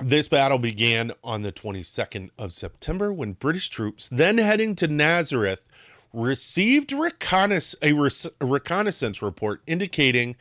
This 0.00 0.28
battle 0.28 0.58
began 0.58 1.12
on 1.24 1.42
the 1.42 1.52
22nd 1.52 2.30
of 2.38 2.52
September 2.52 3.12
when 3.12 3.32
British 3.32 3.68
troops, 3.68 4.08
then 4.12 4.38
heading 4.38 4.76
to 4.76 4.86
Nazareth, 4.86 5.60
received 6.12 6.92
reconnaissance, 6.92 7.76
a, 7.82 8.44
a 8.44 8.46
reconnaissance 8.46 9.22
report 9.22 9.62
indicating 9.66 10.36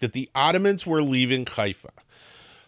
that 0.00 0.12
the 0.12 0.30
Ottomans 0.34 0.86
were 0.86 1.02
leaving 1.02 1.44
Haifa. 1.44 1.90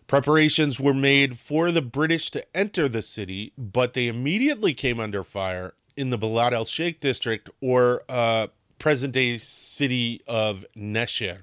Preparations 0.09 0.81
were 0.81 0.95
made 0.95 1.39
for 1.39 1.71
the 1.71 1.83
British 1.83 2.31
to 2.31 2.57
enter 2.57 2.89
the 2.89 3.03
city, 3.03 3.53
but 3.57 3.93
they 3.93 4.09
immediately 4.09 4.75
came 4.75 4.99
under 4.99 5.23
fire 5.23 5.75
in 5.97 6.11
the 6.11 6.19
Balad 6.19 6.53
el 6.53 6.65
Sheikh 6.65 6.99
district 6.99 7.51
or 7.61 8.03
uh, 8.09 8.49
present 8.79 9.13
day 9.13 9.39
city 9.39 10.23
of 10.27 10.65
Nesher. 10.77 11.43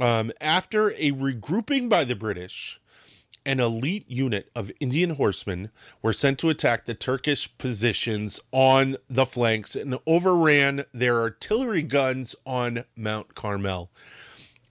Um, 0.00 0.32
after 0.40 0.92
a 0.92 1.10
regrouping 1.12 1.88
by 1.88 2.04
the 2.04 2.14
British, 2.16 2.80
an 3.44 3.60
elite 3.60 4.08
unit 4.08 4.50
of 4.54 4.70
Indian 4.80 5.10
horsemen 5.10 5.70
were 6.00 6.12
sent 6.12 6.38
to 6.38 6.50
attack 6.50 6.86
the 6.86 6.94
Turkish 6.94 7.58
positions 7.58 8.40
on 8.52 8.96
the 9.10 9.26
flanks 9.26 9.74
and 9.74 9.98
overran 10.06 10.84
their 10.92 11.18
artillery 11.18 11.82
guns 11.82 12.36
on 12.46 12.84
Mount 12.96 13.34
Carmel 13.34 13.90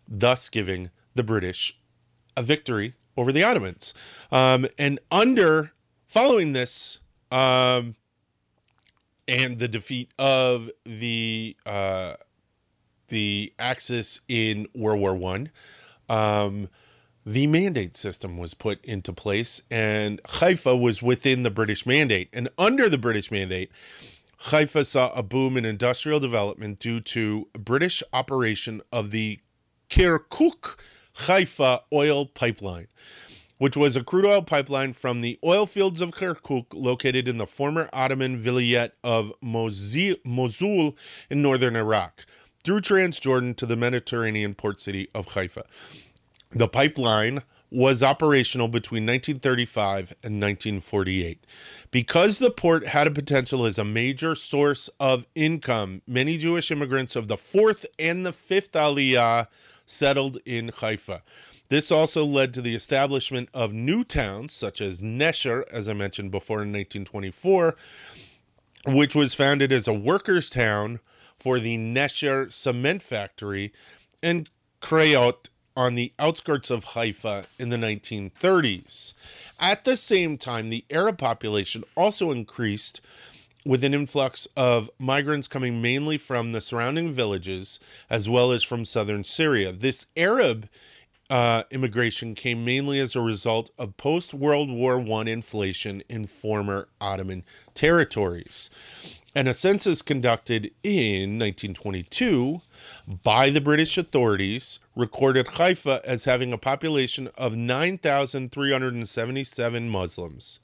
thus 0.08 0.50
giving 0.50 0.90
the 1.16 1.24
British 1.24 1.78
a 2.36 2.44
victory 2.44 2.94
over 3.18 3.32
the 3.32 3.44
Ottomans. 3.44 3.94
Um, 4.32 4.68
and 4.78 5.00
under 5.12 5.74
following 6.06 6.54
this, 6.54 7.00
um, 7.32 7.96
and 9.28 9.60
the 9.60 9.68
defeat 9.68 10.12
of 10.20 10.70
the 10.86 11.56
uh, 11.66 12.16
the 13.08 13.54
Axis 13.58 14.22
in 14.28 14.68
World 14.74 15.00
War 15.00 15.16
One, 15.16 15.50
um, 16.10 16.70
the 17.26 17.48
mandate 17.48 17.96
system 17.96 18.38
was 18.38 18.54
put 18.54 18.84
into 18.84 19.14
place, 19.14 19.62
and 19.72 20.20
Haifa 20.26 20.76
was 20.76 21.02
within 21.02 21.44
the 21.44 21.52
British 21.52 21.86
mandate. 21.86 22.30
And 22.34 22.50
under 22.58 22.90
the 22.90 22.98
British 22.98 23.32
mandate, 23.32 23.72
Haifa 24.38 24.84
saw 24.84 25.14
a 25.14 25.24
boom 25.24 25.56
in 25.56 25.64
industrial 25.64 26.20
development 26.20 26.80
due 26.80 27.00
to 27.00 27.48
British 27.58 28.04
operation 28.12 28.82
of 28.92 29.12
the 29.12 29.40
Kirkuk 29.90 30.78
Haifa 31.14 31.82
oil 31.92 32.26
pipeline, 32.26 32.88
which 33.60 33.78
was 33.78 33.96
a 33.96 34.04
crude 34.04 34.26
oil 34.26 34.42
pipeline 34.42 34.94
from 34.94 35.22
the 35.22 35.40
oil 35.44 35.66
fields 35.66 36.02
of 36.02 36.12
Kirkuk, 36.12 36.68
located 36.74 37.28
in 37.28 37.38
the 37.38 37.48
former 37.48 37.90
Ottoman 37.94 38.42
vilayet 38.42 38.92
of 39.04 39.32
Mosul 39.42 40.98
in 41.30 41.42
northern 41.42 41.76
Iraq, 41.76 42.26
through 42.64 42.82
Transjordan 42.82 43.56
to 43.58 43.66
the 43.66 43.76
Mediterranean 43.76 44.54
port 44.56 44.82
city 44.82 45.08
of 45.14 45.28
Haifa. 45.34 45.66
The 46.52 46.68
pipeline 46.68 47.44
was 47.74 48.04
operational 48.04 48.68
between 48.68 49.04
1935 49.04 50.14
and 50.22 50.40
1948. 50.40 51.44
Because 51.90 52.38
the 52.38 52.52
port 52.52 52.86
had 52.86 53.08
a 53.08 53.12
potential 53.12 53.66
as 53.66 53.80
a 53.80 53.84
major 53.84 54.36
source 54.36 54.92
of 55.00 55.26
income, 55.34 56.04
many 56.08 56.38
Jewish 56.38 56.70
immigrants 56.70 57.16
of 57.16 57.28
the 57.28 57.38
fourth 57.38 57.88
and 57.98 58.26
the 58.26 58.32
fifth 58.32 58.74
Aliyah 58.74 59.48
settled 59.86 60.40
in 60.46 60.70
Haifa. 60.70 61.24
This 61.70 61.92
also 61.92 62.24
led 62.24 62.54
to 62.54 62.62
the 62.62 62.76
establishment 62.76 63.50
of 63.54 63.74
new 63.74 64.04
towns, 64.04 64.54
such 64.54 64.82
as 64.82 65.02
Nesher, 65.02 65.64
as 65.72 65.88
I 65.88 65.94
mentioned 65.94 66.32
before 66.32 66.58
in 66.58 66.72
1924, 66.72 67.76
which 68.86 69.16
was 69.16 69.34
founded 69.34 69.72
as 69.72 69.88
a 69.88 69.94
workers' 69.94 70.50
town 70.50 71.00
for 71.40 71.60
the 71.60 71.78
Nesher 71.78 72.52
cement 72.52 73.02
factory, 73.02 73.74
and 74.22 74.50
Krayot 74.82 75.48
on 75.76 75.96
the 75.96 76.14
outskirts 76.20 76.70
of 76.70 76.84
Haifa 76.84 77.46
in 77.58 77.70
the 77.70 77.78
1930s. 77.78 79.14
At 79.60 79.86
the 79.86 79.98
same 79.98 80.38
time, 80.38 80.70
the 80.70 80.86
Arab 80.90 81.18
population 81.18 81.84
also 81.96 82.32
increased 82.32 83.02
with 83.66 83.84
an 83.84 83.94
influx 83.94 84.48
of 84.58 84.90
migrants 85.00 85.48
coming 85.48 85.82
mainly 85.82 86.18
from 86.18 86.52
the 86.52 86.62
surrounding 86.62 87.12
villages 87.12 87.80
as 88.10 88.30
well 88.30 88.52
as 88.52 88.64
from 88.64 88.86
southern 88.86 89.24
Syria. 89.24 89.72
This 89.72 90.06
Arab 90.18 90.68
uh, 91.30 91.64
immigration 91.72 92.36
came 92.36 92.66
mainly 92.66 93.00
as 93.00 93.16
a 93.16 93.22
result 93.22 93.70
of 93.78 93.96
post 93.98 94.34
World 94.34 94.70
War 94.70 95.00
I 95.00 95.22
inflation 95.22 96.04
in 96.10 96.28
former 96.28 96.90
Ottoman 97.00 97.46
territories. 97.74 98.70
And 99.36 99.48
a 99.48 99.54
census 99.54 100.04
conducted 100.04 100.72
in 100.84 101.40
1922 101.40 102.62
by 103.24 103.50
the 103.50 103.62
British 103.62 103.98
authorities 103.98 104.78
recorded 104.96 105.48
Haifa 105.48 106.02
as 106.06 106.26
having 106.26 106.54
a 106.54 106.58
population 106.58 107.30
of 107.36 107.56
9,377 107.56 109.90
Muslims 109.90 110.60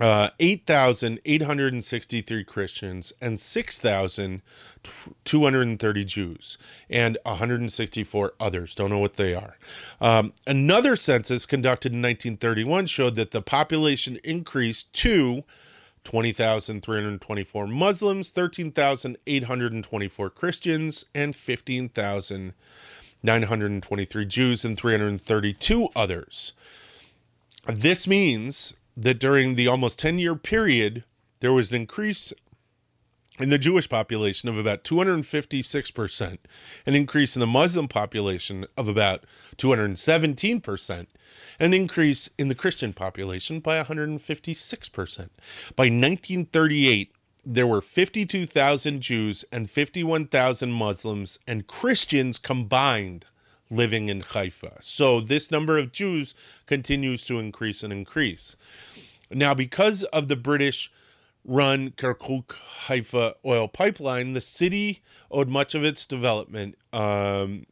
uh, 0.00 0.30
8,863 0.38 2.44
Christians 2.44 3.12
and 3.20 3.40
6,230 3.40 6.04
Jews 6.04 6.56
and 6.88 7.18
164 7.24 8.34
others. 8.38 8.74
Don't 8.74 8.90
know 8.90 9.00
what 9.00 9.16
they 9.16 9.34
are. 9.34 9.56
Um, 10.00 10.34
another 10.46 10.94
census 10.94 11.46
conducted 11.46 11.92
in 11.92 12.00
1931 12.02 12.86
showed 12.86 13.16
that 13.16 13.32
the 13.32 13.42
population 13.42 14.20
increased 14.22 14.92
to 14.94 15.42
20,324 16.04 17.66
Muslims, 17.66 18.30
13,824 18.30 20.30
Christians, 20.30 21.04
and 21.14 21.36
15,923 21.36 24.24
Jews 24.24 24.64
and 24.64 24.78
332 24.78 25.88
others. 25.94 26.54
This 27.66 28.08
means 28.08 28.72
that 28.98 29.20
during 29.20 29.54
the 29.54 29.68
almost 29.68 29.98
10 29.98 30.18
year 30.18 30.34
period, 30.34 31.04
there 31.40 31.52
was 31.52 31.70
an 31.70 31.76
increase 31.76 32.32
in 33.38 33.50
the 33.50 33.58
Jewish 33.58 33.88
population 33.88 34.48
of 34.48 34.58
about 34.58 34.82
256%, 34.82 36.38
an 36.84 36.94
increase 36.96 37.36
in 37.36 37.40
the 37.40 37.46
Muslim 37.46 37.86
population 37.86 38.66
of 38.76 38.88
about 38.88 39.24
217%, 39.56 41.06
an 41.60 41.72
increase 41.74 42.28
in 42.36 42.48
the 42.48 42.56
Christian 42.56 42.92
population 42.92 43.60
by 43.60 43.80
156%. 43.80 45.18
By 45.76 45.84
1938, 45.84 47.12
there 47.46 47.66
were 47.68 47.80
52,000 47.80 49.00
Jews 49.00 49.44
and 49.52 49.70
51,000 49.70 50.72
Muslims 50.72 51.38
and 51.46 51.68
Christians 51.68 52.38
combined 52.38 53.26
living 53.70 54.08
in 54.08 54.20
Haifa. 54.20 54.78
So 54.80 55.20
this 55.20 55.50
number 55.50 55.78
of 55.78 55.92
Jews 55.92 56.34
continues 56.66 57.24
to 57.26 57.38
increase 57.38 57.82
and 57.82 57.92
increase. 57.92 58.56
Now, 59.30 59.54
because 59.54 60.04
of 60.04 60.28
the 60.28 60.36
British 60.36 60.90
run 61.44 61.90
Kirkuk 61.90 62.52
Haifa 62.86 63.34
oil 63.44 63.68
pipeline, 63.68 64.32
the 64.32 64.40
city 64.40 65.02
owed 65.30 65.48
much 65.48 65.74
of 65.74 65.84
its 65.84 66.06
development 66.06 66.76
um, 66.92 67.66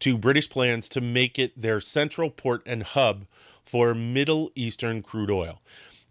to 0.00 0.18
British 0.18 0.50
plans 0.50 0.88
to 0.90 1.00
make 1.00 1.38
it 1.38 1.60
their 1.60 1.80
central 1.80 2.30
port 2.30 2.62
and 2.66 2.82
hub 2.82 3.26
for 3.64 3.94
Middle 3.94 4.50
Eastern 4.54 5.02
crude 5.02 5.30
oil. 5.30 5.60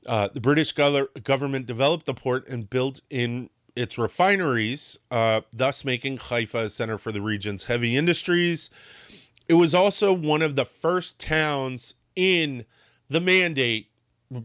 Uh, 0.05 0.29
the 0.33 0.41
British 0.41 0.71
go- 0.73 1.07
government 1.23 1.65
developed 1.65 2.05
the 2.05 2.13
port 2.13 2.47
and 2.47 2.69
built 2.69 2.99
in 3.09 3.49
its 3.75 3.97
refineries, 3.97 4.97
uh, 5.11 5.41
thus 5.51 5.83
making 5.83 6.17
Haifa 6.17 6.57
a 6.57 6.69
center 6.69 6.97
for 6.97 7.11
the 7.11 7.21
region's 7.21 7.65
heavy 7.65 7.97
industries. 7.97 8.69
It 9.47 9.55
was 9.55 9.75
also 9.75 10.13
one 10.13 10.41
of 10.41 10.55
the 10.55 10.65
first 10.65 11.19
towns 11.19 11.95
in 12.15 12.65
the 13.09 13.19
mandate, 13.19 13.89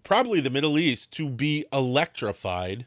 probably 0.02 0.40
the 0.40 0.50
Middle 0.50 0.78
East, 0.78 1.12
to 1.12 1.28
be 1.28 1.64
electrified, 1.72 2.86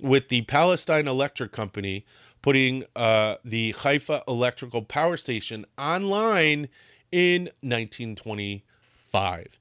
with 0.00 0.28
the 0.28 0.42
Palestine 0.42 1.06
Electric 1.06 1.52
Company 1.52 2.04
putting 2.42 2.84
uh, 2.96 3.36
the 3.44 3.72
Haifa 3.72 4.22
Electrical 4.26 4.82
Power 4.82 5.16
Station 5.16 5.66
online 5.78 6.68
in 7.12 7.44
1925. 7.62 9.58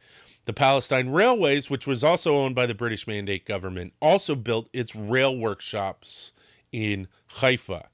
The 0.50 0.54
Palestine 0.54 1.12
Railways, 1.12 1.70
which 1.70 1.86
was 1.86 2.04
also 2.04 2.36
owned 2.36 2.56
by 2.56 2.66
the 2.66 2.74
British 2.74 3.06
Mandate 3.06 3.46
government, 3.46 3.94
also 4.02 4.34
built 4.34 4.68
its 4.74 4.96
rail 4.96 5.38
workshops 5.38 6.32
in 6.72 7.08
Haifa. 7.34 7.90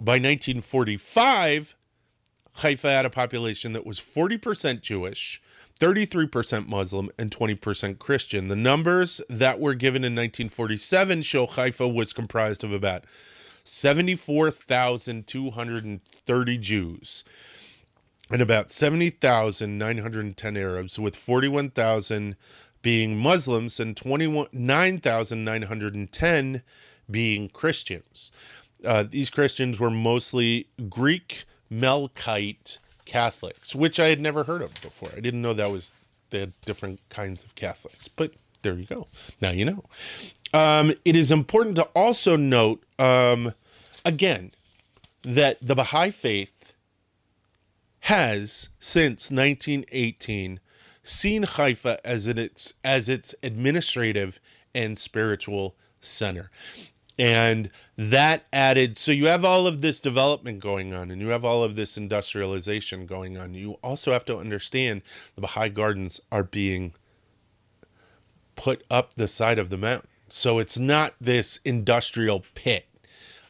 By 0.00 0.12
1945, 0.12 1.74
Haifa 2.52 2.88
had 2.88 3.04
a 3.04 3.10
population 3.10 3.72
that 3.72 3.84
was 3.84 3.98
40% 3.98 4.80
Jewish, 4.80 5.42
33% 5.80 6.68
Muslim, 6.68 7.10
and 7.18 7.32
20% 7.32 7.98
Christian. 7.98 8.46
The 8.46 8.54
numbers 8.54 9.20
that 9.28 9.58
were 9.58 9.74
given 9.74 10.04
in 10.04 10.14
1947 10.14 11.22
show 11.22 11.48
Haifa 11.48 11.88
was 11.88 12.12
comprised 12.12 12.62
of 12.62 12.72
about 12.72 13.06
74,230 13.64 16.58
Jews 16.58 17.24
and 18.30 18.42
about 18.42 18.70
70,910 18.70 20.56
Arabs, 20.56 20.98
with 20.98 21.16
41,000 21.16 22.36
being 22.82 23.16
Muslims 23.16 23.80
and 23.80 23.96
29,910 23.96 26.62
being 27.10 27.48
Christians. 27.48 28.30
Uh, 28.84 29.04
these 29.08 29.30
Christians 29.30 29.80
were 29.80 29.90
mostly 29.90 30.68
Greek 30.88 31.44
Melkite 31.72 32.78
Catholics, 33.04 33.74
which 33.74 33.98
I 33.98 34.08
had 34.08 34.20
never 34.20 34.44
heard 34.44 34.62
of 34.62 34.80
before. 34.80 35.10
I 35.16 35.20
didn't 35.20 35.42
know 35.42 35.54
that 35.54 35.70
was 35.70 35.92
had 36.30 36.52
different 36.64 37.00
kinds 37.08 37.42
of 37.42 37.54
Catholics, 37.54 38.08
but 38.08 38.32
there 38.62 38.74
you 38.74 38.84
go. 38.84 39.06
Now 39.40 39.50
you 39.50 39.64
know. 39.64 39.84
Um, 40.52 40.92
it 41.04 41.16
is 41.16 41.30
important 41.30 41.76
to 41.76 41.84
also 41.94 42.36
note, 42.36 42.82
um, 42.98 43.54
again, 44.04 44.52
that 45.22 45.58
the 45.60 45.74
Baha'i 45.74 46.10
faith 46.10 46.57
has 48.00 48.70
since 48.78 49.30
1918 49.30 50.60
seen 51.02 51.42
Haifa 51.44 52.04
as 52.04 52.26
its 52.26 52.74
as 52.84 53.08
its 53.08 53.34
administrative 53.42 54.40
and 54.74 54.98
spiritual 54.98 55.74
center. 56.00 56.50
And 57.18 57.70
that 57.96 58.44
added, 58.52 58.96
so 58.96 59.10
you 59.10 59.26
have 59.26 59.44
all 59.44 59.66
of 59.66 59.80
this 59.80 59.98
development 59.98 60.60
going 60.60 60.94
on 60.94 61.10
and 61.10 61.20
you 61.20 61.28
have 61.28 61.44
all 61.44 61.64
of 61.64 61.74
this 61.74 61.96
industrialization 61.96 63.06
going 63.06 63.36
on. 63.36 63.54
You 63.54 63.72
also 63.82 64.12
have 64.12 64.24
to 64.26 64.38
understand 64.38 65.02
the 65.34 65.40
Baha'i 65.40 65.68
Gardens 65.68 66.20
are 66.30 66.44
being 66.44 66.94
put 68.54 68.84
up 68.88 69.14
the 69.14 69.26
side 69.26 69.58
of 69.58 69.70
the 69.70 69.76
mountain. 69.76 70.08
So 70.28 70.60
it's 70.60 70.78
not 70.78 71.14
this 71.20 71.58
industrial 71.64 72.44
pit. 72.54 72.86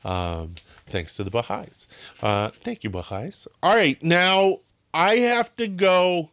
Um, 0.03 0.55
thanks 0.91 1.15
to 1.17 1.25
the 1.25 1.31
Baha'is. 1.31 1.89
Uh, 2.23 2.51
thank 2.63 2.85
you, 2.85 2.91
Baha'is. 2.91 3.47
All 3.63 3.75
right, 3.75 4.03
now 4.03 4.59
I 4.93 5.17
have 5.17 5.55
to 5.57 5.67
go. 5.69 6.31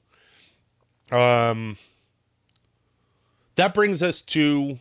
Um, 1.12 1.78
that 3.56 3.74
brings 3.74 4.02
us 4.02 4.22
to 4.22 4.80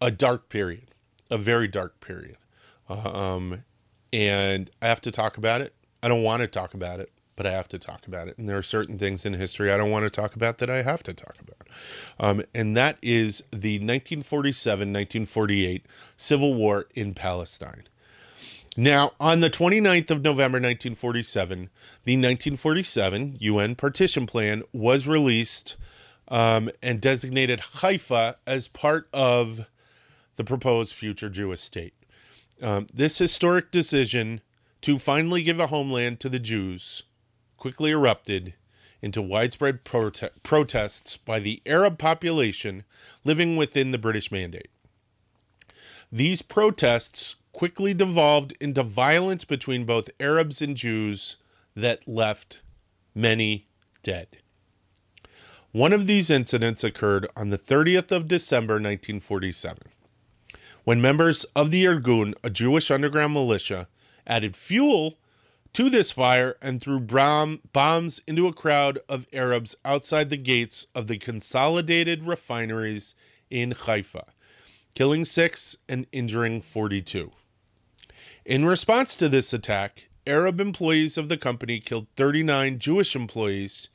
a 0.00 0.10
dark 0.10 0.48
period 0.48 0.94
a 1.30 1.38
very 1.38 1.68
dark 1.68 2.00
period. 2.00 2.36
Um, 2.88 3.64
and 4.12 4.70
I 4.80 4.86
have 4.86 5.00
to 5.02 5.10
talk 5.10 5.36
about 5.36 5.60
it. 5.60 5.74
I 6.02 6.08
don't 6.08 6.22
want 6.22 6.42
to 6.42 6.46
talk 6.46 6.74
about 6.74 7.00
it, 7.00 7.10
but 7.34 7.46
I 7.46 7.50
have 7.50 7.68
to 7.68 7.78
talk 7.78 8.06
about 8.06 8.28
it. 8.28 8.38
And 8.38 8.48
there 8.48 8.58
are 8.58 8.62
certain 8.62 8.98
things 8.98 9.24
in 9.24 9.34
history 9.34 9.72
I 9.72 9.76
don't 9.76 9.90
want 9.90 10.04
to 10.04 10.10
talk 10.10 10.36
about 10.36 10.58
that 10.58 10.70
I 10.70 10.82
have 10.82 11.02
to 11.04 11.14
talk 11.14 11.36
about. 11.40 11.66
Um, 12.20 12.44
and 12.54 12.76
that 12.76 12.98
is 13.02 13.38
the 13.50 13.78
1947 13.78 14.92
1948 14.92 15.86
Civil 16.16 16.54
War 16.54 16.86
in 16.94 17.14
Palestine. 17.14 17.84
Now, 18.76 19.12
on 19.20 19.38
the 19.38 19.50
29th 19.50 20.10
of 20.10 20.22
November 20.22 20.56
1947, 20.56 21.70
the 22.04 22.16
1947 22.16 23.36
UN 23.38 23.76
partition 23.76 24.26
plan 24.26 24.64
was 24.72 25.06
released 25.06 25.76
um, 26.26 26.70
and 26.82 27.00
designated 27.00 27.60
Haifa 27.60 28.36
as 28.46 28.66
part 28.66 29.08
of 29.12 29.66
the 30.34 30.44
proposed 30.44 30.92
future 30.92 31.28
Jewish 31.28 31.60
state. 31.60 31.94
Um, 32.60 32.88
this 32.92 33.18
historic 33.18 33.70
decision 33.70 34.40
to 34.80 34.98
finally 34.98 35.42
give 35.44 35.60
a 35.60 35.68
homeland 35.68 36.18
to 36.20 36.28
the 36.28 36.40
Jews 36.40 37.04
quickly 37.56 37.92
erupted 37.92 38.54
into 39.00 39.22
widespread 39.22 39.84
prote- 39.84 40.30
protests 40.42 41.16
by 41.16 41.38
the 41.38 41.62
Arab 41.64 41.98
population 41.98 42.84
living 43.22 43.56
within 43.56 43.92
the 43.92 43.98
British 43.98 44.32
Mandate. 44.32 44.68
These 46.10 46.42
protests 46.42 47.36
quickly 47.54 47.94
devolved 47.94 48.52
into 48.60 48.82
violence 48.82 49.44
between 49.46 49.86
both 49.86 50.10
Arabs 50.20 50.60
and 50.60 50.76
Jews 50.76 51.36
that 51.74 52.06
left 52.06 52.60
many 53.14 53.68
dead. 54.02 54.36
One 55.72 55.92
of 55.92 56.06
these 56.06 56.30
incidents 56.30 56.84
occurred 56.84 57.26
on 57.34 57.48
the 57.48 57.58
30th 57.58 58.12
of 58.12 58.28
December 58.28 58.74
1947 58.74 59.78
when 60.84 61.00
members 61.00 61.44
of 61.56 61.70
the 61.70 61.84
Irgun, 61.84 62.34
a 62.44 62.50
Jewish 62.50 62.90
underground 62.90 63.32
militia, 63.32 63.88
added 64.26 64.54
fuel 64.54 65.18
to 65.72 65.90
this 65.90 66.10
fire 66.10 66.56
and 66.62 66.80
threw 66.80 67.00
bombs 67.00 68.20
into 68.26 68.46
a 68.46 68.52
crowd 68.52 68.98
of 69.08 69.26
Arabs 69.32 69.74
outside 69.84 70.30
the 70.30 70.36
gates 70.36 70.86
of 70.94 71.06
the 71.06 71.18
consolidated 71.18 72.24
refineries 72.24 73.14
in 73.50 73.72
Haifa, 73.72 74.26
killing 74.94 75.24
six 75.24 75.76
and 75.88 76.06
injuring 76.12 76.60
42. 76.60 77.32
In 78.44 78.66
response 78.66 79.16
to 79.16 79.30
this 79.30 79.54
attack, 79.54 80.08
Arab 80.26 80.60
employees 80.60 81.16
of 81.16 81.30
the 81.30 81.38
company 81.38 81.80
killed 81.80 82.08
39 82.18 82.78
Jewish 82.78 83.16
employees 83.16 83.88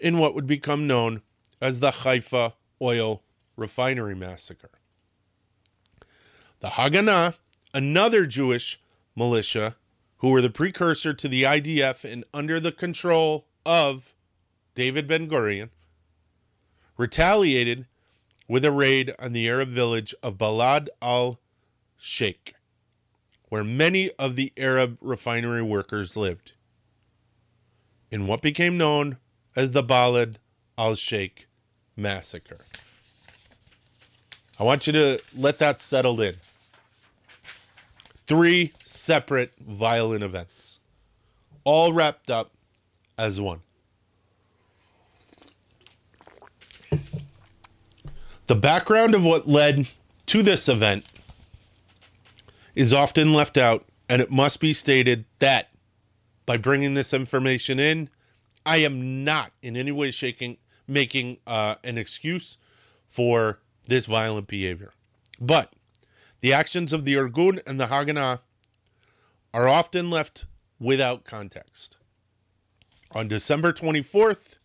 in 0.00 0.18
what 0.18 0.34
would 0.34 0.48
become 0.48 0.88
known 0.88 1.22
as 1.60 1.78
the 1.78 1.92
Haifa 1.92 2.54
Oil 2.80 3.22
Refinery 3.56 4.16
Massacre. 4.16 4.70
The 6.58 6.70
Haganah, 6.70 7.36
another 7.72 8.26
Jewish 8.26 8.80
militia 9.14 9.76
who 10.18 10.30
were 10.30 10.40
the 10.40 10.50
precursor 10.50 11.14
to 11.14 11.28
the 11.28 11.44
IDF 11.44 12.04
and 12.10 12.24
under 12.34 12.58
the 12.58 12.72
control 12.72 13.46
of 13.64 14.14
David 14.74 15.06
Ben 15.06 15.28
Gurion, 15.28 15.70
retaliated 16.96 17.86
with 18.48 18.64
a 18.64 18.72
raid 18.72 19.14
on 19.20 19.32
the 19.32 19.48
Arab 19.48 19.68
village 19.68 20.16
of 20.20 20.36
Balad 20.36 20.88
al 21.00 21.38
Sheikh, 21.96 22.54
where 23.52 23.62
many 23.62 24.10
of 24.12 24.34
the 24.34 24.50
Arab 24.56 24.96
refinery 25.02 25.60
workers 25.60 26.16
lived, 26.16 26.52
in 28.10 28.26
what 28.26 28.40
became 28.40 28.78
known 28.78 29.18
as 29.54 29.72
the 29.72 29.82
Balad 29.82 30.36
al 30.78 30.94
Sheikh 30.94 31.46
massacre. 31.94 32.64
I 34.58 34.62
want 34.62 34.86
you 34.86 34.94
to 34.94 35.20
let 35.36 35.58
that 35.58 35.82
settle 35.82 36.18
in. 36.22 36.36
Three 38.26 38.72
separate 38.84 39.52
violent 39.60 40.24
events, 40.24 40.80
all 41.62 41.92
wrapped 41.92 42.30
up 42.30 42.52
as 43.18 43.38
one. 43.38 43.60
The 48.46 48.56
background 48.56 49.14
of 49.14 49.26
what 49.26 49.46
led 49.46 49.88
to 50.24 50.42
this 50.42 50.70
event 50.70 51.04
is 52.74 52.92
often 52.92 53.32
left 53.32 53.56
out, 53.56 53.84
and 54.08 54.22
it 54.22 54.30
must 54.30 54.60
be 54.60 54.72
stated 54.72 55.24
that 55.38 55.70
by 56.46 56.56
bringing 56.56 56.94
this 56.94 57.12
information 57.12 57.78
in, 57.78 58.08
I 58.64 58.78
am 58.78 59.24
not 59.24 59.52
in 59.62 59.76
any 59.76 59.92
way 59.92 60.10
shaking 60.10 60.58
making 60.88 61.38
uh, 61.46 61.76
an 61.84 61.96
excuse 61.96 62.58
for 63.06 63.60
this 63.86 64.06
violent 64.06 64.46
behavior. 64.46 64.92
But 65.40 65.72
the 66.40 66.52
actions 66.52 66.92
of 66.92 67.04
the 67.04 67.14
Irgun 67.14 67.60
and 67.66 67.80
the 67.80 67.86
Haganah 67.86 68.40
are 69.54 69.68
often 69.68 70.10
left 70.10 70.44
without 70.80 71.24
context. 71.24 71.96
On 73.12 73.28
December 73.28 73.72
24th, 73.72 74.58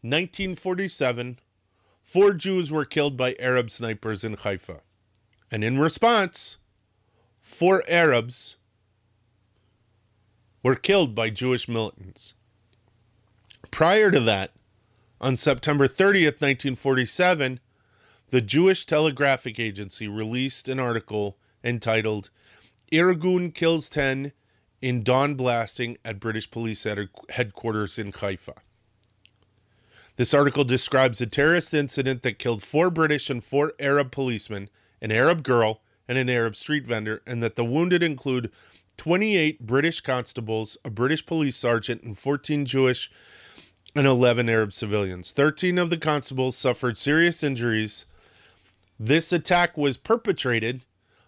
1947, 0.00 1.38
four 2.02 2.32
Jews 2.32 2.72
were 2.72 2.84
killed 2.84 3.16
by 3.16 3.36
Arab 3.38 3.70
snipers 3.70 4.24
in 4.24 4.36
Haifa. 4.36 4.80
And 5.50 5.62
in 5.62 5.78
response, 5.78 6.56
four 7.52 7.84
Arabs 7.86 8.56
were 10.62 10.74
killed 10.74 11.14
by 11.14 11.28
Jewish 11.28 11.68
militants. 11.68 12.34
Prior 13.70 14.10
to 14.10 14.20
that, 14.20 14.52
on 15.20 15.36
September 15.36 15.86
30th, 15.86 16.40
1947, 16.40 17.60
the 18.30 18.40
Jewish 18.40 18.86
Telegraphic 18.86 19.60
Agency 19.60 20.08
released 20.08 20.68
an 20.68 20.80
article 20.80 21.36
entitled 21.62 22.30
Irgun 22.90 23.54
Kills 23.54 23.88
10 23.90 24.32
in 24.80 25.02
Dawn 25.02 25.34
Blasting 25.34 25.98
at 26.04 26.18
British 26.18 26.50
Police 26.50 26.86
Headquarters 27.28 27.98
in 27.98 28.12
Haifa. 28.12 28.54
This 30.16 30.34
article 30.34 30.64
describes 30.64 31.20
a 31.20 31.26
terrorist 31.26 31.74
incident 31.74 32.22
that 32.22 32.38
killed 32.38 32.62
four 32.62 32.88
British 32.88 33.28
and 33.28 33.44
four 33.44 33.74
Arab 33.78 34.10
policemen, 34.10 34.70
an 35.00 35.12
Arab 35.12 35.42
girl, 35.42 35.81
and 36.08 36.18
an 36.18 36.28
Arab 36.28 36.56
street 36.56 36.86
vendor, 36.86 37.22
and 37.26 37.42
that 37.42 37.56
the 37.56 37.64
wounded 37.64 38.02
include 38.02 38.50
28 38.96 39.66
British 39.66 40.00
constables, 40.00 40.76
a 40.84 40.90
British 40.90 41.24
police 41.24 41.56
sergeant, 41.56 42.02
and 42.02 42.18
14 42.18 42.66
Jewish 42.66 43.10
and 43.94 44.06
11 44.06 44.48
Arab 44.48 44.72
civilians. 44.72 45.32
13 45.32 45.78
of 45.78 45.90
the 45.90 45.96
constables 45.96 46.56
suffered 46.56 46.96
serious 46.96 47.42
injuries 47.42 48.06
this 49.04 49.32
attack 49.32 49.76
was 49.76 49.96
perpetrated 49.96 50.84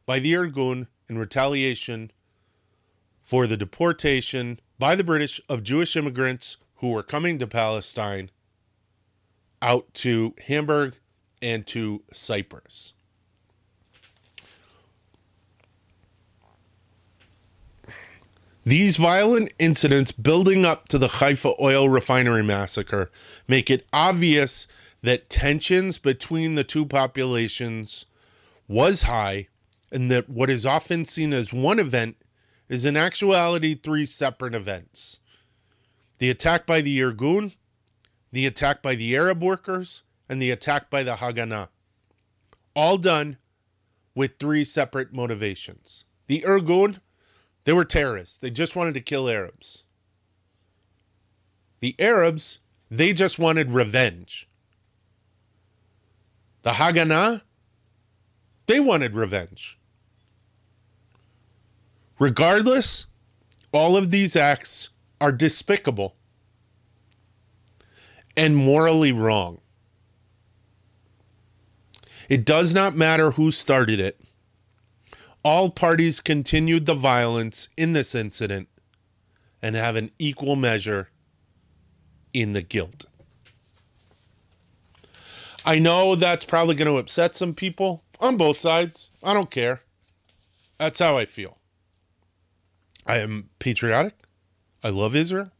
by 0.07 0.21
the 0.21 0.33
Irgun 0.33 0.87
in 1.09 1.19
retaliation 1.19 2.13
for 3.21 3.49
the 3.49 3.57
deportation 3.57 4.61
by 4.79 4.95
the 4.95 5.03
British 5.03 5.41
of 5.49 5.65
Jewish 5.65 5.97
immigrants 5.97 6.57
who 6.77 6.91
were 6.91 7.03
coming 7.03 7.37
to 7.41 7.49
Palestine 7.49 8.31
out 9.61 9.93
to 9.95 10.35
Hamburg 10.47 10.99
and 11.43 11.67
to 11.67 12.05
Cyprus. 12.13 12.95
These 18.67 18.97
violent 18.97 19.53
incidents 19.59 20.11
building 20.11 20.65
up 20.65 20.89
to 20.89 20.97
the 20.97 21.09
Haifa 21.09 21.53
oil 21.61 21.91
refinery 21.91 22.43
massacre 22.43 23.11
make 23.47 23.71
it 23.71 23.87
obvious 23.93 24.67
that 25.03 25.29
tensions 25.29 25.99
between 25.99 26.55
the 26.55 26.65
two 26.65 26.87
populations 26.87 28.07
was 28.67 29.03
high 29.03 29.49
and 29.93 30.11
that 30.11 30.31
what 30.31 30.49
is 30.49 30.65
often 30.65 31.05
seen 31.05 31.35
as 31.35 31.53
one 31.53 31.79
event 31.79 32.17
is 32.71 32.87
in 32.87 32.97
actuality 32.97 33.75
three 33.75 34.07
separate 34.07 34.55
events. 34.55 35.19
The 36.19 36.31
attack 36.31 36.65
by 36.65 36.81
the 36.81 36.99
Irgun, 36.99 37.57
the 38.33 38.47
attack 38.47 38.81
by 38.81 38.95
the 38.95 39.15
Arab 39.15 39.43
workers, 39.43 40.03
and 40.27 40.41
the 40.41 40.51
attack 40.51 40.89
by 40.89 41.03
the 41.03 41.17
Haganah. 41.17 41.69
All 42.75 42.97
done 42.97 43.37
with 44.15 44.39
three 44.41 44.65
separate 44.65 45.13
motivations. 45.13 46.05
The 46.29 46.41
Irgun 46.47 47.01
they 47.65 47.73
were 47.73 47.85
terrorists. 47.85 48.39
They 48.39 48.51
just 48.51 48.77
wanted 48.77 48.95
to 48.95 49.01
kill 49.01 49.29
Arabs. 49.29 49.85
The 51.81 51.95
Arabs, 51.99 52.59
they 52.91 53.13
just 53.13 53.39
wanted 53.39 53.73
revenge. 53.73 54.49
The 56.63 56.73
Haganah, 56.73 57.43
they 58.67 58.81
wanted 58.81 59.15
revenge. 59.15 59.79
Regardless, 62.19 63.07
all 63.73 63.97
of 63.97 64.11
these 64.11 64.37
acts 64.37 64.91
are 65.21 65.33
despicable 65.33 66.15
and 68.37 68.57
morally 68.57 69.13
wrong. 69.13 69.61
It 72.29 72.45
does 72.45 72.73
not 72.75 72.97
matter 72.97 73.33
who 73.33 73.51
started 73.51 74.01
it 74.01 74.24
all 75.45 75.71
parties 75.71 76.21
continued 76.21 76.87
the 76.87 76.95
violence 76.95 77.69
in 77.77 77.93
this 77.93 78.15
incident 78.15 78.69
and 79.61 79.77
have 79.77 79.95
an 79.95 80.11
equal 80.19 80.57
measure 80.57 81.11
in 82.33 82.55
the 82.55 82.63
guilt. 82.63 83.05
I 85.65 85.79
know 85.79 86.15
that's 86.15 86.45
probably 86.45 86.75
going 86.75 86.91
to 86.91 86.99
upset 86.99 87.37
some 87.37 87.55
people 87.55 88.05
on 88.21 88.37
both 88.37 88.59
sides. 88.59 89.11
I 89.23 89.35
don't 89.35 89.51
care. 89.51 89.83
That's 90.79 90.99
how 90.99 91.17
I 91.17 91.25
feel. 91.27 91.59
I 93.07 93.19
am 93.19 93.51
patriotic. 93.59 94.15
I 94.83 94.89
love 94.91 95.15
Israel. 95.15 95.51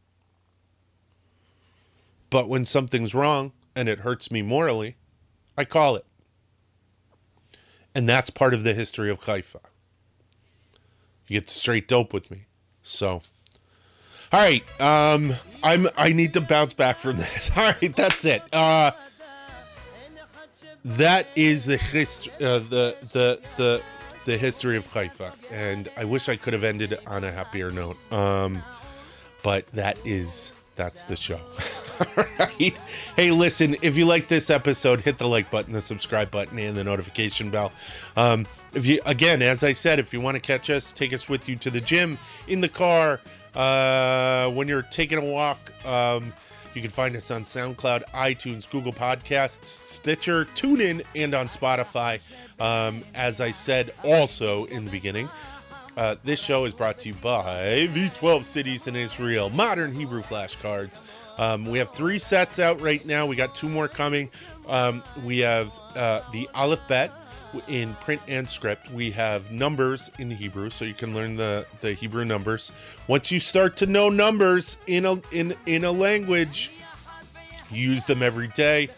But 2.29 2.49
when 2.49 2.65
something's 2.65 3.15
wrong 3.15 3.53
and 3.75 3.87
it 3.87 3.99
hurts 3.99 4.29
me 4.29 4.41
morally, 4.41 4.97
I 5.57 5.65
call 5.65 5.95
it. 5.95 6.05
And 7.93 8.09
that's 8.09 8.29
part 8.29 8.53
of 8.53 8.63
the 8.63 8.73
history 8.73 9.09
of 9.09 9.23
Haifa. 9.23 9.61
You 11.27 11.39
get 11.39 11.49
straight 11.49 11.87
dope 11.87 12.13
with 12.13 12.29
me. 12.29 12.45
So, 12.83 13.21
all 14.31 14.39
right. 14.39 14.63
Um, 14.79 15.35
I'm. 15.63 15.87
I 15.97 16.11
need 16.13 16.33
to 16.33 16.41
bounce 16.41 16.73
back 16.73 16.97
from 16.97 17.17
this. 17.17 17.51
All 17.55 17.73
right, 17.81 17.95
that's 17.95 18.25
it. 18.25 18.43
Uh, 18.53 18.91
that 20.83 21.27
is 21.35 21.65
the 21.65 21.77
history. 21.77 22.33
Uh, 22.35 22.59
the 22.59 22.95
the 23.11 23.39
the 23.57 23.81
the 24.25 24.37
history 24.37 24.77
of 24.77 24.85
Haifa, 24.87 25.33
and 25.51 25.89
I 25.97 26.05
wish 26.05 26.29
I 26.29 26.35
could 26.35 26.53
have 26.53 26.63
ended 26.63 26.97
on 27.07 27.23
a 27.23 27.31
happier 27.31 27.71
note. 27.71 27.97
Um, 28.11 28.61
but 29.43 29.65
that 29.67 29.97
is 30.05 30.51
that's 30.75 31.03
the 31.03 31.15
show. 31.15 31.39
Right. 32.37 32.75
Hey, 33.15 33.31
listen, 33.31 33.77
if 33.81 33.95
you 33.95 34.05
like 34.05 34.27
this 34.27 34.49
episode, 34.49 34.99
hit 34.99 35.17
the 35.17 35.27
like 35.29 35.49
button, 35.49 35.71
the 35.71 35.79
subscribe 35.79 36.29
button, 36.29 36.59
and 36.59 36.75
the 36.75 36.83
notification 36.83 37.49
bell. 37.49 37.71
Um, 38.17 38.45
if 38.73 38.85
you 38.85 38.99
again, 39.05 39.41
as 39.41 39.63
I 39.63 39.71
said, 39.71 39.99
if 39.99 40.11
you 40.11 40.19
want 40.19 40.35
to 40.35 40.41
catch 40.41 40.69
us, 40.69 40.91
take 40.91 41.13
us 41.13 41.29
with 41.29 41.47
you 41.47 41.55
to 41.55 41.69
the 41.69 41.79
gym, 41.79 42.17
in 42.49 42.59
the 42.59 42.67
car, 42.67 43.21
uh, 43.55 44.49
when 44.49 44.67
you're 44.67 44.81
taking 44.81 45.17
a 45.17 45.23
walk. 45.23 45.71
Um, 45.85 46.33
you 46.73 46.81
can 46.81 46.91
find 46.91 47.15
us 47.15 47.31
on 47.31 47.43
SoundCloud, 47.43 48.03
iTunes, 48.13 48.69
Google 48.69 48.91
Podcasts, 48.91 49.63
Stitcher, 49.63 50.43
TuneIn, 50.43 51.03
and 51.15 51.33
on 51.33 51.47
Spotify. 51.47 52.19
Um, 52.59 53.03
as 53.13 53.39
I 53.39 53.51
said 53.51 53.93
also 54.03 54.65
in 54.65 54.83
the 54.83 54.91
beginning, 54.91 55.29
uh, 55.97 56.15
this 56.23 56.39
show 56.39 56.65
is 56.65 56.73
brought 56.73 56.99
to 56.99 57.09
you 57.09 57.15
by 57.15 57.89
the 57.93 58.09
12 58.09 58.45
Cities 58.45 58.87
in 58.87 58.95
Israel 58.95 59.49
Modern 59.49 59.93
Hebrew 59.93 60.21
Flashcards. 60.21 60.99
Um, 61.37 61.65
we 61.65 61.79
have 61.79 61.91
three 61.91 62.19
sets 62.19 62.59
out 62.59 62.79
right 62.81 63.05
now. 63.05 63.25
We 63.25 63.35
got 63.35 63.55
two 63.55 63.69
more 63.69 63.87
coming. 63.87 64.29
Um, 64.67 65.03
we 65.23 65.39
have 65.39 65.77
uh, 65.95 66.21
the 66.31 66.49
Aleph 66.53 66.81
Bet 66.87 67.11
in 67.67 67.93
print 67.95 68.21
and 68.27 68.47
script. 68.47 68.91
We 68.91 69.11
have 69.11 69.51
numbers 69.51 70.11
in 70.19 70.31
Hebrew, 70.31 70.69
so 70.69 70.85
you 70.85 70.93
can 70.93 71.13
learn 71.13 71.35
the, 71.35 71.65
the 71.81 71.93
Hebrew 71.93 72.25
numbers. 72.25 72.71
Once 73.07 73.31
you 73.31 73.39
start 73.39 73.77
to 73.77 73.85
know 73.85 74.09
numbers 74.09 74.77
in 74.87 75.05
a 75.05 75.21
in 75.31 75.55
in 75.65 75.83
a 75.83 75.91
language, 75.91 76.71
use 77.69 78.05
them 78.05 78.21
every 78.21 78.47
day. 78.49 78.89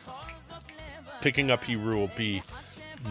Picking 1.21 1.51
up 1.51 1.63
Hebrew 1.63 1.95
will 1.97 2.11
be 2.15 2.43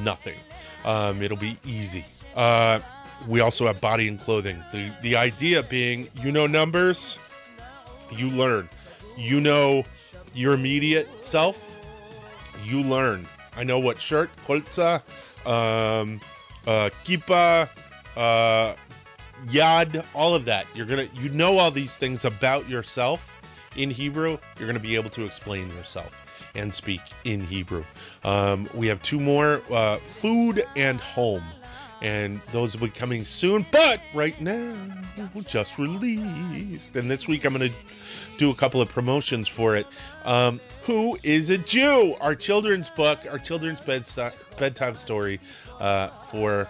nothing. 0.01 0.39
Um, 0.85 1.23
it'll 1.23 1.37
be 1.37 1.59
easy. 1.65 2.05
Uh, 2.35 2.81
we 3.27 3.41
also 3.41 3.67
have 3.67 3.81
body 3.81 4.09
and 4.09 4.19
clothing. 4.19 4.63
The 4.73 4.91
the 5.03 5.17
idea 5.17 5.63
being, 5.63 6.09
you 6.23 6.33
know 6.33 6.47
numbers, 6.47 7.17
you 8.11 8.29
learn. 8.29 8.69
You 9.17 9.41
know 9.41 9.85
your 10.35 10.53
immediate 10.53 11.21
self, 11.21 11.77
you 12.65 12.83
learn. 12.83 13.27
I 13.57 13.65
know 13.65 13.79
what 13.79 14.01
shirt, 14.01 14.31
kolza, 14.47 15.03
um, 15.47 16.21
uh, 16.67 16.91
kippah, 17.05 17.71
uh, 18.17 18.75
yad, 19.47 20.05
all 20.15 20.35
of 20.35 20.45
that. 20.45 20.67
You're 20.75 20.87
gonna, 20.87 21.09
you 21.15 21.31
know, 21.31 21.59
all 21.59 21.71
these 21.71 21.97
things 21.97 22.25
about 22.25 22.69
yourself 22.69 23.35
in 23.77 23.91
Hebrew. 23.91 24.39
You're 24.59 24.67
gonna 24.67 24.79
be 24.79 24.95
able 24.95 25.11
to 25.11 25.25
explain 25.25 25.71
yourself 25.71 26.21
and 26.55 26.73
speak 26.73 27.01
in 27.25 27.41
Hebrew. 27.41 27.85
Um, 28.25 28.69
we 28.75 28.87
have 28.89 29.01
two 29.03 29.21
more: 29.21 29.63
uh, 29.71 29.97
food 29.99 30.65
and 30.77 31.01
home 31.01 31.45
and 32.03 32.41
those 32.53 32.79
will 32.79 32.89
be 32.89 32.93
coming 32.93 33.25
soon. 33.25 33.65
But 33.71 34.01
right 34.15 34.41
now, 34.41 34.75
just 35.47 35.79
released, 35.79 36.97
and 36.97 37.11
this 37.11 37.27
week 37.27 37.45
I'm 37.45 37.57
going 37.57 37.71
to 37.71 37.77
do 38.37 38.51
a 38.51 38.55
couple 38.55 38.81
of 38.81 38.89
promotions 38.89 39.49
for 39.49 39.77
it. 39.77 39.87
Um, 40.25 40.61
Who 40.85 41.19
is 41.23 41.51
a 41.51 41.59
Jew? 41.59 42.15
Our 42.21 42.35
children's 42.35 42.91
book, 42.91 43.21
our 43.31 43.39
children's 43.39 43.81
bedtime 43.81 44.97
story 44.97 45.41
uh, 45.81 46.09
for 46.09 46.69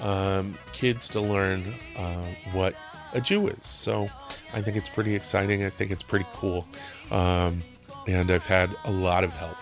um, 0.00 0.56
kids 0.72 1.08
to 1.10 1.20
learn 1.20 1.74
uh, 1.96 2.24
what 2.52 2.74
a 3.12 3.20
Jew 3.20 3.48
is. 3.48 3.66
So 3.66 4.08
I 4.54 4.62
think 4.62 4.76
it's 4.76 4.88
pretty 4.88 5.14
exciting. 5.14 5.64
I 5.64 5.70
think 5.70 5.90
it's 5.90 6.02
pretty 6.02 6.26
cool. 6.32 6.66
Um, 7.10 7.62
and 8.08 8.30
I've 8.30 8.46
had 8.46 8.74
a 8.84 8.90
lot 8.90 9.22
of 9.22 9.32
help 9.32 9.56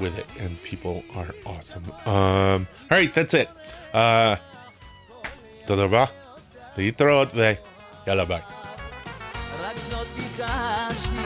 with 0.00 0.18
it, 0.18 0.26
and 0.40 0.50
people 0.62 1.02
are 1.14 1.30
awesome. 1.46 1.84
Um, 2.06 2.66
all 2.90 2.98
right, 2.98 3.12
that's 3.14 3.34
it. 3.34 3.48
Uh, 3.92 4.36
תודה 5.66 5.82
רבה, 5.82 6.04
להתראות 6.76 7.28
ויאללה 7.34 8.24
ביי. 8.24 8.40
רק 9.62 9.76
זאת 9.90 10.06
ביקשתי, 10.16 11.16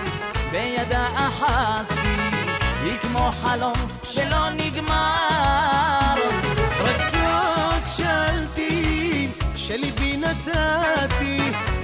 בידה 0.51 1.07
אחזתי, 1.17 2.17
היא 2.83 2.99
כמו 3.03 3.31
חלום 3.43 3.89
שלא 4.05 4.51
נגמר. 4.51 6.15
רק 6.79 7.01
זאת 7.13 7.97
שאלתי, 7.97 9.29
שליבי 9.55 10.17
נתתי, 10.17 11.39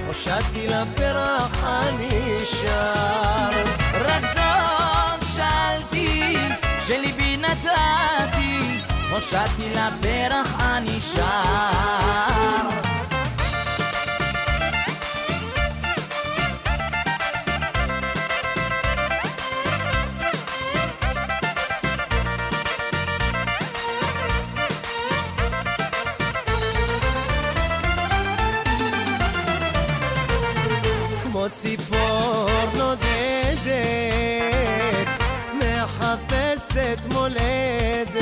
הושעתי 0.07 0.67
לפרח 0.67 1.63
הנשאר. 1.63 3.49
רק 3.93 4.21
זאת 4.21 4.33
שאלתי, 4.33 4.46
שליבי 6.88 7.36
נתתי, 7.36 8.60
הושעתי 9.10 9.68
לפרח 9.70 10.54
הנשאר 10.58 12.08
כמו 31.22 31.46
ציפור 31.50 32.48
נודדת, 32.76 33.07
נושאת 36.68 37.12
מולדת 37.12 38.18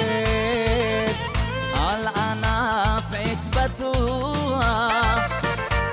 על 1.74 2.06
ענף 2.06 3.04
עץ 3.12 3.48
בטוח 3.50 4.64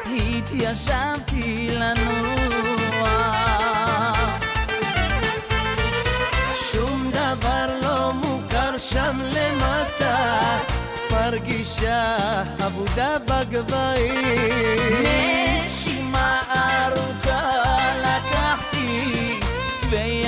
התיישבתי 0.05 1.67
לנוח. 1.71 3.07
שום 6.71 7.11
דבר 7.11 7.67
לא 7.81 8.13
מוכר 8.13 8.77
שם 8.77 9.19
למטה 9.23 10.57
מרגישה 11.11 12.15
אבודה 12.65 13.17
בגבהים. 13.27 14.35
נשימה 15.65 16.41
ארוכה. 16.51 17.22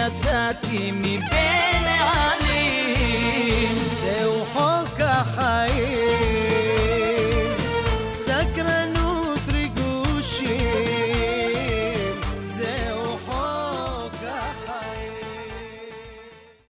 יצאתי 0.08 0.92
מבין 0.92 1.84
העלים 1.86 3.76
זהו 4.02 4.46
חוק 4.46 5.00
החיים. 5.00 6.65